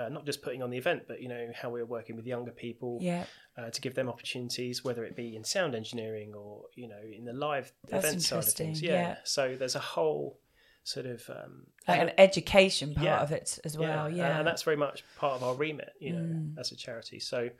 uh, 0.00 0.08
not 0.08 0.24
just 0.26 0.40
putting 0.42 0.62
on 0.62 0.70
the 0.70 0.78
event, 0.78 1.02
but 1.06 1.20
you 1.22 1.28
know 1.28 1.44
how 1.54 1.68
we're 1.70 1.84
working 1.84 2.16
with 2.16 2.26
younger 2.26 2.50
people 2.52 2.98
Yeah. 3.00 3.24
uh, 3.58 3.70
to 3.70 3.80
give 3.80 3.94
them 3.94 4.08
opportunities, 4.08 4.82
whether 4.84 5.04
it 5.04 5.14
be 5.16 5.36
in 5.36 5.44
sound 5.44 5.74
engineering 5.74 6.34
or 6.34 6.64
you 6.74 6.88
know 6.88 7.02
in 7.18 7.24
the 7.24 7.32
live 7.32 7.72
That's 7.88 8.04
event 8.06 8.22
side 8.22 8.38
of 8.38 8.44
things. 8.60 8.80
Yeah. 8.82 8.92
yeah. 8.92 9.16
So 9.24 9.56
there's 9.56 9.76
a 9.76 9.80
whole 9.94 10.38
sort 10.84 11.06
of 11.06 11.28
um, 11.28 11.66
Like 11.86 12.00
an 12.00 12.12
education 12.18 12.94
part 12.94 13.04
Yeah. 13.04 13.20
of 13.20 13.32
it 13.32 13.58
as 13.64 13.76
well. 13.76 14.06
and- 14.06 14.16
Yeah. 14.16 14.38
and 14.38 14.46
that's 14.46 14.62
very 14.62 14.76
much 14.78 15.04
part 15.18 15.34
of 15.34 15.42
our 15.42 15.54
remit, 15.54 15.92
you 16.00 16.12
know, 16.14 16.22
Mm. 16.22 16.58
as 16.58 16.72
a 16.72 16.76
charity. 16.76 17.20
So 17.20 17.50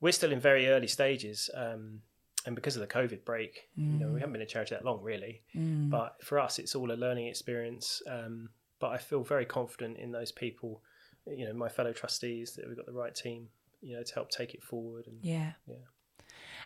we're 0.00 0.12
still 0.20 0.32
in 0.32 0.40
very 0.40 0.68
early 0.68 0.86
stages, 0.88 1.50
um, 1.54 2.00
and 2.46 2.54
because 2.56 2.74
of 2.76 2.80
the 2.80 2.86
COVID 2.98 3.24
break, 3.24 3.68
you 3.76 3.84
know, 4.00 4.06
Mm. 4.08 4.14
we 4.14 4.20
haven't 4.20 4.32
been 4.32 4.42
a 4.42 4.46
charity 4.46 4.74
that 4.74 4.84
long, 4.84 5.02
really. 5.02 5.42
But 5.54 6.22
for 6.24 6.38
us, 6.38 6.58
it's 6.58 6.74
all 6.74 6.90
a 6.90 6.98
learning 7.04 7.26
experience. 7.26 8.02
Um, 8.06 8.50
but 8.80 8.90
I 8.90 8.98
feel 8.98 9.22
very 9.22 9.46
confident 9.46 9.98
in 9.98 10.10
those 10.12 10.32
people, 10.32 10.82
you 11.26 11.46
know, 11.46 11.54
my 11.54 11.68
fellow 11.68 11.92
trustees 11.92 12.54
that 12.54 12.66
we've 12.66 12.76
got 12.76 12.86
the 12.86 12.92
right 12.92 13.14
team, 13.14 13.48
you 13.80 13.96
know, 13.96 14.02
to 14.02 14.14
help 14.14 14.30
take 14.30 14.54
it 14.54 14.62
forward. 14.62 15.06
And 15.06 15.18
Yeah. 15.22 15.52
Yeah. 15.66 15.76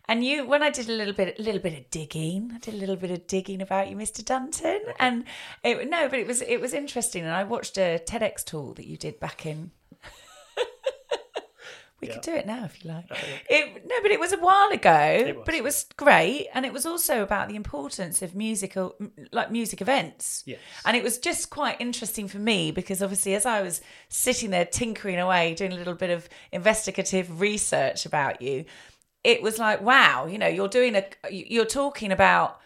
And 0.06 0.24
you, 0.24 0.46
when 0.46 0.62
I 0.62 0.70
did 0.70 0.88
a 0.88 0.92
little 0.92 1.12
bit, 1.12 1.38
a 1.38 1.42
little 1.42 1.60
bit 1.60 1.76
of 1.76 1.90
digging, 1.90 2.52
I 2.54 2.58
did 2.58 2.74
a 2.74 2.76
little 2.78 2.96
bit 2.96 3.10
of 3.10 3.26
digging 3.26 3.60
about 3.60 3.90
you, 3.90 3.96
Mr. 3.96 4.24
Dunton, 4.24 4.80
and 4.98 5.24
it, 5.62 5.88
no, 5.90 6.08
but 6.08 6.18
it 6.18 6.26
was 6.26 6.40
it 6.40 6.60
was 6.60 6.72
interesting, 6.72 7.24
and 7.24 7.32
I 7.32 7.44
watched 7.44 7.76
a 7.76 8.00
TEDx 8.06 8.44
talk 8.44 8.76
that 8.76 8.86
you 8.86 8.96
did 8.96 9.20
back 9.20 9.44
in. 9.44 9.72
We 12.00 12.08
could 12.08 12.22
do 12.22 12.34
it 12.34 12.46
now 12.46 12.64
if 12.64 12.84
you 12.84 12.90
like. 12.90 13.06
Oh, 13.10 13.16
it, 13.50 13.84
no, 13.86 13.96
but 14.02 14.10
it 14.10 14.20
was 14.20 14.32
a 14.32 14.38
while 14.38 14.70
ago. 14.70 15.34
was. 15.36 15.44
But 15.44 15.54
it 15.54 15.64
was 15.64 15.86
great, 15.96 16.46
and 16.54 16.64
it 16.64 16.72
was 16.72 16.86
also 16.86 17.22
about 17.22 17.48
the 17.48 17.56
importance 17.56 18.22
of 18.22 18.34
musical, 18.36 18.94
like 19.32 19.50
music 19.50 19.80
events. 19.80 20.44
Yes. 20.46 20.60
And 20.84 20.96
it 20.96 21.02
was 21.02 21.18
just 21.18 21.50
quite 21.50 21.80
interesting 21.80 22.28
for 22.28 22.38
me 22.38 22.70
because 22.70 23.02
obviously, 23.02 23.34
as 23.34 23.46
I 23.46 23.62
was 23.62 23.80
sitting 24.08 24.50
there 24.50 24.64
tinkering 24.64 25.18
away, 25.18 25.54
doing 25.54 25.72
a 25.72 25.76
little 25.76 25.94
bit 25.94 26.10
of 26.10 26.28
investigative 26.52 27.40
research 27.40 28.06
about 28.06 28.40
you, 28.40 28.64
it 29.24 29.42
was 29.42 29.58
like, 29.58 29.80
wow, 29.80 30.26
you 30.26 30.38
know, 30.38 30.46
you're 30.46 30.68
doing 30.68 30.94
a, 30.94 31.04
you're 31.30 31.64
talking 31.64 32.12
about 32.12 32.60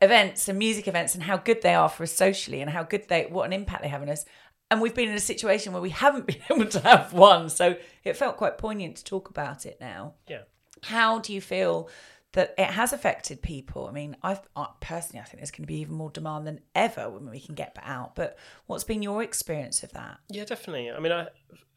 events 0.00 0.48
and 0.48 0.58
music 0.58 0.86
events 0.86 1.14
and 1.14 1.24
how 1.24 1.36
good 1.36 1.62
they 1.62 1.74
are 1.74 1.88
for 1.88 2.02
us 2.02 2.12
socially 2.12 2.60
and 2.60 2.70
how 2.70 2.82
good 2.82 3.08
they, 3.08 3.24
what 3.24 3.46
an 3.46 3.52
impact 3.52 3.82
they 3.82 3.88
have 3.88 4.02
on 4.02 4.08
us. 4.08 4.24
And 4.70 4.80
we've 4.80 4.94
been 4.94 5.08
in 5.08 5.14
a 5.14 5.20
situation 5.20 5.72
where 5.72 5.82
we 5.82 5.90
haven't 5.90 6.26
been 6.32 6.40
able 6.50 6.66
to 6.66 6.80
have 6.80 7.12
one. 7.12 7.48
So 7.48 7.76
it 8.04 8.16
felt 8.16 8.36
quite 8.36 8.58
poignant 8.58 8.96
to 8.96 9.04
talk 9.04 9.28
about 9.30 9.66
it 9.66 9.78
now. 9.80 10.14
yeah. 10.28 10.42
How 10.82 11.20
do 11.20 11.32
you 11.32 11.40
feel 11.40 11.88
that 12.32 12.54
it 12.58 12.66
has 12.66 12.92
affected 12.92 13.40
people? 13.40 13.86
I 13.86 13.92
mean, 13.92 14.14
I 14.22 14.38
I- 14.54 14.68
personally, 14.80 15.20
I 15.20 15.24
think 15.24 15.38
there's 15.38 15.50
going 15.50 15.62
to 15.62 15.66
be 15.66 15.80
even 15.80 15.94
more 15.94 16.10
demand 16.10 16.46
than 16.46 16.60
ever 16.74 17.08
when 17.08 17.30
we 17.30 17.40
can 17.40 17.54
get 17.54 17.76
out. 17.82 18.14
But 18.14 18.36
what's 18.66 18.84
been 18.84 19.02
your 19.02 19.22
experience 19.22 19.82
of 19.82 19.92
that? 19.92 20.18
Yeah, 20.28 20.44
definitely. 20.44 20.90
I 20.90 20.98
mean, 21.00 21.12
I, 21.12 21.28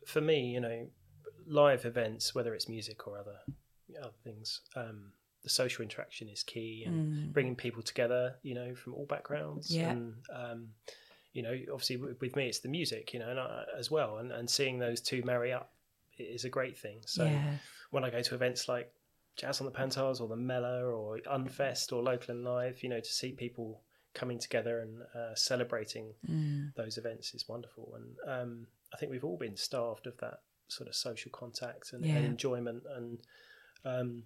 for 0.06 0.20
me, 0.20 0.48
you 0.52 0.60
know, 0.60 0.88
live 1.48 1.86
events, 1.86 2.36
whether 2.36 2.54
it's 2.54 2.68
music 2.68 3.08
or 3.08 3.18
other 3.18 3.38
other 4.02 4.12
things, 4.24 4.62
um, 4.76 5.14
the 5.44 5.50
social 5.50 5.82
interaction 5.84 6.28
is 6.28 6.44
key, 6.44 6.84
and 6.86 7.32
bringing 7.34 7.56
people 7.56 7.82
together, 7.82 8.36
you 8.44 8.54
know, 8.54 8.76
from 8.76 8.94
all 8.96 9.06
backgrounds. 9.06 9.72
Mm. 9.72 9.76
Yeah. 9.76 9.90
And, 9.92 10.14
um, 10.36 10.68
you 11.34 11.44
know, 11.44 11.56
obviously 11.72 11.98
with, 11.98 12.36
me, 12.36 12.48
it's 12.48 12.60
the 12.60 12.70
music, 12.70 13.14
you 13.14 13.20
know, 13.20 13.30
and 13.30 13.40
I, 13.40 13.64
as 13.78 13.92
well, 13.92 14.18
and, 14.18 14.32
and 14.32 14.50
seeing 14.50 14.80
those 14.80 15.00
two 15.02 15.22
marry 15.24 15.54
up 15.54 15.72
is 16.18 16.44
a 16.46 16.50
great 16.50 16.78
thing. 16.78 17.00
So 17.06 17.26
Yeah. 17.26 17.58
when 17.92 18.04
I 18.04 18.10
go 18.10 18.22
to 18.22 18.36
events 18.36 18.68
like 18.68 18.92
Jazz 19.36 19.62
on 19.62 19.66
the 19.66 19.72
Pantiles 19.72 20.20
or 20.20 20.28
the 20.28 20.36
Mela 20.36 20.84
or 20.84 21.20
Unfest 21.30 21.94
or 21.94 22.02
Local 22.04 22.36
and 22.36 22.44
Live, 22.44 22.84
you 22.84 22.90
know, 22.90 23.00
to 23.00 23.10
see 23.10 23.32
people 23.32 23.82
coming 24.14 24.40
together 24.40 24.80
and 24.82 25.02
uh, 25.16 25.36
celebrating 25.36 26.14
Mm. 26.28 26.74
those 26.76 26.98
events 26.98 27.34
is 27.34 27.48
wonderful. 27.48 27.94
And 27.96 28.18
um, 28.28 28.68
I 28.94 28.98
think 28.98 29.12
we've 29.12 29.24
all 29.24 29.38
been 29.38 29.56
starved 29.56 30.08
of 30.08 30.18
that 30.18 30.42
sort 30.68 30.90
of 30.90 30.96
social 30.96 31.32
contact 31.32 31.94
and, 31.94 32.04
and 32.18 32.26
enjoyment. 32.26 32.84
And 32.96 33.20
um, 33.86 34.24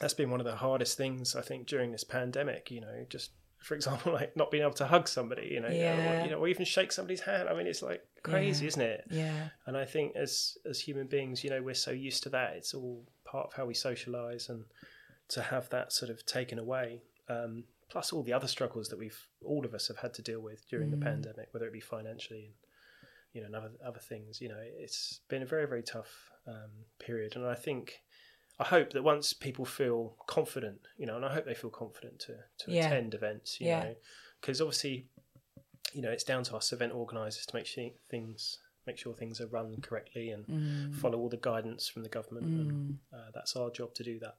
that's 0.00 0.12
been 0.14 0.30
one 0.30 0.40
of 0.40 0.46
the 0.46 0.56
hardest 0.56 0.96
things, 0.98 1.34
I 1.34 1.40
think, 1.40 1.66
during 1.66 1.92
this 1.92 2.04
pandemic, 2.04 2.70
you 2.70 2.80
know, 2.80 3.06
just 3.08 3.30
for 3.66 3.74
example, 3.74 4.12
like 4.20 4.36
not 4.36 4.50
being 4.50 4.62
able 4.62 4.74
to 4.74 4.86
hug 4.86 5.08
somebody, 5.08 5.48
you 5.52 5.60
know, 5.60 5.68
Yeah. 5.68 6.20
or, 6.20 6.24
you 6.24 6.30
know, 6.30 6.38
or 6.38 6.48
even 6.48 6.64
shake 6.64 6.92
somebody's 6.92 7.20
hand. 7.20 7.48
I 7.48 7.54
mean, 7.54 7.66
it's 7.66 7.82
like 7.82 8.02
crazy, 8.22 8.64
Yeah. 8.64 8.68
isn't 8.68 8.82
it? 8.82 9.04
Yeah. 9.10 9.48
And 9.66 9.76
I 9.76 9.84
think 9.84 10.14
as 10.14 10.56
as 10.64 10.80
human 10.80 11.06
beings, 11.08 11.42
you 11.44 11.50
know, 11.50 11.60
we're 11.62 11.74
so 11.74 11.90
used 11.90 12.22
to 12.24 12.28
that. 12.30 12.54
It's 12.56 12.72
all 12.74 13.04
part 13.24 13.46
of 13.48 13.52
how 13.54 13.64
we 13.66 13.74
socialize, 13.74 14.48
and 14.48 14.64
to 15.28 15.42
have 15.42 15.68
that 15.70 15.92
sort 15.92 16.10
of 16.10 16.24
taken 16.24 16.58
away, 16.60 17.02
um, 17.28 17.64
plus 17.88 18.12
all 18.12 18.22
the 18.22 18.32
other 18.32 18.46
struggles 18.48 18.88
that 18.90 18.98
we've 18.98 19.20
all 19.44 19.64
of 19.66 19.74
us 19.74 19.88
have 19.88 19.98
had 19.98 20.14
to 20.14 20.22
deal 20.22 20.40
with 20.40 20.60
during 20.68 20.90
the 20.92 20.96
pandemic, 21.08 21.48
whether 21.52 21.66
it 21.66 21.72
be 21.72 21.80
financially 21.80 22.44
and 22.46 22.54
you 23.32 23.40
know 23.40 23.46
and 23.46 23.56
other 23.56 23.72
other 23.84 24.00
things. 24.12 24.40
You 24.40 24.48
know, 24.50 24.62
it's 24.84 25.20
been 25.28 25.42
a 25.42 25.46
very 25.54 25.66
very 25.66 25.82
tough 25.82 26.30
um, 26.46 26.70
period, 27.00 27.34
and 27.36 27.44
I 27.44 27.56
think. 27.56 28.00
I 28.58 28.64
hope 28.64 28.92
that 28.94 29.02
once 29.02 29.32
people 29.34 29.64
feel 29.64 30.16
confident, 30.26 30.80
you 30.96 31.04
know, 31.06 31.16
and 31.16 31.24
I 31.24 31.32
hope 31.34 31.44
they 31.44 31.54
feel 31.54 31.70
confident 31.70 32.18
to, 32.20 32.36
to 32.58 32.70
Yeah. 32.72 32.86
attend 32.86 33.12
events, 33.14 33.60
you 33.60 33.66
Yeah. 33.68 33.82
know, 33.84 33.96
because 34.40 34.60
obviously, 34.60 35.08
you 35.92 36.00
know, 36.02 36.10
it's 36.10 36.24
down 36.24 36.42
to 36.44 36.56
us 36.56 36.72
event 36.72 36.92
organisers 36.92 37.44
to 37.46 37.54
make 37.56 37.66
sure 37.66 37.90
things 38.10 38.58
make 38.86 38.96
sure 38.98 39.12
things 39.14 39.40
are 39.40 39.48
run 39.48 39.80
correctly 39.80 40.30
and 40.30 40.46
Mm. 40.46 40.94
follow 40.94 41.18
all 41.18 41.28
the 41.28 41.36
guidance 41.36 41.88
from 41.88 42.04
the 42.04 42.08
government. 42.08 42.46
And, 42.46 42.98
uh, 43.12 43.32
that's 43.34 43.56
our 43.56 43.68
job 43.68 43.94
to 43.94 44.04
do 44.04 44.20
that. 44.20 44.38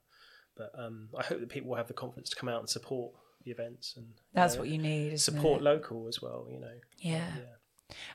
But 0.56 0.70
um, 0.74 1.10
I 1.14 1.22
hope 1.22 1.40
that 1.40 1.50
people 1.50 1.68
will 1.68 1.76
have 1.76 1.86
the 1.88 1.92
confidence 1.92 2.30
to 2.30 2.36
come 2.36 2.48
out 2.48 2.60
and 2.60 2.68
support 2.68 3.12
the 3.44 3.50
events 3.50 3.94
and 3.98 4.14
That's 4.32 4.54
know, 4.54 4.60
what 4.60 4.68
you 4.70 4.78
need. 4.78 5.20
Support 5.20 5.60
It? 5.60 5.64
local 5.64 6.08
as 6.08 6.22
well. 6.22 6.48
You 6.50 6.60
know. 6.60 6.80
Yeah. 6.96 7.36
Yeah. 7.36 7.54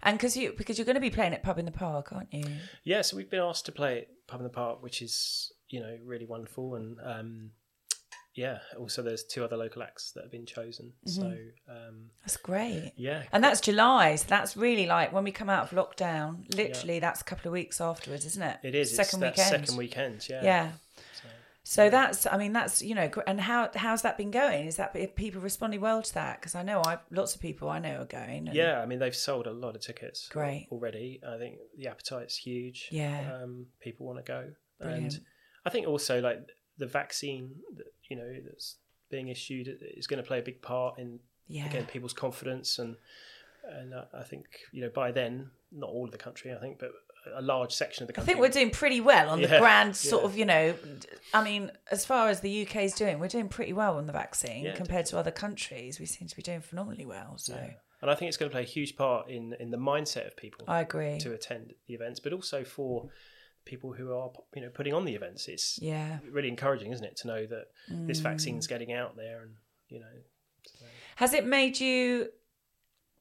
And 0.01 0.17
because 0.17 0.37
you 0.37 0.53
because 0.57 0.77
you're 0.77 0.85
going 0.85 0.95
to 0.95 1.01
be 1.01 1.09
playing 1.09 1.33
at 1.33 1.43
Pub 1.43 1.57
in 1.57 1.65
the 1.65 1.71
Park, 1.71 2.13
aren't 2.13 2.33
you? 2.33 2.45
Yeah, 2.83 3.01
so 3.01 3.17
we've 3.17 3.29
been 3.29 3.39
asked 3.39 3.65
to 3.65 3.71
play 3.71 3.99
at 3.99 4.07
Pub 4.27 4.39
in 4.39 4.43
the 4.43 4.49
Park, 4.49 4.83
which 4.83 5.01
is 5.01 5.51
you 5.69 5.79
know 5.79 5.97
really 6.05 6.25
wonderful, 6.25 6.75
and 6.75 6.97
um, 7.03 7.51
yeah, 8.35 8.59
also 8.79 9.03
there's 9.03 9.23
two 9.23 9.43
other 9.43 9.57
local 9.57 9.83
acts 9.83 10.11
that 10.11 10.23
have 10.23 10.31
been 10.31 10.45
chosen. 10.45 10.93
So 11.05 11.35
um, 11.69 12.09
That's 12.21 12.37
great. 12.37 12.93
yeah, 12.95 13.23
And 13.31 13.43
that's 13.43 13.61
July, 13.61 14.15
so 14.15 14.25
that's 14.27 14.57
really 14.57 14.87
like 14.87 15.13
when 15.13 15.23
we 15.23 15.31
come 15.31 15.49
out 15.49 15.71
of 15.71 15.77
lockdown. 15.77 16.53
Literally, 16.55 16.99
that's 16.99 17.21
a 17.21 17.23
couple 17.23 17.49
of 17.49 17.53
weeks 17.53 17.79
afterwards, 17.79 18.25
isn't 18.25 18.41
it? 18.41 18.57
it 18.63 18.75
is 18.75 18.95
second 18.95 19.23
it's 19.23 19.37
weekend. 19.37 19.65
second 19.65 19.77
weekend. 19.77 20.27
Yeah, 20.29 20.43
Yeah. 20.43 20.71
So 21.21 21.27
that's, 21.65 22.27
I 22.27 22.37
mean, 22.37 22.53
that's 22.53 22.81
you 22.81 22.93
know, 22.93 23.09
and 23.25 23.39
how 23.39 23.69
how's 23.73 24.01
that 24.01 24.17
been 24.17 24.31
going? 24.31 24.65
Is 24.67 24.75
that 24.75 24.93
people 25.15 25.41
responding 25.41 25.79
well 25.81 26.01
to 26.01 26.13
that? 26.15 26.39
Because 26.39 26.55
I 26.55 26.63
know 26.63 26.81
I 26.85 26.97
lots 27.09 27.35
of 27.35 27.41
people 27.41 27.69
I 27.69 27.79
know 27.79 28.01
are 28.01 28.05
going. 28.05 28.47
and- 28.47 28.55
Yeah, 28.55 28.81
I 28.81 28.85
mean 28.85 28.99
they've 28.99 29.15
sold 29.15 29.47
a 29.47 29.51
lot 29.51 29.75
of 29.75 29.81
tickets 29.81 30.27
Great. 30.29 30.67
already. 30.71 31.21
I 31.27 31.37
think 31.37 31.55
the 31.77 31.87
appetite's 31.87 32.35
huge. 32.37 32.89
Yeah. 32.91 33.39
um, 33.41 33.67
people 33.81 34.05
want 34.05 34.19
to 34.19 34.29
go, 34.29 34.51
Brilliant. 34.81 35.13
and 35.15 35.23
I 35.65 35.69
think 35.69 35.87
also 35.87 36.19
like 36.19 36.45
the 36.77 36.85
vaccine, 36.87 37.55
that, 37.77 37.85
you 38.09 38.17
know, 38.17 38.33
that's 38.45 38.75
being 39.09 39.29
issued 39.29 39.69
is 39.95 40.07
going 40.07 40.21
to 40.21 40.27
play 40.27 40.39
a 40.39 40.41
big 40.41 40.61
part 40.61 40.97
in 40.99 41.19
Yeah. 41.47 41.65
again 41.67 41.85
people's 41.85 42.13
confidence 42.13 42.77
and 42.79 42.97
and 43.65 43.93
I 44.13 44.23
think 44.23 44.45
you 44.73 44.81
know 44.81 44.89
by 44.89 45.11
then 45.11 45.51
not 45.71 45.89
all 45.89 46.03
of 46.05 46.11
the 46.11 46.17
country 46.17 46.51
I 46.53 46.57
think 46.59 46.79
but 46.79 46.91
a 47.35 47.41
large 47.41 47.71
section 47.73 48.03
of 48.03 48.07
the 48.07 48.13
country. 48.13 48.31
I 48.31 48.35
think 48.35 48.41
we're 48.41 48.49
doing 48.49 48.69
pretty 48.69 49.01
well 49.01 49.29
on 49.29 49.41
the 49.41 49.47
grand 49.47 49.95
sort 49.95 50.23
yeah. 50.23 50.29
of, 50.29 50.37
you 50.37 50.45
know. 50.45 50.75
I 51.33 51.43
mean, 51.43 51.71
as 51.91 52.05
far 52.05 52.29
as 52.29 52.41
the 52.41 52.65
UK 52.67 52.77
is 52.83 52.93
doing, 52.93 53.19
we're 53.19 53.27
doing 53.27 53.47
pretty 53.49 53.73
well 53.73 53.97
on 53.97 54.07
the 54.07 54.13
vaccine 54.13 54.65
Yeah, 54.65 54.75
compared 54.75 55.05
to 55.07 55.17
other 55.17 55.31
countries. 55.31 55.99
We 55.99 56.05
seem 56.05 56.27
to 56.27 56.35
be 56.35 56.41
doing 56.41 56.61
phenomenally 56.61 57.05
well. 57.05 57.37
So 57.37 57.57
and 58.01 58.11
I 58.11 58.15
think 58.15 58.27
it's 58.27 58.37
going 58.37 58.49
to 58.49 58.53
play 58.53 58.63
a 58.63 58.65
huge 58.65 58.95
part 58.97 59.29
in 59.29 59.53
in 59.59 59.71
the 59.71 59.77
mindset 59.77 60.27
of 60.27 60.35
people 60.35 60.65
I 60.67 60.81
agree. 60.81 61.17
to 61.19 61.33
attend 61.33 61.73
the 61.87 61.93
events 61.93 62.19
but 62.19 62.33
also 62.33 62.63
for 62.65 63.09
people 63.65 63.93
who 63.93 64.11
are 64.13 64.29
you 64.55 64.61
know 64.61 64.69
putting 64.69 64.93
on 64.93 65.05
the 65.05 65.15
events 65.15 65.47
it's 65.47 65.79
Yeah. 65.81 66.19
really 66.29 66.49
encouraging 66.49 66.91
isn't 66.91 67.05
it 67.05 67.15
to 67.21 67.27
know 67.27 67.45
that 67.45 67.67
this 67.87 68.19
Mm. 68.19 68.23
vaccine's 68.23 68.67
getting 68.67 68.91
out 68.91 69.15
there 69.15 69.43
and 69.43 69.55
you 69.87 69.99
know 70.01 70.15
Has 71.15 71.33
it 71.33 71.45
made 71.45 71.79
you, 71.79 72.27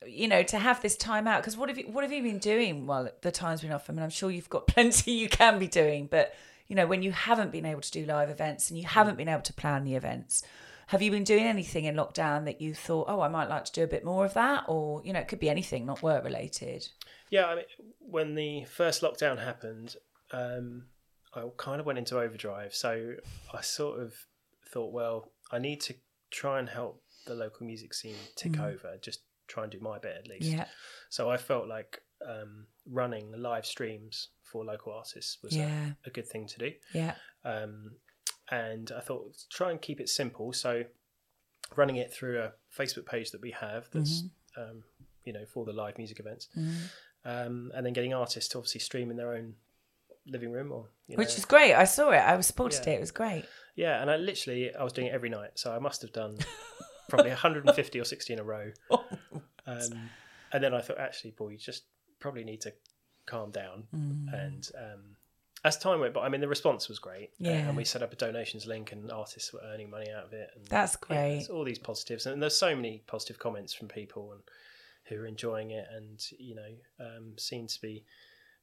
you 0.06 0.28
know, 0.28 0.42
to 0.42 0.58
have 0.58 0.82
this 0.82 0.96
time 0.96 1.26
out? 1.26 1.42
Because 1.42 1.56
what 1.56 1.68
have 1.68 1.78
you 1.78 1.84
what 1.84 2.04
have 2.04 2.12
you 2.12 2.22
been 2.22 2.38
doing 2.38 2.86
while 2.86 3.08
the 3.20 3.30
time's 3.30 3.62
been 3.62 3.72
off? 3.72 3.88
I 3.88 3.92
mean, 3.92 4.02
I'm 4.02 4.10
sure 4.10 4.30
you've 4.30 4.50
got 4.50 4.66
plenty 4.68 5.12
you 5.12 5.28
can 5.28 5.58
be 5.58 5.68
doing, 5.68 6.06
but 6.06 6.34
you 6.68 6.76
know, 6.76 6.86
when 6.86 7.02
you 7.02 7.12
haven't 7.12 7.52
been 7.52 7.66
able 7.66 7.82
to 7.82 7.90
do 7.90 8.06
live 8.06 8.30
events 8.30 8.70
and 8.70 8.78
you 8.78 8.86
haven't 8.86 9.16
been 9.16 9.28
able 9.28 9.42
to 9.42 9.52
plan 9.52 9.84
the 9.84 9.94
events, 9.94 10.42
have 10.86 11.02
you 11.02 11.10
been 11.10 11.24
doing 11.24 11.44
anything 11.44 11.84
in 11.84 11.96
lockdown 11.96 12.44
that 12.44 12.60
you 12.60 12.74
thought, 12.74 13.06
oh, 13.08 13.20
I 13.20 13.28
might 13.28 13.48
like 13.48 13.64
to 13.66 13.72
do 13.72 13.82
a 13.82 13.86
bit 13.86 14.04
more 14.04 14.24
of 14.24 14.34
that, 14.34 14.64
or 14.68 15.02
you 15.04 15.12
know, 15.12 15.20
it 15.20 15.28
could 15.28 15.40
be 15.40 15.50
anything, 15.50 15.86
not 15.86 16.02
work 16.02 16.24
related. 16.24 16.88
Yeah, 17.30 17.46
I 17.46 17.54
mean, 17.56 17.64
when 17.98 18.34
the 18.34 18.64
first 18.64 19.02
lockdown 19.02 19.42
happened, 19.42 19.96
um, 20.32 20.84
I 21.34 21.44
kind 21.56 21.80
of 21.80 21.86
went 21.86 21.98
into 21.98 22.18
overdrive. 22.18 22.74
So 22.74 23.14
I 23.52 23.60
sort 23.62 24.00
of 24.00 24.14
thought, 24.70 24.92
well, 24.92 25.30
I 25.50 25.58
need 25.58 25.80
to 25.82 25.94
try 26.30 26.58
and 26.58 26.68
help 26.68 27.02
the 27.26 27.34
local 27.34 27.66
music 27.66 27.94
scene 27.94 28.16
tick 28.36 28.58
over, 28.58 28.96
just 29.00 29.20
try 29.48 29.62
and 29.64 29.72
do 29.72 29.78
my 29.81 29.98
bit 29.98 30.16
at 30.18 30.28
least. 30.28 30.44
Yeah. 30.50 30.66
So 31.11 31.31
I 31.31 31.37
felt 31.37 31.68
like 31.68 32.00
um, 32.26 32.66
running 32.90 33.33
live 33.37 33.66
streams 33.66 34.28
for 34.42 34.64
local 34.64 34.92
artists 34.92 35.38
was 35.42 35.57
Yeah. 35.57 35.92
a, 36.05 36.09
a 36.09 36.11
good 36.11 36.28
thing 36.28 36.46
to 36.48 36.59
do. 36.59 36.72
Yeah, 36.94 37.14
Um, 37.44 37.92
and 38.50 38.90
I 38.96 39.00
thought 39.00 39.35
try 39.50 39.70
and 39.70 39.81
keep 39.81 40.00
it 40.00 40.09
simple. 40.09 40.52
So 40.52 40.85
running 41.76 41.96
it 41.96 42.12
through 42.12 42.40
a 42.40 42.52
Facebook 42.76 43.07
page 43.07 43.31
that 43.33 43.40
we 43.40 43.50
have 43.52 43.88
that's 43.92 44.22
Mm-hmm. 44.22 44.62
um, 44.62 44.85
you 45.24 45.33
know 45.33 45.44
for 45.46 45.64
the 45.64 45.72
live 45.72 45.96
music 45.98 46.18
events, 46.20 46.48
um, 47.24 47.70
and 47.74 47.87
then 47.87 47.92
getting 47.92 48.12
artists 48.14 48.50
to 48.50 48.59
obviously 48.59 48.81
stream 48.81 49.11
in 49.11 49.16
their 49.16 49.33
own 49.35 49.55
living 50.26 50.50
room 50.52 50.70
or 50.72 50.88
you 51.09 51.16
Which 51.16 51.37
is 51.38 51.44
great. 51.44 51.74
I 51.74 51.85
saw 51.85 52.11
it. 52.11 52.16
I 52.18 52.37
was 52.37 52.46
supported 52.46 52.85
Yeah. 52.87 52.94
it. 52.94 52.96
It 52.96 53.00
was 53.00 53.11
great. 53.11 53.44
yeah. 53.76 54.00
And 54.00 54.11
I 54.11 54.16
literally 54.16 54.74
I 54.74 54.83
was 54.85 54.92
doing 54.92 55.09
it 55.09 55.12
every 55.14 55.28
night, 55.31 55.52
so 55.55 55.72
I 55.72 55.78
must 55.78 56.02
have 56.02 56.12
done 56.12 56.38
probably 57.09 57.31
150 57.31 58.00
or 58.00 58.05
60 58.05 58.33
in 58.33 58.38
a 58.38 58.44
row. 58.44 58.70
Oh, 58.90 59.05
Um, 59.92 60.11
and 60.52 60.62
then 60.62 60.74
I 60.74 60.80
thought, 60.80 60.98
actually, 60.98 61.30
boy, 61.32 61.48
you 61.50 61.58
just 61.58 61.85
probably 62.20 62.44
need 62.44 62.61
to 62.62 62.72
calm 63.26 63.50
down. 63.50 63.85
Mm. 63.94 64.32
And 64.46 64.70
um, 64.76 65.00
as 65.64 65.78
time 65.78 66.00
went 66.00 66.12
by, 66.14 66.26
I 66.26 66.28
mean, 66.28 66.40
the 66.40 66.48
response 66.48 66.88
was 66.88 66.98
great. 66.98 67.30
Uh, 67.40 67.48
Yeah. 67.50 67.68
and 67.68 67.76
we 67.76 67.85
set 67.85 68.02
up 68.02 68.12
a 68.12 68.16
donations 68.16 68.66
link, 68.66 68.92
and 68.92 69.11
artists 69.11 69.52
were 69.52 69.61
earning 69.64 69.90
money 69.90 70.11
out 70.11 70.24
of 70.24 70.32
it. 70.32 70.50
And, 70.54 70.66
That's 70.66 70.96
great. 70.96 71.16
there's 71.16 71.48
all 71.48 71.64
these 71.64 71.78
positives, 71.78 72.26
and 72.26 72.42
there's 72.42 72.56
so 72.56 72.74
many 72.76 73.02
positive 73.06 73.38
comments 73.38 73.72
from 73.72 73.88
people 73.88 74.32
and 74.32 74.42
who 75.06 75.16
are 75.22 75.26
enjoying 75.26 75.70
it, 75.72 75.87
and 75.90 76.20
you 76.38 76.54
know, 76.54 76.72
um, 77.00 77.35
seem 77.38 77.66
to 77.66 77.80
be 77.80 78.04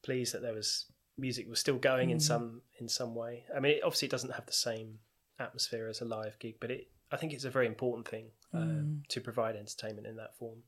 pleased 0.04 0.34
that 0.34 0.42
there 0.42 0.54
was 0.54 0.86
music 1.18 1.50
was 1.50 1.60
still 1.60 1.78
going 1.78 2.10
Mm. 2.10 2.14
in 2.14 2.20
some 2.20 2.62
in 2.80 2.88
some 2.88 3.14
way. 3.16 3.46
I 3.56 3.60
mean, 3.60 3.74
it, 3.78 3.84
obviously, 3.84 4.08
it 4.08 4.12
doesn't 4.12 4.32
have 4.32 4.46
the 4.46 4.54
same 4.54 5.00
atmosphere 5.38 5.88
as 5.88 6.00
a 6.02 6.06
live 6.06 6.38
gig, 6.40 6.56
but 6.60 6.70
it 6.72 6.88
I 7.12 7.18
think 7.18 7.34
it's 7.34 7.44
a 7.46 7.50
very 7.50 7.66
important 7.66 8.08
thing 8.08 8.32
um, 8.54 8.62
Mm. 9.04 9.08
to 9.08 9.20
provide 9.22 9.56
entertainment 9.56 10.06
in 10.08 10.16
that 10.18 10.36
form. 10.38 10.64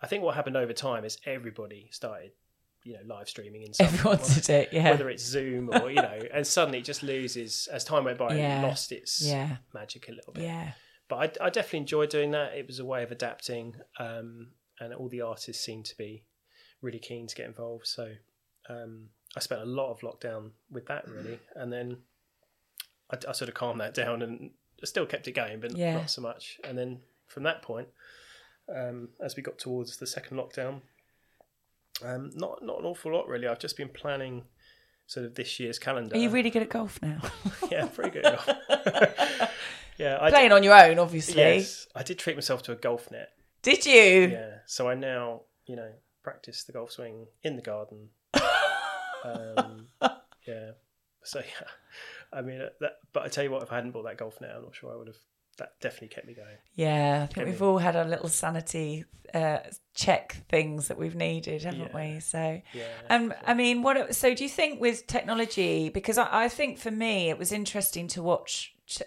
I 0.00 0.06
think 0.06 0.22
what 0.22 0.34
happened 0.34 0.56
over 0.56 0.72
time 0.72 1.04
is 1.04 1.18
everybody 1.26 1.88
started, 1.90 2.30
you 2.84 2.94
know, 2.94 3.00
live 3.14 3.28
streaming 3.28 3.62
in 3.62 3.74
some 3.74 3.86
Everyone 3.86 4.18
did 4.18 4.48
it. 4.50 4.68
Yeah. 4.72 4.90
whether 4.90 5.08
it's 5.10 5.24
Zoom 5.24 5.70
or 5.72 5.90
you 5.90 5.96
know, 5.96 6.20
and 6.32 6.46
suddenly 6.46 6.78
it 6.78 6.84
just 6.84 7.02
loses 7.02 7.66
as 7.72 7.84
time 7.84 8.04
went 8.04 8.18
by. 8.18 8.34
Yeah. 8.36 8.60
It 8.60 8.62
lost 8.66 8.92
its 8.92 9.22
Yeah. 9.22 9.56
magic 9.74 10.08
a 10.08 10.12
little 10.12 10.32
bit. 10.32 10.44
yeah. 10.44 10.72
But 11.08 11.40
I, 11.40 11.46
I 11.46 11.50
definitely 11.50 11.80
enjoyed 11.80 12.10
doing 12.10 12.30
that. 12.32 12.52
It 12.54 12.66
was 12.66 12.78
a 12.78 12.84
way 12.84 13.02
of 13.02 13.10
adapting, 13.10 13.76
um, 13.98 14.48
and 14.78 14.92
all 14.94 15.08
the 15.08 15.22
artists 15.22 15.64
seemed 15.64 15.86
to 15.86 15.96
be 15.96 16.22
really 16.82 16.98
keen 16.98 17.26
to 17.26 17.34
get 17.34 17.46
involved. 17.46 17.86
So 17.86 18.12
um, 18.68 19.08
I 19.36 19.40
spent 19.40 19.62
a 19.62 19.64
lot 19.64 19.90
of 19.90 20.00
lockdown 20.00 20.50
with 20.70 20.86
that 20.86 21.08
really, 21.08 21.40
and 21.56 21.72
then 21.72 21.96
I, 23.10 23.16
I 23.28 23.32
sort 23.32 23.48
of 23.48 23.54
calmed 23.54 23.80
that 23.80 23.94
down 23.94 24.20
and 24.22 24.50
still 24.84 25.06
kept 25.06 25.26
it 25.26 25.32
going, 25.32 25.60
but 25.60 25.74
Yeah. 25.76 25.94
not 25.94 26.10
so 26.10 26.20
much. 26.22 26.60
And 26.62 26.76
then 26.78 27.00
from 27.26 27.42
that 27.44 27.62
point, 27.62 27.88
um, 28.74 29.08
as 29.20 29.36
we 29.36 29.42
got 29.42 29.58
towards 29.58 29.96
the 29.96 30.06
second 30.06 30.36
lockdown, 30.36 30.80
um, 32.04 32.30
not 32.34 32.62
not 32.62 32.80
an 32.80 32.84
awful 32.84 33.12
lot 33.12 33.28
really. 33.28 33.46
I've 33.46 33.58
just 33.58 33.76
been 33.76 33.88
planning 33.88 34.44
sort 35.06 35.26
of 35.26 35.34
this 35.34 35.58
year's 35.58 35.78
calendar. 35.78 36.14
Are 36.14 36.18
you 36.18 36.30
really 36.30 36.50
good 36.50 36.62
at 36.62 36.68
golf 36.68 37.00
now? 37.02 37.20
yeah, 37.70 37.86
pretty 37.86 38.10
good. 38.10 38.24
yeah, 39.98 40.18
I 40.20 40.30
Playing 40.30 40.52
on 40.52 40.62
your 40.62 40.74
own, 40.74 40.98
obviously. 40.98 41.42
Yes, 41.42 41.88
I 41.94 42.02
did 42.02 42.18
treat 42.18 42.36
myself 42.36 42.62
to 42.64 42.72
a 42.72 42.76
golf 42.76 43.10
net. 43.10 43.30
Did 43.62 43.84
you? 43.86 44.28
Yeah, 44.28 44.58
so 44.66 44.88
I 44.88 44.94
now, 44.94 45.42
you 45.66 45.76
know, 45.76 45.90
practice 46.22 46.64
the 46.64 46.72
golf 46.72 46.92
swing 46.92 47.26
in 47.42 47.56
the 47.56 47.62
garden. 47.62 48.10
um, 49.24 49.88
yeah, 50.46 50.72
so 51.24 51.40
yeah, 51.40 51.66
I 52.32 52.42
mean, 52.42 52.60
that, 52.80 52.92
but 53.12 53.24
I 53.24 53.28
tell 53.28 53.44
you 53.44 53.50
what, 53.50 53.62
if 53.62 53.72
I 53.72 53.76
hadn't 53.76 53.92
bought 53.92 54.04
that 54.04 54.18
golf 54.18 54.40
net, 54.40 54.52
I'm 54.54 54.62
not 54.62 54.74
sure 54.74 54.92
I 54.92 54.96
would 54.96 55.08
have. 55.08 55.16
That 55.58 55.78
definitely 55.80 56.08
kept 56.08 56.26
me 56.26 56.34
going. 56.34 56.56
Yeah, 56.74 57.20
I 57.22 57.26
think 57.26 57.34
Can 57.34 57.44
we've 57.46 57.60
we? 57.60 57.66
all 57.66 57.78
had 57.78 57.96
our 57.96 58.04
little 58.04 58.28
sanity 58.28 59.04
uh, 59.34 59.58
check 59.94 60.36
things 60.48 60.88
that 60.88 60.96
we've 60.96 61.14
needed, 61.16 61.62
haven't 61.64 61.90
Yeah. 61.92 62.12
we? 62.14 62.20
So, 62.20 62.62
Yeah. 62.72 62.84
um, 63.10 63.34
I 63.46 63.54
mean, 63.54 63.82
what? 63.82 64.14
So, 64.14 64.34
do 64.34 64.42
you 64.44 64.48
think 64.48 64.80
with 64.80 65.06
technology? 65.06 65.88
Because 65.90 66.16
I, 66.16 66.28
I 66.44 66.48
think 66.48 66.78
for 66.78 66.90
me, 66.90 67.28
it 67.28 67.38
was 67.38 67.52
interesting 67.52 68.06
to 68.08 68.22
watch 68.22 68.74
t- 68.86 69.04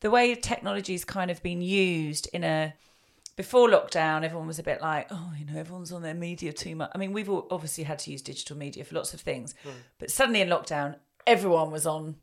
the 0.00 0.10
way 0.10 0.34
technology's 0.34 1.04
kind 1.04 1.30
of 1.30 1.42
been 1.42 1.62
used 1.62 2.28
in 2.32 2.44
a. 2.44 2.74
Before 3.36 3.68
lockdown, 3.68 4.24
everyone 4.24 4.46
was 4.46 4.58
a 4.58 4.62
bit 4.62 4.80
like, 4.80 5.08
oh, 5.10 5.32
you 5.38 5.44
know, 5.44 5.58
everyone's 5.60 5.92
on 5.92 6.00
their 6.00 6.14
media 6.14 6.54
too 6.54 6.74
much. 6.74 6.90
I 6.94 6.98
mean, 6.98 7.12
we've 7.12 7.28
all 7.28 7.46
obviously 7.50 7.84
had 7.84 7.98
to 8.00 8.10
use 8.10 8.22
digital 8.22 8.56
media 8.56 8.82
for 8.82 8.94
lots 8.94 9.12
of 9.12 9.20
things, 9.20 9.54
but 9.98 10.10
suddenly 10.10 10.40
in 10.40 10.48
lockdown, 10.48 10.96
everyone 11.26 11.70
was 11.70 11.86
on 11.86 12.16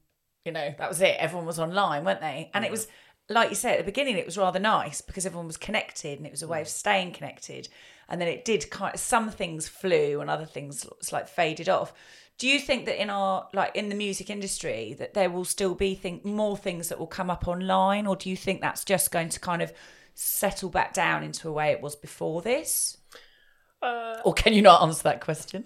you 0.46 0.52
know, 0.52 0.74
that 0.78 0.90
was 0.90 1.00
it. 1.02 1.16
Everyone 1.20 1.46
was 1.46 1.58
online, 1.58 2.04
weren't 2.04 2.20
they? 2.20 2.50
And 2.54 2.66
it 2.66 2.72
was, 2.72 2.88
like 3.30 3.50
you 3.50 3.56
said 3.56 3.74
at 3.74 3.78
the 3.80 3.92
beginning, 3.92 4.18
it 4.18 4.26
was 4.26 4.38
rather 4.38 4.60
nice 4.60 5.02
because 5.02 5.26
everyone 5.26 5.48
was 5.48 5.58
connected 5.58 6.18
and 6.18 6.28
it 6.28 6.32
was 6.32 6.44
a 6.44 6.48
way 6.48 6.62
of 6.62 6.68
staying 6.68 7.14
connected. 7.14 7.70
And 8.10 8.20
then 8.20 8.28
it 8.28 8.44
did 8.46 8.70
kind 8.70 8.94
of, 8.94 9.00
some 9.00 9.30
things 9.30 9.68
flew 9.68 10.20
and 10.20 10.30
other 10.30 10.46
things 10.46 10.86
like 11.12 11.28
faded 11.28 11.70
off. 11.70 11.94
Do 12.38 12.48
you 12.48 12.60
think 12.60 12.86
that 12.86 13.02
in 13.02 13.10
our, 13.10 13.48
like 13.54 13.76
in 13.76 13.90
the 13.90 13.96
music 13.96 14.30
industry, 14.30 14.96
that 15.00 15.14
there 15.14 15.30
will 15.30 15.46
still 15.46 15.76
be 15.76 15.96
think, 15.96 16.26
more 16.26 16.58
things 16.58 16.90
that 16.90 17.00
will 17.00 17.08
come 17.08 17.30
up 17.30 17.48
online? 17.48 18.06
Or 18.08 18.16
do 18.16 18.30
you 18.30 18.36
think 18.36 18.60
that's 18.60 18.84
just 18.84 19.12
going 19.12 19.30
to 19.30 19.40
kind 19.40 19.62
of 19.62 19.72
settle 20.16 20.70
back 20.70 20.94
down 20.94 21.24
into 21.24 21.48
a 21.48 21.52
way 21.52 21.72
it 21.72 21.82
was 21.82 21.96
before 21.96 22.42
this? 22.42 22.98
Uh, 23.82 24.18
Or 24.26 24.34
can 24.34 24.54
you 24.54 24.62
not 24.62 24.82
answer 24.82 25.04
that 25.04 25.22
question? 25.22 25.64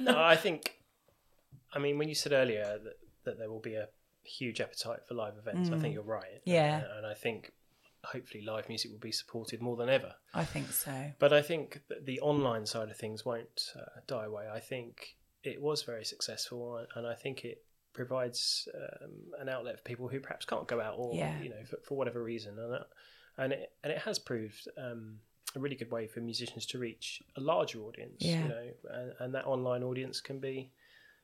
no, 0.00 0.16
I 0.18 0.36
think. 0.36 0.74
I 1.72 1.78
mean, 1.78 1.98
when 1.98 2.08
you 2.08 2.14
said 2.14 2.32
earlier 2.32 2.78
that, 2.82 2.94
that 3.24 3.38
there 3.38 3.50
will 3.50 3.60
be 3.60 3.74
a 3.74 3.88
huge 4.28 4.60
appetite 4.60 5.00
for 5.06 5.14
live 5.14 5.34
events, 5.38 5.70
I 5.70 5.78
think 5.78 5.94
you're 5.94 6.02
right. 6.02 6.36
Mm. 6.38 6.40
Yeah. 6.44 6.82
Uh, 6.84 6.98
and 6.98 7.06
I 7.06 7.14
think 7.14 7.52
hopefully 8.04 8.44
live 8.44 8.68
music 8.68 8.90
will 8.90 8.98
be 8.98 9.12
supported 9.12 9.60
more 9.60 9.76
than 9.76 9.88
ever. 9.88 10.14
I 10.34 10.44
think 10.44 10.70
so. 10.72 10.92
But 11.18 11.32
I 11.32 11.42
think 11.42 11.80
the 12.04 12.20
online 12.20 12.66
side 12.66 12.88
of 12.90 12.96
things 12.96 13.24
won't 13.24 13.72
uh, 13.76 14.00
die 14.06 14.24
away. 14.26 14.44
I 14.52 14.60
think 14.60 15.16
it 15.42 15.60
was 15.60 15.82
very 15.82 16.04
successful, 16.04 16.84
and 16.94 17.06
I 17.06 17.14
think 17.14 17.44
it 17.44 17.62
provides 17.92 18.68
um, 18.74 19.10
an 19.40 19.48
outlet 19.48 19.78
for 19.78 19.82
people 19.82 20.08
who 20.08 20.20
perhaps 20.20 20.44
can't 20.44 20.68
go 20.68 20.80
out 20.80 20.94
or 20.96 21.14
Yeah. 21.14 21.40
you 21.42 21.48
know 21.50 21.64
for, 21.68 21.78
for 21.84 21.96
whatever 21.96 22.22
reason, 22.22 22.58
and 22.58 22.72
that, 22.72 22.86
and 23.36 23.52
it 23.52 23.72
and 23.82 23.92
it 23.92 23.98
has 23.98 24.18
proved 24.18 24.68
um, 24.76 25.18
a 25.56 25.58
really 25.60 25.76
good 25.76 25.90
way 25.90 26.06
for 26.06 26.20
musicians 26.20 26.66
to 26.66 26.78
reach 26.78 27.22
a 27.36 27.40
larger 27.40 27.80
audience. 27.80 28.16
Yeah. 28.20 28.42
You 28.42 28.48
know, 28.48 28.66
and, 28.90 29.12
and 29.20 29.34
that 29.34 29.46
online 29.46 29.82
audience 29.82 30.20
can 30.20 30.38
be 30.38 30.70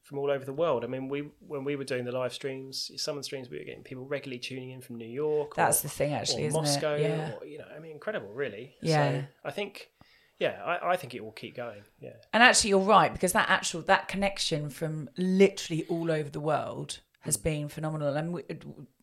from 0.05 0.19
all 0.19 0.31
over 0.31 0.45
the 0.45 0.53
world. 0.53 0.85
I 0.85 0.87
mean, 0.87 1.09
we 1.09 1.31
when 1.41 1.65
we 1.65 1.77
were 1.77 1.85
doing 1.85 2.05
the 2.05 2.13
live 2.13 2.33
streams, 2.33 2.91
some 2.97 3.17
of 3.17 3.21
the 3.21 3.25
streams 3.25 3.49
we 3.49 3.59
were 3.59 3.65
getting 3.65 3.83
people 3.83 4.05
regularly 4.05 4.39
tuning 4.39 4.71
in 4.71 4.81
from 4.83 4.97
New 4.97 5.09
York. 5.09 5.55
That's 5.57 5.81
or- 5.81 5.83
the 5.85 5.89
thing, 5.89 6.13
actually, 6.13 6.49
Moscow? 6.51 6.95
Yeah. 6.95 7.33
or, 7.41 7.47
you 7.47 7.59
know, 7.59 7.65
I 7.75 7.81
mean, 7.81 7.93
incredible, 7.93 8.29
really. 8.29 8.77
Yeah. 8.83 9.13
So 9.13 9.25
I 9.47 9.51
think, 9.51 9.91
yeah, 10.39 10.63
I, 10.63 10.93
I 10.93 10.97
think 10.97 11.15
it 11.15 11.25
will 11.25 11.33
keep 11.33 11.57
going. 11.57 11.83
Yeah. 12.01 12.13
And 12.35 12.43
actually, 12.43 12.71
you're 12.71 12.81
right 12.81 13.13
because 13.13 13.33
that 13.33 13.49
actual 13.49 13.81
that 13.83 14.07
connection 14.07 14.69
from 14.69 15.09
literally 15.17 15.87
all 15.89 16.11
over 16.11 16.29
the 16.29 16.41
world 16.41 17.01
has 17.21 17.39
mm. 17.39 17.45
been 17.45 17.69
phenomenal. 17.69 18.15
And 18.15 18.35
we, 18.35 18.43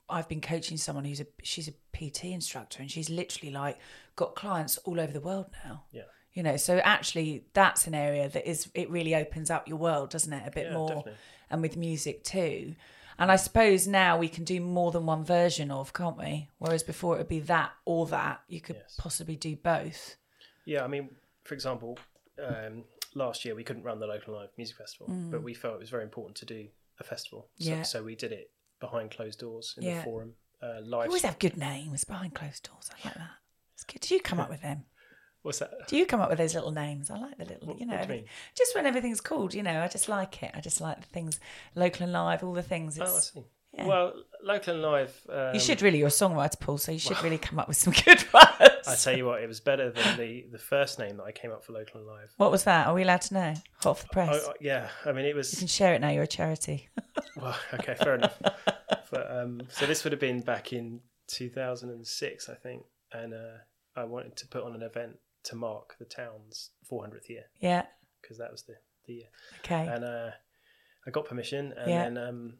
I've 0.08 0.30
been 0.30 0.42
coaching 0.42 0.78
someone 0.78 1.06
who's 1.06 1.20
a 1.20 1.26
she's 1.42 1.68
a 1.68 1.74
PT 1.98 2.26
instructor, 2.26 2.80
and 2.80 2.92
she's 2.92 3.10
literally 3.10 3.52
like 3.52 3.80
got 4.16 4.36
clients 4.36 4.78
all 4.80 5.00
over 5.00 5.12
the 5.12 5.22
world 5.22 5.48
now. 5.66 5.86
Yeah. 5.92 6.04
You 6.34 6.44
know, 6.44 6.56
so 6.58 6.78
actually, 6.78 7.44
that's 7.54 7.88
an 7.88 7.94
area 7.94 8.30
that 8.30 8.50
is 8.50 8.70
it 8.74 8.90
really 8.90 9.14
opens 9.16 9.50
up 9.52 9.68
your 9.68 9.78
world, 9.78 10.10
doesn't 10.12 10.32
it? 10.32 10.48
A 10.48 10.52
bit 10.52 10.68
Yeah, 10.68 10.74
more, 10.74 10.88
definitely. 10.88 11.14
and 11.50 11.62
with 11.62 11.76
music 11.78 12.24
too. 12.24 12.76
And 13.20 13.30
I 13.32 13.36
suppose 13.36 13.86
now 13.86 14.18
we 14.18 14.30
can 14.30 14.46
do 14.46 14.60
more 14.62 14.92
than 14.92 15.06
one 15.06 15.24
version 15.26 15.70
of, 15.72 15.94
can't 15.94 16.18
we? 16.18 16.48
Whereas 16.58 16.84
before 16.84 17.16
it 17.16 17.18
would 17.20 17.28
be 17.28 17.42
that 17.42 17.72
or 17.86 18.08
that. 18.08 18.42
You 18.48 18.62
could 18.62 18.78
Yes. 18.78 18.96
possibly 18.98 19.36
do 19.36 19.56
both. 19.58 20.16
Yeah, 20.66 20.84
I 20.84 20.88
mean, 20.88 21.10
for 21.44 21.54
example, 21.54 22.00
um, 22.42 22.86
last 23.14 23.44
year 23.46 23.54
we 23.54 23.64
couldn't 23.64 23.84
run 23.84 24.00
the 24.00 24.08
local 24.08 24.34
live 24.34 24.50
music 24.58 24.78
festival, 24.78 25.08
but 25.30 25.44
we 25.44 25.54
felt 25.54 25.76
it 25.76 25.80
was 25.80 25.90
very 25.90 26.04
important 26.04 26.38
to 26.38 26.46
do 26.46 26.70
a 27.00 27.04
festival. 27.04 27.50
So, 27.60 27.66
Mm. 27.72 27.76
Yeah. 27.78 27.82
so 27.84 28.04
we 28.04 28.16
did 28.16 28.32
it 28.32 28.52
behind 28.80 29.12
closed 29.12 29.40
doors 29.40 29.76
in 29.78 29.84
Yeah. 29.84 29.98
the 29.98 30.04
forum, 30.04 30.36
uh, 30.64 30.80
You 30.80 30.90
live. 30.90 31.08
always 31.08 31.24
have 31.24 31.38
good 31.40 31.58
names 31.58 32.06
behind 32.06 32.34
closed 32.34 32.64
doors. 32.70 32.90
I 32.92 33.08
like 33.08 33.16
that. 33.18 33.32
It's 33.74 33.84
good. 33.84 34.02
Do 34.02 34.16
you 34.16 34.22
come 34.22 34.40
up 34.40 34.50
with 34.56 34.62
them? 34.62 34.86
What's 35.44 35.60
that? 35.60 35.72
Do 35.88 35.98
you 35.98 36.06
come 36.06 36.22
up 36.22 36.30
with 36.30 36.38
those 36.38 36.54
little 36.54 36.72
names? 36.72 37.10
I 37.10 37.18
like 37.18 37.38
the 37.38 37.46
little, 37.46 37.68
What- 37.70 37.80
you 37.80 37.86
know, 37.86 38.00
you 38.08 38.24
just 38.56 38.76
when 38.76 38.86
everything's 38.86 39.22
called, 39.22 39.54
you 39.54 39.64
know, 39.64 39.82
I 39.82 39.88
just 39.88 40.08
like 40.08 40.44
it. 40.44 40.52
I 40.54 40.62
just 40.62 40.80
like 40.82 41.00
the 41.02 41.08
things, 41.08 41.40
local 41.76 42.04
and 42.04 42.14
live, 42.14 42.44
all 42.44 42.54
the 42.54 42.62
things. 42.64 43.00
Oh, 43.00 43.06
I 43.06 43.20
see. 43.20 43.44
yeah. 43.74 43.88
Well, 43.88 44.14
local 44.44 44.74
and 44.76 44.84
live. 44.84 45.20
Um, 45.30 45.54
you 45.56 45.60
should 45.60 45.82
really, 45.82 45.98
you're 45.98 46.10
a 46.10 46.12
songwriter, 46.12 46.60
Paul, 46.60 46.78
so 46.78 46.92
you 46.92 47.00
should 47.00 47.22
really 47.24 47.40
come 47.40 47.58
up 47.58 47.68
with 47.68 47.78
some 47.78 47.94
good 48.06 48.24
words. 48.34 48.88
I 48.88 48.96
tell 49.02 49.18
you 49.18 49.26
what, 49.26 49.42
it 49.42 49.48
was 49.48 49.60
better 49.60 49.90
than 49.92 50.18
the, 50.18 50.46
the 50.52 50.58
first 50.60 51.00
name 51.00 51.18
that 51.18 51.24
I 51.24 51.32
came 51.32 51.52
up 51.52 51.64
for 51.64 51.74
local 51.74 52.00
and 52.02 52.08
live. 52.08 52.32
what 52.38 52.52
was 52.52 52.64
that? 52.66 52.86
Are 52.88 52.94
we 52.94 53.02
allowed 53.04 53.22
to 53.22 53.34
know? 53.34 53.54
Hot 53.78 53.86
off 53.90 54.02
the 54.04 54.10
press. 54.10 54.30
Oh, 54.46 54.50
oh, 54.52 54.54
yeah, 54.62 54.90
I 55.06 55.12
mean, 55.12 55.26
it 55.26 55.36
was. 55.36 55.52
you 55.54 55.60
can 55.60 55.68
share 55.68 55.94
it 55.96 56.02
now. 56.02 56.10
You're 56.10 56.24
a 56.24 56.28
charity. 56.28 56.88
Well, 57.36 57.56
okay, 57.74 57.96
fair 57.96 58.16
enough. 58.16 58.38
But 59.10 59.32
um, 59.32 59.62
so 59.70 59.86
this 59.86 60.04
would 60.04 60.12
have 60.14 60.20
been 60.20 60.42
back 60.42 60.74
in 60.74 61.00
2006, 61.28 62.50
I 62.50 62.54
think, 62.56 62.84
and 63.14 63.34
uh, 63.34 63.58
I 63.96 64.04
wanted 64.04 64.36
to 64.38 64.48
put 64.48 64.64
on 64.64 64.76
an 64.76 64.82
event 64.84 65.18
to 65.44 65.56
mark 65.56 65.96
the 66.00 66.06
town's 66.06 66.70
400th 66.92 67.30
year 67.30 67.44
yeah. 67.60 67.84
because 68.22 68.38
that 68.38 68.52
was 68.52 68.64
the 68.64 68.76
the 69.08 69.14
year, 69.14 69.28
Okay. 69.66 69.88
and 69.88 70.04
uh, 70.04 70.30
I 71.08 71.10
got 71.12 71.26
permission, 71.26 71.74
and 71.76 71.90
Yeah. 71.90 72.04
then 72.04 72.18
um, 72.20 72.54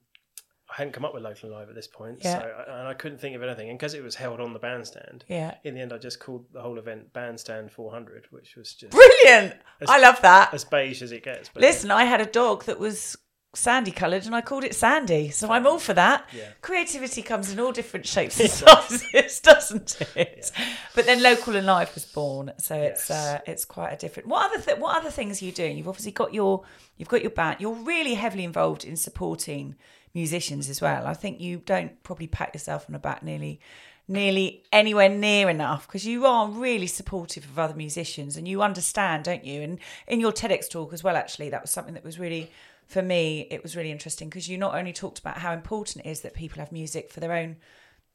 I 0.70 0.74
hadn't 0.78 0.94
come 0.94 1.06
up 1.06 1.14
with 1.14 1.22
local 1.22 1.52
live 1.52 1.70
at 1.70 1.76
this 1.76 1.86
point, 1.88 2.20
Yeah. 2.24 2.40
so 2.40 2.46
I, 2.48 2.80
and 2.80 2.88
I 2.88 2.94
couldn't 2.96 3.20
think 3.20 3.36
of 3.36 3.44
anything, 3.44 3.70
and 3.70 3.78
because 3.78 3.94
it 3.94 4.02
was 4.04 4.16
held 4.16 4.40
on 4.42 4.54
the 4.54 4.60
bandstand. 4.60 5.24
yeah. 5.28 5.56
In 5.64 5.76
the 5.76 5.82
end, 5.82 5.94
I 5.94 6.00
just 6.00 6.20
called 6.20 6.46
the 6.52 6.62
whole 6.62 6.80
event 6.80 7.14
Bandstand 7.14 7.72
400, 7.72 8.26
which 8.32 8.56
was 8.56 8.74
just 8.74 8.92
Brilliant. 8.92 9.54
I 9.88 10.00
love 10.00 10.20
that. 10.24 10.52
as 10.54 10.64
beige 10.66 11.04
as 11.04 11.12
it 11.12 11.24
gets. 11.24 11.50
But 11.50 11.62
Listen, 11.62 11.92
I 11.92 12.06
had 12.06 12.22
a 12.22 12.26
dog 12.26 12.64
that 12.66 12.80
was 12.80 13.16
sandy 13.54 13.92
coloured 13.92 14.26
and 14.26 14.34
I 14.34 14.42
called 14.42 14.64
it 14.64 14.74
Sandy. 14.74 15.30
So 15.30 15.52
I'm 15.52 15.68
all 15.68 15.78
for 15.80 15.94
that. 15.94 16.26
Yeah. 16.34 16.50
Creativity 16.62 17.22
comes 17.22 17.52
in 17.52 17.60
all 17.60 17.72
different 17.74 18.08
shapes 18.08 18.40
and 18.40 18.50
sizes, 18.50 19.40
doesn't 19.44 20.00
it? 20.16 20.52
But 20.96 21.06
then 21.06 21.22
Local 21.22 21.56
and 21.58 21.66
Live 21.66 21.94
was 21.94 22.06
born, 22.06 22.54
so 22.58 22.76
it's 22.76 23.10
Yes. 23.10 23.12
uh, 23.12 23.40
it's 23.46 23.66
quite 23.66 23.92
a 23.92 23.98
different. 23.98 24.30
What 24.30 24.52
other 24.52 24.62
th- 24.64 24.78
what 24.78 24.96
other 24.98 25.12
things 25.12 25.42
are 25.42 25.46
you 25.46 25.52
doing? 25.52 25.78
You've 25.78 25.88
obviously 25.90 26.14
got 26.14 26.34
your 26.34 26.64
you've 26.98 27.10
got 27.10 27.22
your 27.22 27.32
band. 27.32 27.58
You're 27.60 27.74
really 27.74 28.14
heavily 28.14 28.44
involved 28.46 28.86
in 28.86 28.96
supporting 28.96 29.76
musicians 30.14 30.70
as 30.70 30.82
well. 30.82 31.06
I 31.08 31.14
think 31.14 31.40
you 31.42 31.58
don't 31.66 32.02
probably 32.04 32.28
pat 32.28 32.54
yourself 32.54 32.86
on 32.88 32.94
the 32.94 33.00
back 33.00 33.22
nearly 33.24 33.60
nearly 34.08 34.64
anywhere 34.74 35.08
near 35.08 35.50
enough 35.50 35.88
because 35.88 36.06
you 36.06 36.26
are 36.26 36.48
really 36.50 36.88
supportive 36.88 37.46
of 37.46 37.58
other 37.60 37.76
musicians 37.76 38.36
and 38.36 38.48
you 38.48 38.62
understand, 38.62 39.24
don't 39.24 39.46
you? 39.46 39.62
And 39.62 39.80
in 40.08 40.20
your 40.20 40.32
TEDx 40.34 40.70
talk 40.70 40.92
as 40.92 41.04
well, 41.04 41.16
actually, 41.16 41.50
that 41.50 41.62
was 41.62 41.72
something 41.72 41.94
that 41.94 42.04
was 42.04 42.20
really, 42.20 42.52
for 42.92 43.02
me, 43.02 43.48
it 43.50 43.64
was 43.64 43.76
really 43.78 43.92
interesting 43.92 44.28
because 44.30 44.50
you 44.50 44.58
not 44.58 44.76
only 44.76 44.92
talked 44.92 45.18
about 45.20 45.38
how 45.38 45.54
important 45.54 46.06
it 46.06 46.10
is 46.10 46.22
that 46.22 46.34
people 46.34 46.60
have 46.60 46.72
music 46.74 47.10
for 47.10 47.22
their 47.22 47.32
own 47.32 47.56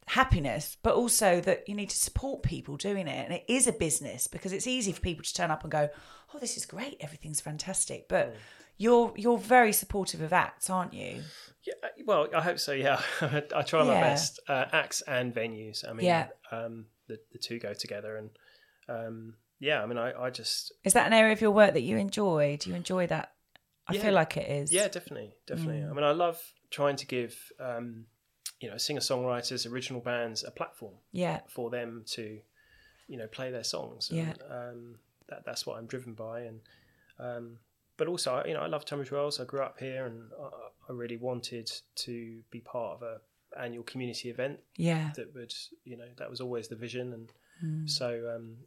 happiness, 0.08 0.76
but 0.82 0.94
also 0.94 1.40
that 1.40 1.66
you 1.68 1.74
need 1.74 1.88
to 1.90 1.96
support 1.96 2.42
people 2.42 2.76
doing 2.76 3.08
it. 3.08 3.24
And 3.24 3.32
it 3.32 3.44
is 3.48 3.66
a 3.66 3.72
business 3.72 4.26
because 4.26 4.52
it's 4.52 4.66
easy 4.66 4.92
for 4.92 5.00
people 5.00 5.24
to 5.24 5.34
turn 5.34 5.50
up 5.50 5.62
and 5.62 5.70
go, 5.72 5.88
"Oh, 6.34 6.38
this 6.38 6.56
is 6.58 6.66
great, 6.66 6.96
everything's 7.00 7.40
fantastic," 7.40 8.06
but 8.08 8.34
you're 8.76 9.14
you're 9.16 9.38
very 9.38 9.72
supportive 9.72 10.20
of 10.20 10.32
acts, 10.32 10.68
aren't 10.68 10.92
you? 10.92 11.22
Yeah, 11.64 11.74
uh, 11.82 11.88
well, 12.04 12.28
I 12.36 12.42
hope 12.42 12.58
so. 12.58 12.72
Yeah, 12.72 13.00
I 13.54 13.62
try 13.62 13.82
my 13.82 13.94
Yeah. 13.94 14.00
best. 14.00 14.40
Uh, 14.46 14.66
acts 14.72 15.00
and 15.02 15.34
venues. 15.34 15.88
I 15.88 15.92
mean, 15.94 16.04
Yeah. 16.06 16.28
um, 16.52 16.86
the 17.08 17.18
the 17.32 17.38
two 17.38 17.58
go 17.58 17.72
together, 17.72 18.16
and 18.18 18.30
um, 18.88 19.34
yeah, 19.58 19.82
I 19.82 19.86
mean, 19.86 19.98
I, 19.98 20.12
I 20.26 20.30
just 20.30 20.72
Is 20.84 20.92
that 20.92 21.06
an 21.06 21.14
area 21.14 21.32
of 21.32 21.40
your 21.40 21.50
work 21.50 21.72
that 21.72 21.82
you 21.82 21.96
enjoy? 21.96 22.58
Do 22.60 22.68
you 22.70 22.76
enjoy 22.76 23.06
that? 23.06 23.32
I 23.88 23.94
Yeah. 23.94 24.02
feel 24.02 24.14
like 24.14 24.36
it 24.36 24.48
is. 24.50 24.72
yeah, 24.72 24.88
definitely, 24.88 25.34
definitely. 25.46 25.82
Mm. 25.82 25.90
I 25.90 25.94
mean, 25.94 26.04
I 26.04 26.12
love 26.12 26.40
trying 26.70 26.96
to 26.96 27.06
give 27.06 27.52
um, 27.60 28.06
you 28.60 28.68
know 28.70 28.76
singer 28.78 29.00
songwriters, 29.00 29.70
original 29.70 30.00
bands 30.00 30.42
a 30.44 30.50
platform 30.50 30.94
Yeah. 31.12 31.40
for 31.48 31.70
them 31.70 32.04
to 32.08 32.40
you 33.08 33.16
know 33.16 33.26
play 33.28 33.50
their 33.50 33.64
songs. 33.64 34.10
Yeah. 34.12 34.30
And, 34.30 34.42
um, 34.50 34.98
that 35.28 35.44
that's 35.44 35.66
what 35.66 35.78
I'm 35.78 35.86
driven 35.86 36.14
by, 36.14 36.40
and 36.42 36.60
um, 37.18 37.58
but 37.96 38.06
also 38.08 38.42
you 38.46 38.54
know 38.54 38.60
I 38.60 38.66
love 38.66 38.84
Tunbridge 38.84 39.10
Wells. 39.12 39.40
I 39.40 39.44
grew 39.44 39.60
up 39.60 39.78
here, 39.78 40.06
and 40.06 40.30
I, 40.40 40.48
I 40.88 40.92
really 40.92 41.16
wanted 41.16 41.70
to 41.96 42.42
be 42.50 42.60
part 42.60 42.96
of 42.96 43.02
a 43.02 43.20
annual 43.58 43.84
community 43.84 44.28
event 44.28 44.58
Yeah. 44.76 45.12
that 45.16 45.34
would 45.34 45.54
you 45.84 45.96
know 45.96 46.08
that 46.18 46.28
was 46.28 46.40
always 46.40 46.68
the 46.68 46.76
vision 46.76 47.12
and 47.12 47.32
Mm. 47.64 47.88
so 47.88 48.34
um 48.36 48.58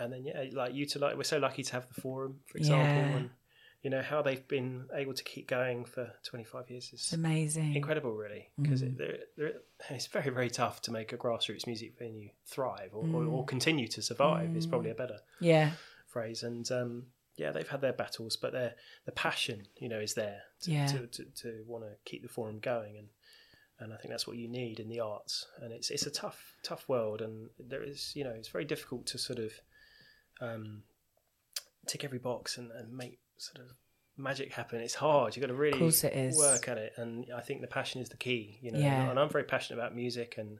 and 0.00 0.12
then 0.12 0.24
yeah 0.24 0.46
like 0.52 0.74
you 0.74 0.84
to 0.86 0.98
like 0.98 1.16
we're 1.16 1.22
so 1.22 1.38
lucky 1.38 1.62
to 1.62 1.72
have 1.74 1.86
the 1.86 1.94
forum 2.00 2.40
for 2.46 2.58
example 2.58 2.84
Yeah. 2.88 3.16
and 3.18 3.30
you 3.86 3.90
know 3.94 4.02
how 4.02 4.20
they've 4.20 4.46
been 4.48 4.70
able 5.02 5.14
to 5.14 5.22
keep 5.32 5.46
going 5.58 5.84
for 5.84 6.04
25 6.24 6.70
years 6.72 6.90
It's 6.92 7.06
is 7.08 7.12
amazing. 7.12 7.76
incredible 7.76 8.14
really 8.24 8.44
because 8.60 8.82
Mm. 8.82 8.98
it, 8.98 9.64
it's 9.90 10.08
very 10.08 10.30
very 10.38 10.50
tough 10.50 10.76
to 10.86 10.90
make 10.98 11.12
a 11.12 11.18
grassroots 11.24 11.66
music 11.72 11.90
venue 11.96 12.30
thrive 12.54 12.90
or, 12.98 13.04
or, 13.14 13.22
Mm. 13.22 13.32
or 13.34 13.44
continue 13.54 13.88
to 13.96 14.00
survive 14.10 14.50
is 14.56 14.66
probably 14.66 14.90
a 14.90 14.94
better 15.02 15.20
Yeah. 15.40 15.68
phrase 16.14 16.42
and 16.42 16.64
um 16.80 16.92
yeah 17.42 17.50
they've 17.52 17.72
had 17.74 17.80
their 17.86 17.92
battles 18.04 18.34
but 18.42 18.50
their 18.58 18.72
the 19.08 19.12
passion 19.12 19.58
you 19.82 19.88
know 19.92 20.00
is 20.08 20.14
there 20.14 20.40
to, 20.62 20.68
Yeah. 20.76 20.86
to, 20.92 20.98
to, 21.16 21.22
to 21.42 21.48
want 21.72 21.84
to 21.84 21.92
keep 22.10 22.22
the 22.22 22.28
forum 22.36 22.58
going 22.58 22.96
and 23.00 23.08
and 23.78 23.92
I 23.92 23.96
think 23.98 24.10
that's 24.12 24.26
what 24.26 24.38
you 24.42 24.48
need 24.48 24.80
in 24.80 24.88
the 24.88 25.00
arts. 25.00 25.34
And 25.60 25.70
it's 25.76 25.90
it's 25.94 26.06
a 26.06 26.10
tough 26.22 26.40
tough 26.70 26.84
world, 26.88 27.20
and 27.20 27.50
there 27.72 27.82
is 27.92 28.00
you 28.18 28.24
know 28.24 28.30
it's 28.38 28.48
very 28.56 28.64
difficult 28.64 29.04
to 29.12 29.18
sort 29.18 29.38
of 29.46 29.52
um, 30.40 30.82
tick 31.86 32.02
every 32.02 32.18
box 32.18 32.56
and, 32.56 32.70
and 32.72 32.90
make 33.02 33.18
sort 33.38 33.64
of 33.64 33.72
magic 34.16 34.52
happen. 34.52 34.80
It's 34.80 34.94
hard. 34.94 35.36
You've 35.36 35.42
got 35.42 35.48
to 35.48 35.54
really 35.54 35.78
course 35.78 36.04
it 36.04 36.14
is. 36.14 36.36
work 36.38 36.68
at 36.68 36.78
it, 36.78 36.92
and 36.96 37.26
I 37.34 37.40
think 37.40 37.60
the 37.60 37.66
passion 37.66 38.00
is 38.00 38.08
the 38.08 38.16
key. 38.16 38.58
You 38.62 38.72
know, 38.72 38.78
Yeah. 38.78 39.10
and 39.10 39.18
I'm 39.18 39.28
very 39.28 39.44
passionate 39.44 39.78
about 39.80 39.94
music, 39.94 40.36
and 40.38 40.58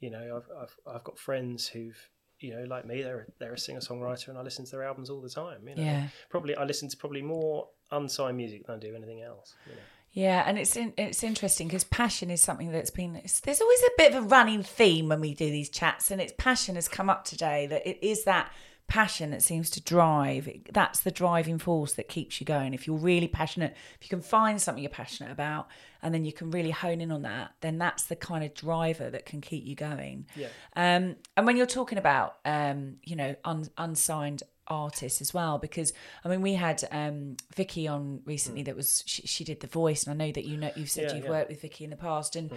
you 0.00 0.10
know 0.10 0.36
I've 0.42 0.62
I've, 0.62 0.96
I've 0.96 1.04
got 1.04 1.18
friends 1.18 1.66
who've 1.68 1.96
you 2.40 2.54
know 2.56 2.64
like 2.64 2.84
me 2.86 3.02
they're 3.02 3.26
they're 3.38 3.54
a 3.54 3.58
singer 3.58 3.80
songwriter 3.80 4.28
and 4.28 4.36
I 4.38 4.42
listen 4.42 4.64
to 4.64 4.70
their 4.72 4.84
albums 4.84 5.10
all 5.10 5.20
the 5.20 5.28
time. 5.30 5.66
You 5.68 5.76
know, 5.76 5.82
Yeah. 5.82 6.08
probably 6.30 6.56
I 6.56 6.64
listen 6.64 6.88
to 6.88 6.96
probably 6.96 7.22
more 7.22 7.68
unsigned 7.90 8.36
music 8.36 8.66
than 8.66 8.76
I 8.76 8.78
do 8.78 8.94
anything 8.96 9.22
else. 9.22 9.54
You 9.66 9.72
know. 9.74 9.78
Yeah, 10.14 10.42
and 10.46 10.58
it's 10.58 10.76
in, 10.76 10.92
it's 10.98 11.24
interesting 11.24 11.68
because 11.68 11.84
passion 11.84 12.30
is 12.30 12.42
something 12.42 12.70
that's 12.70 12.90
been. 12.90 13.16
It's, 13.16 13.40
there's 13.40 13.62
always 13.62 13.80
a 13.82 13.90
bit 13.96 14.12
of 14.14 14.24
a 14.24 14.26
running 14.28 14.62
theme 14.62 15.08
when 15.08 15.20
we 15.22 15.32
do 15.34 15.46
these 15.50 15.70
chats, 15.70 16.10
and 16.10 16.20
it's 16.20 16.34
passion 16.36 16.74
has 16.74 16.86
come 16.86 17.08
up 17.08 17.24
today. 17.24 17.66
That 17.66 17.86
it 17.88 17.98
is 18.06 18.24
that 18.24 18.52
passion 18.88 19.30
that 19.30 19.42
seems 19.42 19.70
to 19.70 19.80
drive 19.80 20.48
that's 20.70 21.00
the 21.00 21.10
driving 21.10 21.58
force 21.58 21.94
that 21.94 22.08
keeps 22.08 22.40
you 22.40 22.44
going. 22.44 22.74
If 22.74 22.86
you're 22.86 22.96
really 22.96 23.28
passionate, 23.28 23.74
if 23.98 24.06
you 24.06 24.08
can 24.08 24.20
find 24.20 24.60
something 24.60 24.82
you're 24.82 24.90
passionate 24.90 25.32
about, 25.32 25.68
and 26.02 26.12
then 26.12 26.24
you 26.24 26.32
can 26.32 26.50
really 26.50 26.70
hone 26.70 27.00
in 27.00 27.10
on 27.10 27.22
that, 27.22 27.52
then 27.60 27.78
that's 27.78 28.04
the 28.04 28.16
kind 28.16 28.44
of 28.44 28.52
driver 28.54 29.08
that 29.08 29.24
can 29.24 29.40
keep 29.40 29.64
you 29.64 29.74
going. 29.74 30.26
Yeah. 30.36 30.48
Um, 30.76 31.16
and 31.36 31.46
when 31.46 31.56
you're 31.56 31.66
talking 31.66 31.96
about, 31.96 32.36
um, 32.44 32.96
you 33.02 33.16
know, 33.16 33.34
un- 33.44 33.70
unsigned 33.78 34.42
artists 34.66 35.20
as 35.20 35.32
well, 35.32 35.58
because 35.58 35.92
I 36.24 36.28
mean, 36.28 36.42
we 36.42 36.54
had 36.54 36.82
um, 36.90 37.36
Vicky 37.54 37.88
on 37.88 38.20
recently. 38.24 38.62
That 38.62 38.76
was 38.76 39.02
she, 39.06 39.22
she 39.26 39.44
did 39.44 39.60
the 39.60 39.66
voice, 39.68 40.06
and 40.06 40.20
I 40.20 40.26
know 40.26 40.32
that 40.32 40.44
you 40.44 40.56
know 40.56 40.70
you've 40.76 40.90
said 40.90 41.08
Yeah, 41.08 41.14
you've 41.14 41.24
yeah. 41.24 41.30
worked 41.30 41.50
with 41.50 41.62
Vicky 41.62 41.84
in 41.84 41.90
the 41.90 41.96
past, 41.96 42.36
and 42.36 42.50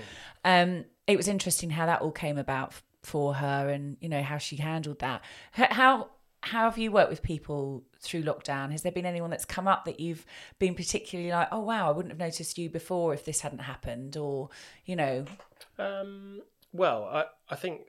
um, 0.44 0.86
it 1.08 1.16
was 1.18 1.28
interesting 1.28 1.70
how 1.70 1.86
that 1.86 2.02
all 2.02 2.12
came 2.12 2.38
about 2.38 2.74
for 3.04 3.36
her, 3.36 3.70
and 3.70 3.98
you 4.02 4.10
know 4.10 4.24
how 4.24 4.38
she 4.38 4.58
handled 4.58 5.00
that. 5.00 5.22
How 5.52 6.10
how 6.46 6.66
have 6.70 6.78
you 6.78 6.92
worked 6.92 7.10
with 7.10 7.24
people 7.24 7.84
through 8.00 8.22
lockdown? 8.24 8.72
Has 8.72 8.84
there 8.84 8.92
been 8.92 9.06
anyone 9.06 9.30
that's 9.32 9.46
come 9.46 9.68
up 9.68 9.86
that 9.86 10.00
you've 10.00 10.26
been 10.60 10.76
particularly 10.76 11.32
like, 11.32 11.48
oh 11.52 11.60
wow, 11.62 11.88
I 11.88 11.92
wouldn't 11.92 12.12
have 12.12 12.20
noticed 12.20 12.58
you 12.58 12.70
before 12.70 13.14
if 13.14 13.26
this 13.26 13.42
hadn't 13.42 13.60
happened, 13.60 14.16
or 14.16 14.50
you 14.86 14.96
know, 14.96 15.26
Um, 15.80 16.42
well, 16.72 17.06
I, 17.06 17.26
I 17.50 17.56
think, 17.56 17.82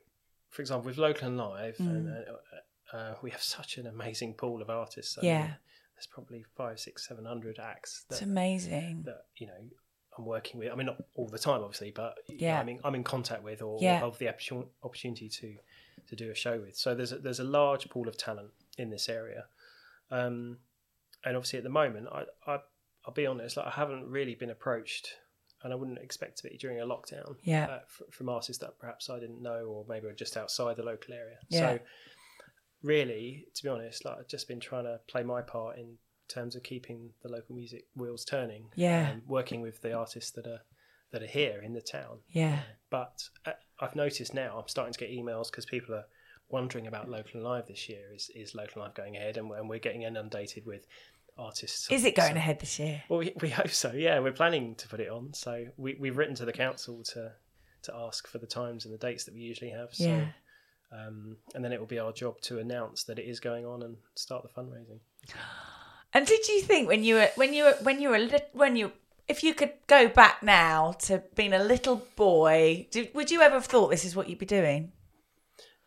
for 0.49 0.61
example, 0.61 0.87
with 0.87 0.97
Local 0.97 1.27
and 1.27 1.37
Live, 1.37 1.75
and, 1.79 2.09
uh, 2.09 2.95
uh, 2.97 3.15
we 3.21 3.29
have 3.31 3.41
such 3.41 3.77
an 3.77 3.85
amazing 3.85 4.33
pool 4.33 4.61
of 4.61 4.69
artists. 4.69 5.17
I 5.17 5.21
mean, 5.21 5.29
Yeah. 5.31 5.53
there's 5.95 6.07
probably 6.07 6.43
five, 6.55 6.79
six, 6.79 7.07
seven 7.07 7.25
hundred 7.25 7.59
acts 7.59 8.05
it's 8.09 8.21
amazing. 8.21 9.03
that 9.05 9.25
you 9.35 9.47
know 9.47 9.69
I'm 10.17 10.25
working 10.25 10.59
with. 10.59 10.71
I 10.71 10.75
mean, 10.75 10.87
not 10.87 10.97
all 11.15 11.27
the 11.27 11.37
time, 11.37 11.61
obviously, 11.61 11.91
but 11.91 12.15
you 12.27 12.37
know, 12.37 12.47
Yeah. 12.47 12.59
I 12.59 12.63
mean, 12.63 12.79
I'm 12.83 12.95
in 12.95 13.03
contact 13.03 13.43
with 13.43 13.61
or 13.61 13.77
Yeah. 13.81 13.99
have 13.99 14.17
the 14.17 14.29
opportunity 14.83 15.29
to 15.29 15.57
to 16.07 16.15
do 16.15 16.29
a 16.31 16.35
show 16.35 16.59
with. 16.59 16.75
So 16.77 16.93
there's 16.95 17.11
a, 17.11 17.17
there's 17.17 17.39
a 17.39 17.43
large 17.43 17.89
pool 17.89 18.07
of 18.07 18.17
talent 18.17 18.49
in 18.77 18.89
this 18.89 19.09
area, 19.09 19.45
um, 20.11 20.57
and 21.25 21.35
obviously 21.35 21.57
at 21.57 21.63
the 21.63 21.69
moment, 21.69 22.07
I, 22.11 22.23
I 22.45 22.59
I'll 23.05 23.13
be 23.13 23.25
honest, 23.25 23.57
like 23.57 23.67
I 23.67 23.71
haven't 23.71 24.09
really 24.09 24.35
been 24.35 24.49
approached. 24.49 25.09
And 25.63 25.73
I 25.73 25.75
wouldn't 25.75 25.97
expect 25.97 26.37
to 26.37 26.43
be 26.47 26.55
during 26.55 26.79
a 26.79 26.85
lockdown 26.85 27.35
Yeah. 27.41 27.65
uh, 27.65 27.79
f- 27.79 28.03
from 28.13 28.29
artists 28.29 28.61
that 28.61 28.77
perhaps 28.77 29.09
I 29.09 29.19
didn't 29.19 29.41
know, 29.41 29.65
or 29.65 29.85
maybe 29.89 30.05
were 30.05 30.13
just 30.13 30.37
outside 30.37 30.75
the 30.77 30.83
local 30.83 31.15
area. 31.15 31.37
Yeah. 31.49 31.59
So, 31.59 31.79
really, 32.83 33.45
to 33.55 33.63
be 33.63 33.69
honest, 33.69 34.05
like 34.05 34.19
I've 34.19 34.27
just 34.27 34.47
been 34.47 34.59
trying 34.59 34.83
to 34.83 34.99
play 35.07 35.23
my 35.23 35.41
part 35.41 35.77
in 35.79 35.97
terms 36.27 36.55
of 36.55 36.61
keeping 36.63 37.09
the 37.23 37.29
local 37.29 37.55
music 37.55 37.85
wheels 37.95 38.23
turning. 38.23 38.65
Yeah. 38.75 39.07
and 39.07 39.21
working 39.27 39.61
with 39.61 39.81
the 39.81 39.93
artists 39.93 40.31
that 40.31 40.45
are 40.45 40.61
that 41.11 41.23
are 41.23 41.27
here 41.27 41.61
in 41.63 41.73
the 41.73 41.81
town. 41.81 42.19
Yeah. 42.29 42.59
But 42.89 43.23
uh, 43.45 43.53
I've 43.79 43.95
noticed 43.95 44.33
now 44.33 44.57
I'm 44.57 44.67
starting 44.67 44.93
to 44.93 44.99
get 44.99 45.11
emails 45.11 45.49
because 45.51 45.65
people 45.65 45.95
are 45.95 46.05
wondering 46.49 46.87
about 46.87 47.09
local 47.09 47.31
and 47.35 47.43
live 47.43 47.67
this 47.67 47.87
year. 47.89 48.05
Is 48.13 48.29
is 48.35 48.55
local 48.55 48.81
and 48.81 48.89
live 48.89 48.95
going 48.95 49.15
ahead? 49.17 49.37
And, 49.37 49.51
and 49.51 49.69
we're 49.69 49.79
getting 49.79 50.03
inundated 50.03 50.65
with 50.65 50.85
artists. 51.37 51.89
Is 51.91 52.03
it 52.05 52.15
going 52.15 52.31
So- 52.33 52.37
ahead 52.37 52.59
this 52.59 52.79
year? 52.79 53.03
well, 53.09 53.19
we, 53.19 53.33
we 53.41 53.49
hope 53.49 53.69
so. 53.69 53.91
Yeah, 53.91 54.19
we're 54.19 54.31
planning 54.31 54.75
to 54.75 54.87
put 54.87 54.99
it 54.99 55.09
on. 55.09 55.33
So 55.33 55.67
we, 55.77 55.95
we've 55.99 56.17
written 56.17 56.35
to 56.35 56.45
the 56.45 56.53
council 56.53 57.03
to 57.13 57.31
to 57.83 57.95
ask 57.95 58.27
for 58.27 58.39
the 58.39 58.47
times 58.47 58.85
and 58.85 58.93
the 58.93 58.97
dates 58.97 59.23
that 59.25 59.33
we 59.35 59.41
usually 59.41 59.69
have. 59.71 59.93
So, 59.93 60.05
Yeah. 60.05 60.25
um, 60.91 61.37
and 61.53 61.63
then 61.63 61.71
it 61.71 61.79
will 61.79 61.85
be 61.87 61.99
our 61.99 62.11
job 62.11 62.41
to 62.41 62.57
announce 62.59 63.03
that 63.03 63.19
it 63.19 63.25
is 63.29 63.39
going 63.39 63.65
on 63.65 63.83
and 63.83 63.97
start 64.15 64.43
the 64.43 64.49
fundraising. 64.61 64.99
And 66.13 66.25
did 66.25 66.47
you 66.47 66.61
think 66.61 66.87
when 66.87 67.03
you 67.03 67.15
were 67.15 67.29
when 67.35 67.53
you 67.53 67.65
were 67.65 67.77
when 67.83 67.99
you 68.01 68.09
were 68.09 68.29
when 68.53 68.75
you 68.77 68.91
if 69.27 69.43
you 69.43 69.53
could 69.53 69.73
go 69.87 70.07
back 70.07 70.41
now 70.41 70.93
to 71.03 71.23
being 71.35 71.53
a 71.53 71.63
little 71.63 72.07
boy, 72.15 72.87
did, 72.91 73.13
would 73.13 73.29
you 73.29 73.41
ever 73.41 73.55
have 73.55 73.65
thought 73.65 73.89
this 73.89 74.05
is 74.05 74.15
what 74.15 74.29
you'd 74.29 74.39
be 74.39 74.45
doing? 74.45 74.91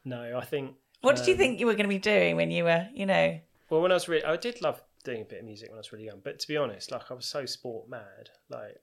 No, 0.05 0.39
I 0.39 0.45
think. 0.45 0.75
What 1.01 1.17
did 1.17 1.27
you 1.27 1.35
um, 1.35 1.39
think 1.39 1.61
you 1.61 1.67
were 1.67 1.75
going 1.75 1.85
to 1.85 1.89
be 1.89 1.99
doing 1.99 2.37
when 2.37 2.51
you 2.51 2.65
were, 2.65 2.87
you 2.95 3.07
know? 3.07 3.41
Well, 3.71 3.81
when 3.81 3.91
I 3.91 3.95
was 3.95 4.09
really, 4.09 4.25
I 4.25 4.37
did 4.37 4.61
love 4.61 4.83
doing 5.05 5.23
a 5.23 5.25
bit 5.25 5.41
of 5.41 5.45
music 5.47 5.71
when 5.71 5.77
I 5.77 5.81
was 5.81 5.93
really 5.93 6.05
young. 6.05 6.21
But 6.23 6.39
to 6.41 6.49
be 6.49 6.57
honest, 6.57 6.91
like 6.91 7.11
I 7.11 7.15
was 7.15 7.27
so 7.27 7.47
sport 7.47 7.89
mad, 7.89 8.31
like 8.51 8.77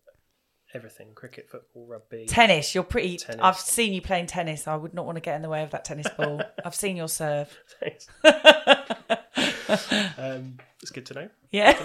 everything: 0.73 1.09
cricket, 1.13 1.49
football, 1.49 1.85
rugby. 1.87 2.25
Tennis, 2.27 2.73
you're 2.73 2.83
pretty. 2.83 3.17
Tennis. 3.17 3.41
I've 3.41 3.59
seen 3.59 3.93
you 3.93 4.01
playing 4.01 4.27
tennis. 4.27 4.67
I 4.67 4.75
would 4.75 4.93
not 4.93 5.05
want 5.05 5.17
to 5.17 5.21
get 5.21 5.35
in 5.35 5.41
the 5.41 5.49
way 5.49 5.61
of 5.63 5.71
that 5.71 5.85
tennis 5.85 6.07
ball. 6.17 6.41
I've 6.65 6.75
seen 6.75 6.97
your 6.97 7.09
serve. 7.09 7.55
Thanks. 7.79 8.07
um, 10.17 10.57
it's 10.81 10.91
good 10.91 11.05
to 11.07 11.13
know. 11.13 11.29
Yeah. 11.51 11.77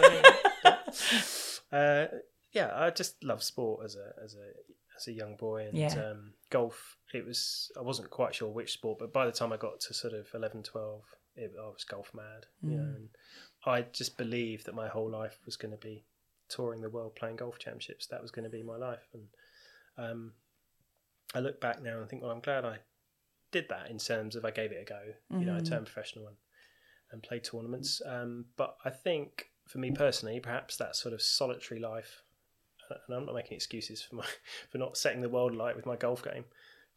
Uh, 1.71 2.07
yeah, 2.53 2.71
I 2.75 2.91
just 2.91 3.23
love 3.25 3.43
sport 3.43 3.85
as 3.85 3.97
a 3.97 4.13
as 4.23 4.35
a 4.35 4.53
as 4.97 5.07
a 5.09 5.13
young 5.13 5.37
boy, 5.37 5.67
and 5.69 5.79
Yeah. 5.79 5.95
um, 6.11 6.35
golf. 6.51 6.97
It 7.15 7.25
was 7.27 7.71
I 7.77 7.81
wasn't 7.83 8.11
quite 8.11 8.35
sure 8.35 8.49
which 8.51 8.73
sport, 8.73 8.99
but 8.99 9.13
by 9.13 9.27
the 9.27 9.33
time 9.33 9.53
I 9.53 9.57
got 9.57 9.81
to 9.81 9.95
sort 9.95 10.13
of 10.15 10.29
11, 10.35 10.63
12, 10.63 11.03
it, 11.37 11.53
I 11.59 11.67
was 11.69 11.85
golf 11.85 12.13
mad. 12.15 12.47
You 12.63 12.77
know, 12.77 12.83
Mm. 12.83 12.95
and 12.97 13.09
I 13.65 13.83
just 13.83 14.17
believed 14.17 14.67
that 14.67 14.75
my 14.75 14.89
whole 14.89 15.11
life 15.11 15.39
was 15.47 15.57
going 15.57 15.73
to 15.73 15.79
be 15.79 16.05
touring 16.49 16.83
the 16.83 16.91
world 16.91 17.15
playing 17.17 17.37
golf 17.37 17.59
championships. 17.59 18.07
That 18.09 18.21
was 18.23 18.31
going 18.31 18.45
to 18.45 18.51
be 18.51 18.63
my 18.63 18.77
life, 18.77 19.09
and 19.15 19.29
um, 19.97 20.33
I 21.35 21.41
look 21.41 21.61
back 21.61 21.83
now 21.83 22.01
and 22.01 22.09
think, 22.09 22.23
well, 22.23 22.31
I'm 22.31 22.41
glad 22.41 22.65
I 22.65 22.79
did 23.51 23.69
that 23.69 23.91
in 23.91 23.99
terms 23.99 24.37
of 24.37 24.45
I 24.45 24.51
gave 24.51 24.73
it 24.73 24.83
a 24.83 24.85
go. 24.85 25.01
You 25.41 25.47
know, 25.47 25.57
I 25.57 25.61
turned 25.61 25.87
professional 25.87 26.27
and, 26.29 26.37
and 27.11 27.23
played 27.23 27.45
tournaments. 27.45 28.01
Um, 28.07 28.47
but 28.57 28.77
I 28.85 28.91
think 28.91 29.51
for 29.69 29.79
me 29.79 29.91
personally, 29.91 30.41
perhaps 30.41 30.77
that 30.79 30.97
sort 30.97 31.13
of 31.15 31.21
solitary 31.23 31.79
life, 31.81 32.22
and 33.07 33.17
I'm 33.17 33.27
not 33.27 33.35
making 33.35 33.55
excuses 33.57 34.03
for 34.03 34.17
my 34.17 34.25
for 34.71 34.79
not 34.79 34.97
setting 34.97 35.21
the 35.21 35.29
world 35.29 35.53
alight 35.55 35.77
with 35.77 35.87
my 35.87 35.97
golf 35.97 36.23
game, 36.23 36.45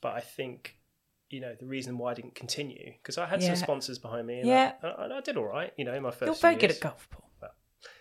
but 0.01 0.13
I 0.13 0.19
think 0.21 0.77
you 1.29 1.41
know 1.41 1.55
the 1.59 1.65
reason 1.65 1.97
why 1.97 2.11
I 2.11 2.13
didn't 2.13 2.35
continue 2.35 2.93
because 3.01 3.17
I 3.17 3.25
had 3.25 3.41
Yeah. 3.41 3.49
some 3.53 3.63
sponsors 3.63 3.97
behind 3.99 4.27
me, 4.27 4.39
and, 4.39 4.47
Yeah. 4.47 4.73
I, 4.83 5.05
and 5.05 5.13
I 5.13 5.21
did 5.21 5.37
all 5.37 5.45
right. 5.47 5.73
You 5.77 5.85
know, 5.85 5.93
in 5.93 6.03
my 6.03 6.11
1st 6.11 6.25
You're 6.27 6.35
very 6.35 6.55
good 6.55 6.71
at 6.71 6.79
golf, 6.79 7.07
Paul. 7.09 7.29
Well. 7.41 7.51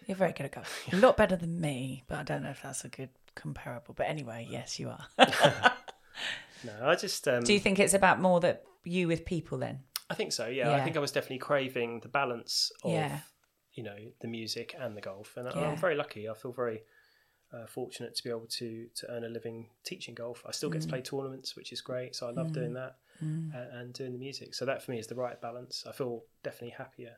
You're 0.06 0.16
very 0.16 0.32
good 0.32 0.46
at 0.46 0.52
golf. 0.52 0.84
A 0.92 0.96
lot 0.96 1.16
better 1.16 1.36
than 1.36 1.60
me, 1.60 2.04
but 2.08 2.18
I 2.18 2.22
don't 2.22 2.42
know 2.42 2.50
if 2.50 2.62
that's 2.62 2.84
a 2.84 2.88
good 2.88 3.10
comparable. 3.34 3.94
But 3.94 4.08
anyway, 4.08 4.46
yes, 4.50 4.78
you 4.78 4.90
are. 4.90 5.06
No, 6.64 6.72
I 6.88 6.94
just 6.94 7.26
um, 7.28 7.42
Do 7.44 7.52
you 7.52 7.60
think 7.60 7.78
it's 7.78 7.92
about 7.94 8.20
more 8.20 8.40
that 8.40 8.64
you 8.84 9.06
with 9.06 9.24
people 9.26 9.58
then? 9.58 9.80
I 10.08 10.14
think 10.14 10.32
so. 10.32 10.46
Yeah, 10.46 10.72
I 10.74 10.80
think 10.82 10.96
I 10.96 11.00
was 11.00 11.12
definitely 11.12 11.38
craving 11.38 12.00
the 12.00 12.08
balance 12.08 12.70
of 12.82 12.92
Yeah. 12.92 13.18
you 13.72 13.82
know 13.82 13.96
the 14.20 14.28
music 14.28 14.74
and 14.78 14.96
the 14.96 15.00
golf, 15.02 15.36
and 15.36 15.46
Yeah. 15.54 15.60
I'm 15.70 15.76
very 15.76 15.94
lucky. 15.94 16.28
I 16.28 16.34
feel 16.34 16.52
very 16.52 16.82
uh, 17.54 17.66
fortunate 17.66 18.14
to 18.16 18.24
be 18.24 18.30
able 18.30 18.46
to 18.46 18.86
to 18.94 19.10
earn 19.12 19.24
a 19.24 19.28
living 19.28 19.68
teaching 19.84 20.14
golf. 20.14 20.42
I 20.46 20.50
still 20.50 20.70
get 20.70 20.80
Mm. 20.80 20.84
to 20.84 20.88
play 20.88 21.02
tournaments, 21.02 21.54
which 21.56 21.72
is 21.72 21.80
great. 21.80 22.16
So 22.16 22.26
I 22.28 22.30
love 22.32 22.52
doing 22.52 22.74
that 22.74 22.96
and, 23.20 23.52
and 23.54 23.92
doing 23.94 24.12
the 24.12 24.18
music. 24.18 24.54
So 24.54 24.64
that 24.66 24.82
for 24.82 24.90
me 24.90 24.98
is 24.98 25.06
the 25.06 25.14
right 25.14 25.40
balance. 25.40 25.84
I 25.88 25.92
feel 25.92 26.24
definitely 26.42 26.70
happier 26.76 27.16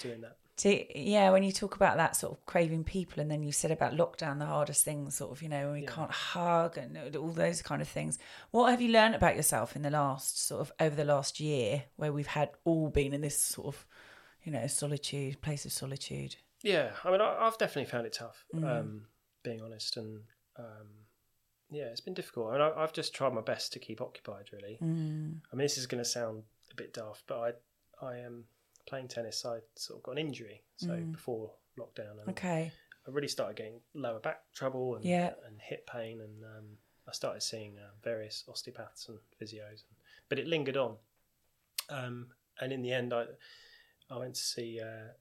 doing 0.00 0.20
that. 0.22 0.36
Do 0.58 0.84
yeah, 0.94 1.30
when 1.30 1.44
you 1.44 1.52
talk 1.52 1.76
about 1.76 1.96
that 1.98 2.16
sort 2.16 2.32
of 2.36 2.44
craving 2.44 2.82
people, 2.82 3.20
and 3.22 3.30
then 3.30 3.44
you 3.44 3.52
said 3.52 3.70
about 3.70 3.92
lockdown, 3.94 4.40
the 4.40 4.46
hardest 4.46 4.84
thing, 4.84 5.08
sort 5.10 5.30
of, 5.30 5.40
you 5.40 5.48
know, 5.48 5.66
when 5.66 5.74
we 5.74 5.82
Yeah. 5.82 5.92
can't 5.92 6.10
hug 6.10 6.76
and 6.76 7.14
all 7.16 7.30
those 7.30 7.62
kind 7.62 7.80
of 7.80 7.86
things. 7.88 8.18
What 8.50 8.70
have 8.70 8.80
you 8.82 8.88
learned 8.90 9.14
about 9.14 9.36
yourself 9.36 9.76
in 9.76 9.82
the 9.82 9.90
last 9.90 10.40
sort 10.44 10.60
of 10.60 10.72
over 10.80 10.96
the 10.96 11.04
last 11.04 11.38
year, 11.38 11.84
where 11.96 12.12
we've 12.12 12.26
had 12.40 12.50
all 12.64 12.88
been 12.90 13.12
in 13.14 13.20
this 13.20 13.38
sort 13.40 13.68
of, 13.68 13.86
you 14.42 14.50
know, 14.50 14.66
solitude, 14.66 15.40
place 15.40 15.64
of 15.64 15.70
solitude? 15.72 16.34
Yeah, 16.62 16.90
I 17.04 17.12
mean, 17.12 17.20
I, 17.20 17.46
I've 17.46 17.56
definitely 17.56 17.88
found 17.90 18.06
it 18.06 18.14
tough, 18.14 18.44
Mm. 18.52 18.64
um, 18.80 19.06
being 19.42 19.60
honest, 19.62 19.96
and 19.96 20.20
um, 20.58 20.88
yeah, 21.70 21.84
it's 21.84 22.00
been 22.00 22.14
difficult. 22.14 22.48
I 22.48 22.52
mean, 22.52 22.60
I, 22.62 22.82
I've 22.82 22.92
just 22.92 23.14
tried 23.14 23.32
my 23.34 23.40
best 23.40 23.72
to 23.74 23.78
keep 23.78 24.00
occupied. 24.00 24.46
Really, 24.52 24.78
Mm. 24.82 25.40
I 25.52 25.56
mean, 25.56 25.64
this 25.64 25.78
is 25.78 25.86
going 25.86 26.02
to 26.02 26.08
sound 26.08 26.42
a 26.72 26.74
bit 26.74 26.92
daft, 26.94 27.24
but 27.26 27.58
I, 28.02 28.06
I 28.06 28.16
am 28.18 28.44
playing 28.86 29.08
tennis. 29.08 29.44
I 29.44 29.58
sort 29.76 29.98
of 29.98 30.02
got 30.02 30.12
an 30.12 30.18
injury, 30.18 30.62
so 30.76 30.96
before 31.12 31.52
lockdown, 31.78 32.12
and 32.18 32.26
Mm. 32.28 32.30
Okay. 32.30 32.72
I 33.06 33.10
really 33.10 33.28
started 33.28 33.56
getting 33.56 33.80
lower 33.94 34.18
back 34.20 34.40
trouble 34.54 34.96
and 34.96 35.04
Yeah. 35.04 35.32
and 35.46 35.58
hip 35.60 35.86
pain, 35.86 36.20
and 36.20 36.44
um, 36.44 36.66
I 37.06 37.12
started 37.12 37.42
seeing 37.42 37.78
uh, 37.78 37.90
various 38.02 38.44
osteopaths 38.48 39.08
and 39.08 39.18
physios, 39.40 39.84
but 40.28 40.38
it 40.38 40.46
lingered 40.46 40.76
on. 40.76 40.96
Um, 41.88 42.28
and 42.60 42.72
in 42.72 42.82
the 42.82 42.92
end, 42.92 43.12
I 43.14 43.24
I 44.10 44.16
went 44.18 44.34
to 44.34 44.40
see 44.40 44.80
uh, 44.80 45.12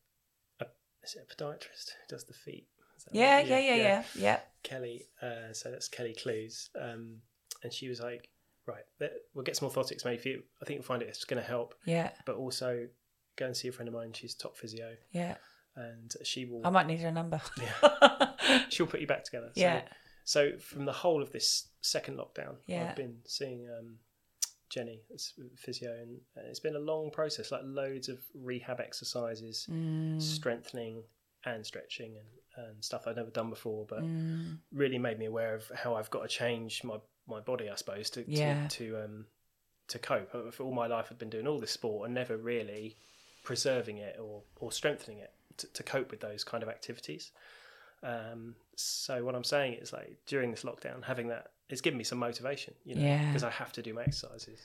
a, 0.61 0.65
is 1.03 1.15
it 1.15 1.27
a 1.31 1.35
podiatrist 1.35 1.91
who 1.91 2.07
does 2.15 2.25
the 2.25 2.33
feet. 2.33 2.67
Yeah, 3.11 3.39
yeah, 3.39 3.59
yeah, 3.59 3.75
yeah, 3.75 4.03
yeah. 4.15 4.39
Kelly, 4.63 5.05
uh, 5.21 5.53
so 5.53 5.71
that's 5.71 5.87
Kelly 5.87 6.13
Clues, 6.13 6.69
um, 6.79 7.17
and 7.63 7.71
she 7.71 7.87
was 7.87 8.01
like, 8.01 8.29
"Right, 8.65 8.83
we'll 9.33 9.43
get 9.45 9.55
some 9.55 9.69
orthotics 9.69 10.03
made 10.05 10.21
for 10.21 10.29
you. 10.29 10.43
I 10.61 10.65
think 10.65 10.77
you'll 10.77 10.85
find 10.85 11.01
it. 11.01 11.07
It's 11.09 11.23
going 11.25 11.41
to 11.41 11.47
help, 11.47 11.75
Yeah, 11.85 12.09
but 12.25 12.35
also 12.35 12.87
go 13.37 13.45
and 13.45 13.55
see 13.55 13.67
a 13.67 13.71
friend 13.71 13.87
of 13.87 13.93
mine. 13.93 14.13
She's 14.13 14.33
top 14.35 14.57
physio, 14.57 14.95
yeah. 15.11 15.35
and 15.75 16.13
she 16.23 16.45
will 16.45 16.61
I 16.65 16.69
might 16.69 16.87
need 16.87 16.99
her 17.01 17.11
number. 17.11 17.39
Yeah. 17.61 18.29
She'll 18.69 18.87
put 18.87 18.99
you 19.01 19.07
back 19.07 19.23
together. 19.23 19.51
So, 19.55 19.61
Yeah. 19.61 19.81
So 20.23 20.57
from 20.57 20.85
the 20.85 20.91
whole 20.93 21.21
of 21.21 21.31
this 21.31 21.67
second 21.81 22.17
lockdown, 22.17 22.55
Yeah. 22.65 22.89
I've 22.89 22.95
been 22.95 23.17
seeing 23.25 23.67
um, 23.77 23.97
Jenny, 24.69 25.01
physio, 25.55 25.91
and 26.01 26.19
it's 26.49 26.59
been 26.59 26.75
a 26.75 26.79
long 26.79 27.11
process. 27.11 27.51
Like 27.51 27.61
loads 27.63 28.09
of 28.09 28.19
rehab 28.33 28.79
exercises, 28.81 29.65
Mm. 29.69 30.21
strengthening 30.21 31.03
and 31.45 31.65
stretching 31.65 32.17
and, 32.17 32.27
and 32.57 32.83
stuff 32.83 33.07
I'd 33.07 33.15
never 33.15 33.29
done 33.29 33.49
before, 33.49 33.85
but 33.87 33.99
Mm. 34.03 34.57
really 34.71 34.97
made 34.97 35.19
me 35.19 35.25
aware 35.25 35.53
of 35.55 35.69
how 35.75 35.95
I've 35.95 36.09
got 36.09 36.23
to 36.23 36.27
change 36.27 36.83
my, 36.83 36.97
my 37.27 37.39
body, 37.39 37.69
I 37.69 37.75
suppose, 37.75 38.09
to 38.11 38.23
Yeah. 38.27 38.67
to 38.67 38.77
to, 38.77 39.03
um, 39.03 39.25
to 39.89 39.99
cope. 39.99 40.33
Uh, 40.33 40.51
For 40.51 40.63
all 40.63 40.73
my 40.73 40.87
life, 40.87 41.07
I've 41.11 41.19
been 41.19 41.29
doing 41.29 41.47
all 41.47 41.59
this 41.59 41.71
sport 41.71 42.05
and 42.05 42.13
never 42.13 42.35
really 42.37 42.97
preserving 43.43 43.97
it 43.99 44.19
or, 44.19 44.43
or 44.57 44.71
strengthening 44.71 45.19
it 45.19 45.33
to, 45.57 45.67
to 45.73 45.83
cope 45.83 46.11
with 46.11 46.19
those 46.19 46.43
kind 46.43 46.63
of 46.63 46.69
activities. 46.69 47.31
Um, 48.03 48.55
so 48.75 49.23
what 49.23 49.33
I'm 49.35 49.43
saying 49.43 49.73
is 49.75 49.91
like 49.93 50.17
during 50.25 50.51
this 50.51 50.63
lockdown, 50.63 51.03
having 51.03 51.27
that 51.29 51.51
it's 51.69 51.81
given 51.81 51.97
me 51.97 52.03
some 52.03 52.19
motivation, 52.19 52.73
you 52.85 52.95
know, 52.95 53.01
Yeah. 53.01 53.25
because 53.27 53.43
I 53.43 53.49
have 53.49 53.71
to 53.73 53.81
do 53.81 53.93
my 53.93 54.03
exercises, 54.03 54.59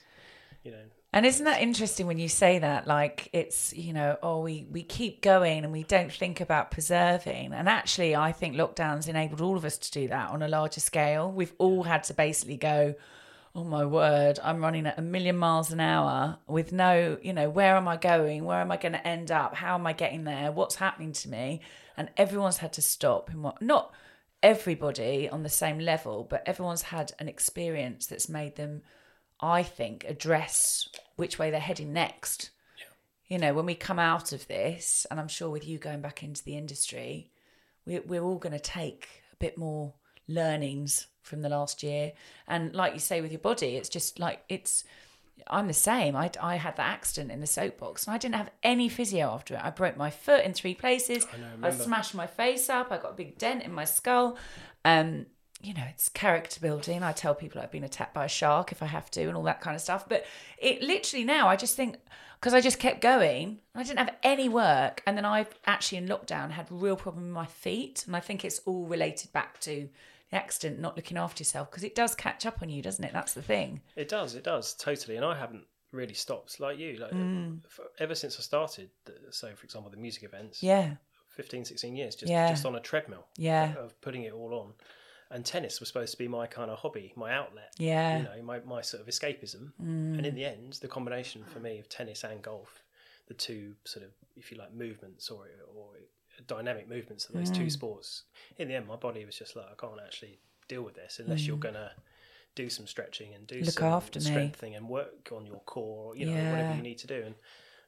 you 0.63 0.71
know. 0.71 0.83
And 1.15 1.27
isn't 1.27 1.45
that 1.45 1.61
interesting 1.61 2.07
when 2.07 2.17
you 2.17 2.27
say 2.27 2.57
that? 2.59 2.87
Like 2.87 3.29
it's 3.33 3.73
you 3.73 3.93
know, 3.93 4.17
oh, 4.23 4.41
we 4.41 4.65
we 4.71 4.81
keep 4.81 5.21
going 5.21 5.63
and 5.63 5.71
we 5.71 5.83
don't 5.83 6.11
think 6.11 6.41
about 6.41 6.71
preserving. 6.71 7.53
And 7.53 7.69
actually, 7.69 8.15
I 8.15 8.31
think 8.31 8.55
lockdowns 8.55 9.07
enabled 9.07 9.41
all 9.41 9.55
of 9.55 9.65
us 9.65 9.77
to 9.77 9.91
do 9.91 10.07
that 10.07 10.31
on 10.31 10.41
a 10.41 10.47
larger 10.47 10.79
scale. 10.79 11.31
We've 11.31 11.53
all 11.59 11.83
had 11.83 12.03
to 12.05 12.13
basically 12.13 12.57
go. 12.57 12.95
Oh 13.55 13.63
my 13.63 13.85
word! 13.85 14.39
I'm 14.43 14.61
running 14.61 14.87
at 14.87 14.97
a 14.97 15.03
million 15.03 15.37
miles 15.37 15.71
an 15.71 15.79
hour 15.79 16.39
with 16.47 16.71
no, 16.71 17.19
you 17.21 17.33
know, 17.33 17.51
where 17.51 17.75
am 17.75 17.87
I 17.87 17.97
going? 17.97 18.45
Where 18.45 18.59
am 18.59 18.71
I 18.71 18.77
going 18.77 18.93
to 18.93 19.07
end 19.07 19.29
up? 19.29 19.53
How 19.53 19.75
am 19.75 19.85
I 19.85 19.93
getting 19.93 20.23
there? 20.23 20.51
What's 20.51 20.73
happening 20.73 21.11
to 21.11 21.29
me? 21.29 21.61
And 21.95 22.09
everyone's 22.17 22.57
had 22.57 22.73
to 22.73 22.81
stop. 22.81 23.29
And 23.29 23.43
what? 23.43 23.61
Not 23.61 23.93
everybody 24.41 25.29
on 25.29 25.43
the 25.43 25.49
same 25.49 25.77
level, 25.77 26.25
but 26.27 26.41
everyone's 26.47 26.81
had 26.81 27.11
an 27.19 27.29
experience 27.29 28.07
that's 28.07 28.27
made 28.27 28.55
them 28.55 28.81
I 29.43 29.61
think, 29.61 30.05
address 30.07 30.87
which 31.17 31.37
way 31.37 31.51
they're 31.51 31.59
heading 31.59 31.91
next. 31.91 32.49
You 33.27 33.37
know, 33.37 33.53
when 33.53 33.65
we 33.65 33.75
come 33.75 33.99
out 33.99 34.31
of 34.31 34.47
this, 34.47 35.05
and 35.11 35.19
I'm 35.19 35.27
sure 35.27 35.49
with 35.49 35.67
you 35.67 35.77
going 35.77 36.01
back 36.01 36.23
into 36.23 36.43
the 36.43 36.55
industry, 36.55 37.29
we're, 37.85 38.01
we're 38.03 38.23
all 38.23 38.37
going 38.37 38.53
to 38.53 38.59
take 38.59 39.07
a 39.33 39.35
bit 39.35 39.57
more 39.57 39.93
learnings 40.29 41.07
from 41.23 41.41
the 41.41 41.49
last 41.49 41.83
year. 41.83 42.13
And 42.47 42.73
like 42.73 42.93
you 42.93 42.99
say 42.99 43.19
with 43.19 43.31
your 43.31 43.39
body, 43.39 43.75
it's 43.75 43.89
just 43.89 44.17
like, 44.17 44.43
it's, 44.47 44.85
I'm 45.47 45.67
the 45.67 45.73
same. 45.73 46.15
I, 46.15 46.31
I 46.41 46.55
had 46.55 46.77
that 46.77 46.89
accident 46.89 47.31
in 47.31 47.41
the 47.41 47.47
soapbox 47.47 48.05
and 48.05 48.13
I 48.13 48.17
didn't 48.17 48.35
have 48.35 48.51
any 48.61 48.87
physio 48.87 49.31
after 49.31 49.55
it. 49.55 49.61
I 49.61 49.71
broke 49.71 49.97
my 49.97 50.09
foot 50.09 50.45
in 50.45 50.53
three 50.53 50.75
places. 50.75 51.27
I, 51.61 51.71
smashed 51.71 52.15
my 52.15 52.27
face 52.27 52.69
up. 52.69 52.91
I 52.91 52.97
got 52.97 53.11
a 53.11 53.15
big 53.15 53.37
dent 53.37 53.63
in 53.63 53.73
my 53.73 53.85
skull. 53.85 54.37
Um, 54.85 55.25
you 55.63 55.73
know, 55.73 55.85
it's 55.89 56.09
character 56.09 56.59
building. 56.59 57.01
I 57.03 57.13
tell 57.13 57.33
people 57.33 57.61
I've 57.61 57.71
been 57.71 57.85
attacked 57.85 58.13
by 58.13 58.25
a 58.25 58.29
shark 58.29 58.71
if 58.73 58.83
I 58.83 58.87
have 58.87 59.09
to 59.11 59.23
and 59.23 59.37
all 59.37 59.43
that 59.43 59.61
kind 59.61 59.75
of 59.75 59.81
stuff. 59.81 60.07
But 60.09 60.25
it 60.57 60.81
literally 60.81 61.23
now, 61.23 61.47
I 61.47 61.55
just 61.55 61.75
think, 61.77 61.95
because 62.39 62.53
I 62.53 62.59
just 62.59 62.79
kept 62.79 62.99
going, 63.01 63.59
I 63.73 63.83
didn't 63.83 63.99
have 63.99 64.13
any 64.23 64.49
work. 64.49 65.01
And 65.07 65.15
then 65.17 65.23
I've 65.23 65.47
actually 65.65 65.99
in 65.99 66.07
lockdown 66.07 66.51
had 66.51 66.67
real 66.69 66.97
problem 66.97 67.23
with 67.23 67.33
my 67.33 67.45
feet. 67.45 68.03
And 68.05 68.15
I 68.15 68.19
think 68.19 68.43
it's 68.43 68.59
all 68.65 68.85
related 68.85 69.31
back 69.31 69.61
to 69.61 69.87
the 70.29 70.35
accident, 70.35 70.79
not 70.81 70.97
looking 70.97 71.17
after 71.17 71.39
yourself, 71.41 71.71
because 71.71 71.85
it 71.85 71.95
does 71.95 72.13
catch 72.13 72.45
up 72.45 72.61
on 72.61 72.69
you, 72.69 72.81
doesn't 72.81 73.03
it? 73.05 73.13
That's 73.13 73.33
the 73.33 73.41
thing. 73.41 73.81
It 73.95 74.09
does, 74.09 74.35
it 74.35 74.43
does 74.43 74.73
totally, 74.73 75.15
and 75.15 75.25
I 75.25 75.37
haven't 75.37 75.63
really 75.93 76.13
stopped 76.15 76.59
like 76.59 76.77
you. 76.77 76.97
Like 76.97 77.11
Mm. 77.11 77.61
ever 77.99 78.15
since 78.15 78.37
I 78.37 78.41
started, 78.41 78.89
so 79.31 79.55
for 79.55 79.63
example, 79.63 79.91
the 79.91 79.97
music 79.97 80.23
events, 80.23 80.61
Yeah. 80.61 80.95
15, 81.29 81.63
16 81.65 81.95
years, 81.95 82.15
just 82.15 82.29
Yeah. 82.31 82.49
just 82.49 82.65
on 82.65 82.75
a 82.75 82.79
treadmill, 82.79 83.27
Yeah. 83.37 83.75
of 83.77 83.99
putting 84.01 84.23
it 84.23 84.33
all 84.33 84.53
on. 84.55 84.73
And 85.33 85.43
tennis 85.45 85.79
was 85.79 85.87
supposed 85.89 86.11
to 86.11 86.17
be 86.17 86.27
my 86.27 86.45
kind 86.47 86.69
of 86.69 86.77
hobby, 86.79 87.11
my 87.15 87.33
outlet, 87.33 87.73
Yeah. 87.77 88.15
Mm. 88.15 88.17
you 88.17 88.23
know, 88.29 88.41
my, 88.43 88.59
my 88.59 88.81
sort 88.81 89.01
of 89.01 89.07
escapism. 89.07 89.71
And 89.79 90.25
in 90.25 90.35
the 90.35 90.45
end, 90.45 90.73
the 90.81 90.87
combination 90.87 91.43
for 91.45 91.59
me 91.59 91.79
of 91.79 91.89
tennis 91.89 92.23
and 92.23 92.41
golf, 92.41 92.83
the 93.27 93.33
two 93.33 93.73
sort 93.83 94.05
of, 94.05 94.11
if 94.35 94.51
you 94.51 94.57
like, 94.57 94.73
movements 94.73 95.29
or 95.29 95.45
or 95.75 95.87
dynamic 96.47 96.87
movements 96.89 97.25
of 97.27 97.35
those 97.35 97.49
Mm. 97.51 97.55
two 97.57 97.69
sports. 97.69 98.23
In 98.57 98.67
the 98.67 98.75
end, 98.75 98.87
my 98.87 98.95
body 98.95 99.23
was 99.25 99.35
just 99.37 99.55
like, 99.55 99.65
I 99.71 99.75
can't 99.75 99.99
actually 100.05 100.39
deal 100.67 100.81
with 100.83 100.95
this 100.95 101.19
unless 101.19 101.45
you're 101.47 101.57
gonna 101.57 101.91
do 102.55 102.69
some 102.69 102.85
stretching 102.87 103.33
and 103.33 103.47
do 103.47 103.61
Mm. 103.61 103.65
Look 103.65 103.73
some 103.75 103.83
after 103.85 104.19
me. 104.19 104.25
strengthening 104.25 104.75
and 104.75 104.87
work 104.89 105.31
on 105.31 105.45
your 105.47 105.61
core, 105.61 106.15
you 106.15 106.25
know, 106.27 106.33
Yeah. 106.35 106.51
whatever 106.51 106.75
you 106.75 106.81
need 106.83 106.99
to 106.99 107.07
do. 107.07 107.23
And 107.23 107.35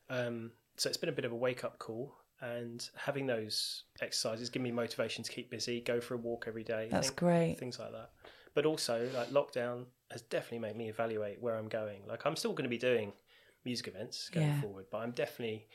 um, 0.09 0.51
so 0.77 0.89
it's 0.89 0.97
been 0.97 1.09
a 1.09 1.17
bit 1.19 1.25
of 1.25 1.31
a 1.31 1.35
wake 1.35 1.63
up 1.63 1.77
call. 1.79 2.15
And 2.41 2.87
having 2.95 3.25
those 3.27 3.83
exercises 4.01 4.49
give 4.49 4.61
me 4.61 4.71
motivation 4.71 5.23
to 5.23 5.31
keep 5.31 5.49
busy, 5.49 5.81
go 5.81 6.01
for 6.01 6.15
a 6.15 6.17
walk 6.17 6.45
every 6.47 6.63
day. 6.63 6.89
That's 6.91 7.07
think- 7.07 7.19
great. 7.19 7.55
Things 7.57 7.79
like 7.79 7.91
that. 7.91 8.09
But 8.53 8.65
also, 8.65 9.09
like 9.13 9.29
lockdown 9.29 9.85
has 10.11 10.21
definitely 10.21 10.59
made 10.59 10.75
me 10.77 10.89
evaluate 10.89 11.41
where 11.41 11.55
I'm 11.57 11.67
going. 11.67 12.01
Like 12.07 12.25
I'm 12.25 12.35
still 12.35 12.51
going 12.53 12.63
to 12.63 12.69
be 12.69 12.77
doing 12.77 13.13
music 13.65 13.87
events 13.87 14.29
going 14.29 14.47
Yeah. 14.47 14.61
forward, 14.61 14.85
but 14.91 14.99
I'm 14.99 15.11
definitely 15.11 15.67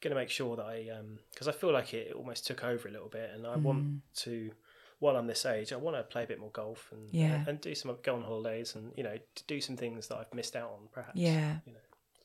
going 0.00 0.10
to 0.14 0.20
make 0.20 0.30
sure 0.30 0.56
that 0.56 0.64
I, 0.66 0.88
because 1.32 1.48
I 1.48 1.52
feel 1.52 1.72
like 1.72 1.92
it 1.94 2.12
almost 2.14 2.46
took 2.46 2.62
over 2.64 2.88
a 2.88 2.90
little 2.90 3.08
bit, 3.08 3.30
and 3.34 3.46
I 3.46 3.56
Mm. 3.56 3.62
want 3.62 4.02
to, 4.16 4.52
while 5.00 5.16
I'm 5.16 5.26
this 5.26 5.44
age, 5.44 5.72
I 5.72 5.76
want 5.76 5.96
to 5.96 6.02
play 6.02 6.24
a 6.24 6.26
bit 6.26 6.38
more 6.38 6.50
golf 6.50 6.90
and 6.92 7.12
Yeah. 7.12 7.44
and 7.48 7.60
do 7.60 7.74
some 7.74 7.96
go 8.02 8.14
on 8.14 8.22
holidays 8.22 8.74
and 8.74 8.92
you 8.96 9.02
know 9.02 9.16
to 9.34 9.44
do 9.44 9.60
some 9.60 9.76
things 9.76 10.08
that 10.08 10.16
I've 10.18 10.32
missed 10.34 10.54
out 10.56 10.70
on 10.70 10.88
perhaps. 10.92 11.16
Yeah. 11.18 11.58
You 11.66 11.72
know, 11.72 11.78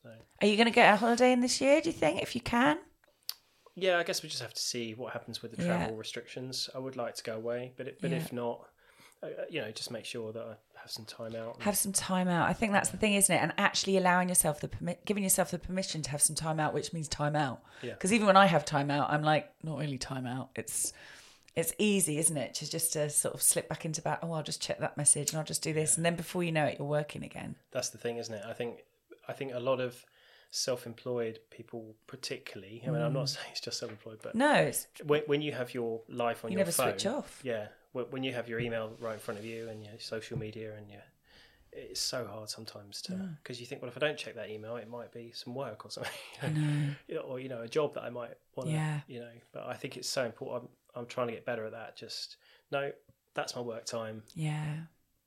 so 0.03 0.09
Are 0.41 0.47
you 0.47 0.55
going 0.55 0.67
to 0.67 0.73
get 0.73 0.93
a 0.93 0.97
holiday 0.97 1.31
in 1.33 1.41
this 1.41 1.59
year, 1.59 1.81
do 1.81 1.89
you 1.89 1.93
think, 1.93 2.21
if 2.21 2.35
you 2.35 2.41
can? 2.41 2.77
Yeah, 3.75 3.97
I 3.97 4.03
guess 4.03 4.21
we 4.23 4.29
just 4.29 4.41
have 4.41 4.53
to 4.53 4.61
see 4.61 4.93
what 4.93 5.13
happens 5.13 5.41
with 5.41 5.55
the 5.55 5.63
Yeah. 5.63 5.77
travel 5.77 5.95
restrictions. 5.95 6.69
I 6.75 6.79
would 6.79 6.95
like 6.95 7.15
to 7.15 7.23
go 7.23 7.35
away, 7.35 7.73
but 7.77 7.87
it, 7.87 7.99
but 8.01 8.11
Yeah. 8.11 8.17
if 8.17 8.33
not, 8.33 8.67
uh, 9.23 9.27
uh, 9.27 9.29
you 9.49 9.61
know, 9.61 9.71
just 9.71 9.91
make 9.91 10.05
sure 10.05 10.31
that 10.31 10.41
I 10.43 10.55
have 10.81 10.91
some 10.91 11.05
time 11.05 11.35
out. 11.35 11.55
and- 11.55 11.63
have 11.63 11.77
some 11.77 11.91
time 11.91 12.27
out. 12.29 12.47
I 12.49 12.53
think 12.53 12.71
that's 12.71 12.89
the 12.89 12.97
thing, 12.97 13.13
isn't 13.15 13.33
it? 13.35 13.39
And 13.39 13.53
actually 13.57 13.97
allowing 13.97 14.29
yourself 14.29 14.59
the 14.61 14.69
permit, 14.69 15.03
giving 15.05 15.23
yourself 15.23 15.51
the 15.51 15.59
permission 15.59 16.01
to 16.03 16.09
have 16.11 16.21
some 16.21 16.35
time 16.35 16.59
out, 16.59 16.73
which 16.73 16.93
means 16.93 17.07
time 17.09 17.35
out. 17.35 17.61
Yeah. 17.81 17.93
Because 17.93 18.13
even 18.13 18.27
when 18.27 18.37
I 18.37 18.45
have 18.45 18.63
time 18.65 18.89
out, 18.89 19.09
I'm 19.09 19.21
like, 19.23 19.51
not 19.63 19.77
really 19.77 19.97
time 19.97 20.25
out. 20.25 20.49
It's 20.55 20.93
it's 21.55 21.73
easy, 21.77 22.17
isn't 22.19 22.37
it? 22.37 22.53
To 22.53 22.69
just 22.69 22.93
to 22.93 23.09
sort 23.09 23.33
of 23.33 23.41
slip 23.41 23.67
back 23.67 23.83
into 23.83 23.99
that. 24.01 24.19
Oh, 24.21 24.31
I'll 24.31 24.43
just 24.43 24.61
check 24.61 24.79
that 24.79 24.95
message 24.95 25.31
and 25.31 25.39
I'll 25.39 25.45
just 25.45 25.61
do 25.61 25.73
this, 25.73 25.97
and 25.97 26.05
then 26.05 26.15
before 26.15 26.41
you 26.43 26.53
know 26.53 26.63
it, 26.65 26.77
you're 26.79 26.87
working 26.87 27.21
again. 27.23 27.57
That's 27.71 27.89
the 27.89 27.97
thing, 27.97 28.15
isn't 28.17 28.33
it? 28.33 28.45
I 28.45 28.53
think 28.53 28.85
I 29.27 29.33
think 29.33 29.53
a 29.53 29.59
lot 29.59 29.81
of 29.81 30.05
self-employed 30.51 31.39
people, 31.49 31.95
particularly. 32.07 32.83
I 32.85 32.89
mean, 32.89 33.01
I'm 33.01 33.13
not 33.13 33.29
saying 33.29 33.47
it's 33.51 33.61
just 33.61 33.79
self-employed, 33.79 34.19
but. 34.21 34.35
No, 34.35 34.53
it's 34.53 34.87
when, 35.05 35.21
when 35.27 35.41
you 35.41 35.51
have 35.53 35.73
your 35.73 36.01
life 36.09 36.43
on 36.45 36.51
You 36.51 36.57
your 36.57 36.65
never 36.65 36.71
phone, 36.71 36.91
switch 36.91 37.05
off. 37.05 37.39
Yeah, 37.43 37.67
when 37.93 38.23
you 38.23 38.33
have 38.33 38.47
your 38.49 38.59
email 38.59 38.91
right 38.99 39.13
in 39.13 39.19
front 39.19 39.39
of 39.39 39.45
you 39.45 39.69
and 39.69 39.83
your 39.83 39.93
social 39.99 40.37
media 40.37 40.73
and 40.77 40.89
your, 40.89 41.01
it's 41.71 41.99
so 42.01 42.25
hard 42.25 42.49
sometimes 42.49 43.01
to 43.03 43.13
Mm. 43.13 43.37
because 43.43 43.59
you 43.59 43.65
think, 43.67 43.81
well, 43.81 43.89
if 43.89 43.97
I 43.97 43.99
don't 43.99 44.17
check 44.17 44.35
that 44.35 44.49
email, 44.49 44.75
it 44.77 44.89
might 44.89 45.11
be 45.11 45.31
some 45.33 45.53
work 45.53 45.85
or 45.85 45.91
something, 45.91 46.95
you 47.07 47.15
know, 47.15 47.21
or 47.27 47.39
you 47.39 47.47
know, 47.49 47.61
a 47.61 47.67
job 47.67 47.93
that 47.93 48.03
I 48.03 48.09
might 48.09 48.33
want 48.55 48.69
Yeah. 48.69 49.01
you 49.07 49.19
know. 49.19 49.31
But 49.51 49.67
I 49.67 49.75
think 49.75 49.95
it's 49.97 50.09
so 50.09 50.25
important. 50.25 50.63
I'm 50.95 51.01
I'm 51.01 51.05
trying 51.05 51.27
to 51.27 51.33
get 51.33 51.45
better 51.45 51.65
at 51.65 51.71
that. 51.73 51.95
Just 51.95 52.37
no, 52.71 52.91
that's 53.35 53.55
my 53.55 53.61
work 53.61 53.85
time. 53.85 54.23
yeah. 54.33 54.77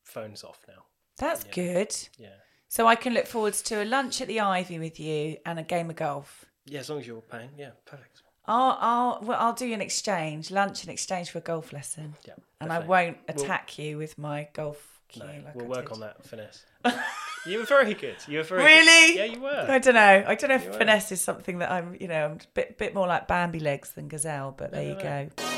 Phone's 0.04 0.42
off 0.42 0.58
now. 0.66 0.82
That's 1.18 1.44
good. 1.44 1.94
Yeah, 2.18 2.30
So 2.72 2.86
I 2.86 2.94
can 2.94 3.12
look 3.12 3.26
forward 3.26 3.52
to 3.52 3.82
a 3.82 3.84
lunch 3.84 4.22
at 4.22 4.28
the 4.28 4.40
Ivy 4.40 4.78
with 4.78 4.98
you 4.98 5.36
and 5.44 5.58
a 5.58 5.62
game 5.62 5.90
of 5.90 5.96
golf. 5.96 6.46
yeah. 6.64 6.80
As 6.80 6.88
long 6.88 7.00
as 7.00 7.06
you're 7.06 7.20
paying, 7.20 7.50
yeah, 7.58 7.72
perfect. 7.84 8.22
I'll, 8.46 8.78
I'll, 8.80 9.18
well, 9.22 9.36
I'll 9.38 9.52
do 9.52 9.70
an 9.74 9.82
exchange, 9.82 10.50
lunch 10.50 10.82
in 10.82 10.88
exchange 10.88 11.28
for 11.32 11.36
a 11.36 11.42
golf 11.42 11.74
lesson. 11.74 12.14
Yeah, 12.26 12.32
And 12.62 12.72
I 12.72 12.78
won't 12.78 13.18
We'll- 13.28 13.44
attack 13.44 13.78
you 13.78 13.98
with 13.98 14.16
my 14.16 14.48
golf 14.54 15.02
cue. 15.08 15.22
No, 15.22 15.28
like 15.44 15.54
we'll 15.54 15.66
I 15.66 15.68
work 15.68 15.84
did. 15.88 15.92
on 15.92 16.00
that 16.00 16.24
finesse. 16.24 16.64
you 17.46 17.58
were 17.58 17.66
very 17.66 17.92
good. 17.92 18.16
You 18.26 18.38
were 18.38 18.44
very 18.44 18.64
Really? 18.64 19.16
Good. 19.16 19.18
Yeah, 19.18 19.24
you 19.36 19.42
were. 19.42 19.66
I 19.68 19.78
don't 19.78 19.94
know. 19.94 20.24
I 20.26 20.34
don't 20.34 20.48
know 20.48 20.54
if 20.56 20.64
You 20.64 20.70
were. 20.70 20.78
finesse 20.78 21.12
is 21.12 21.20
something 21.20 21.58
that 21.58 21.70
I'm, 21.70 21.94
you 22.00 22.08
know, 22.08 22.24
I'm 22.24 22.32
a 22.32 22.38
bit, 22.54 22.78
bit 22.78 22.94
more 22.94 23.06
like 23.06 23.28
Bambi 23.28 23.60
legs 23.60 23.92
than 23.92 24.08
gazelle, 24.08 24.50
but 24.56 24.72
there 24.72 24.82
you 24.82 24.94
no, 24.94 25.02
no. 25.02 25.28
go. 25.36 25.51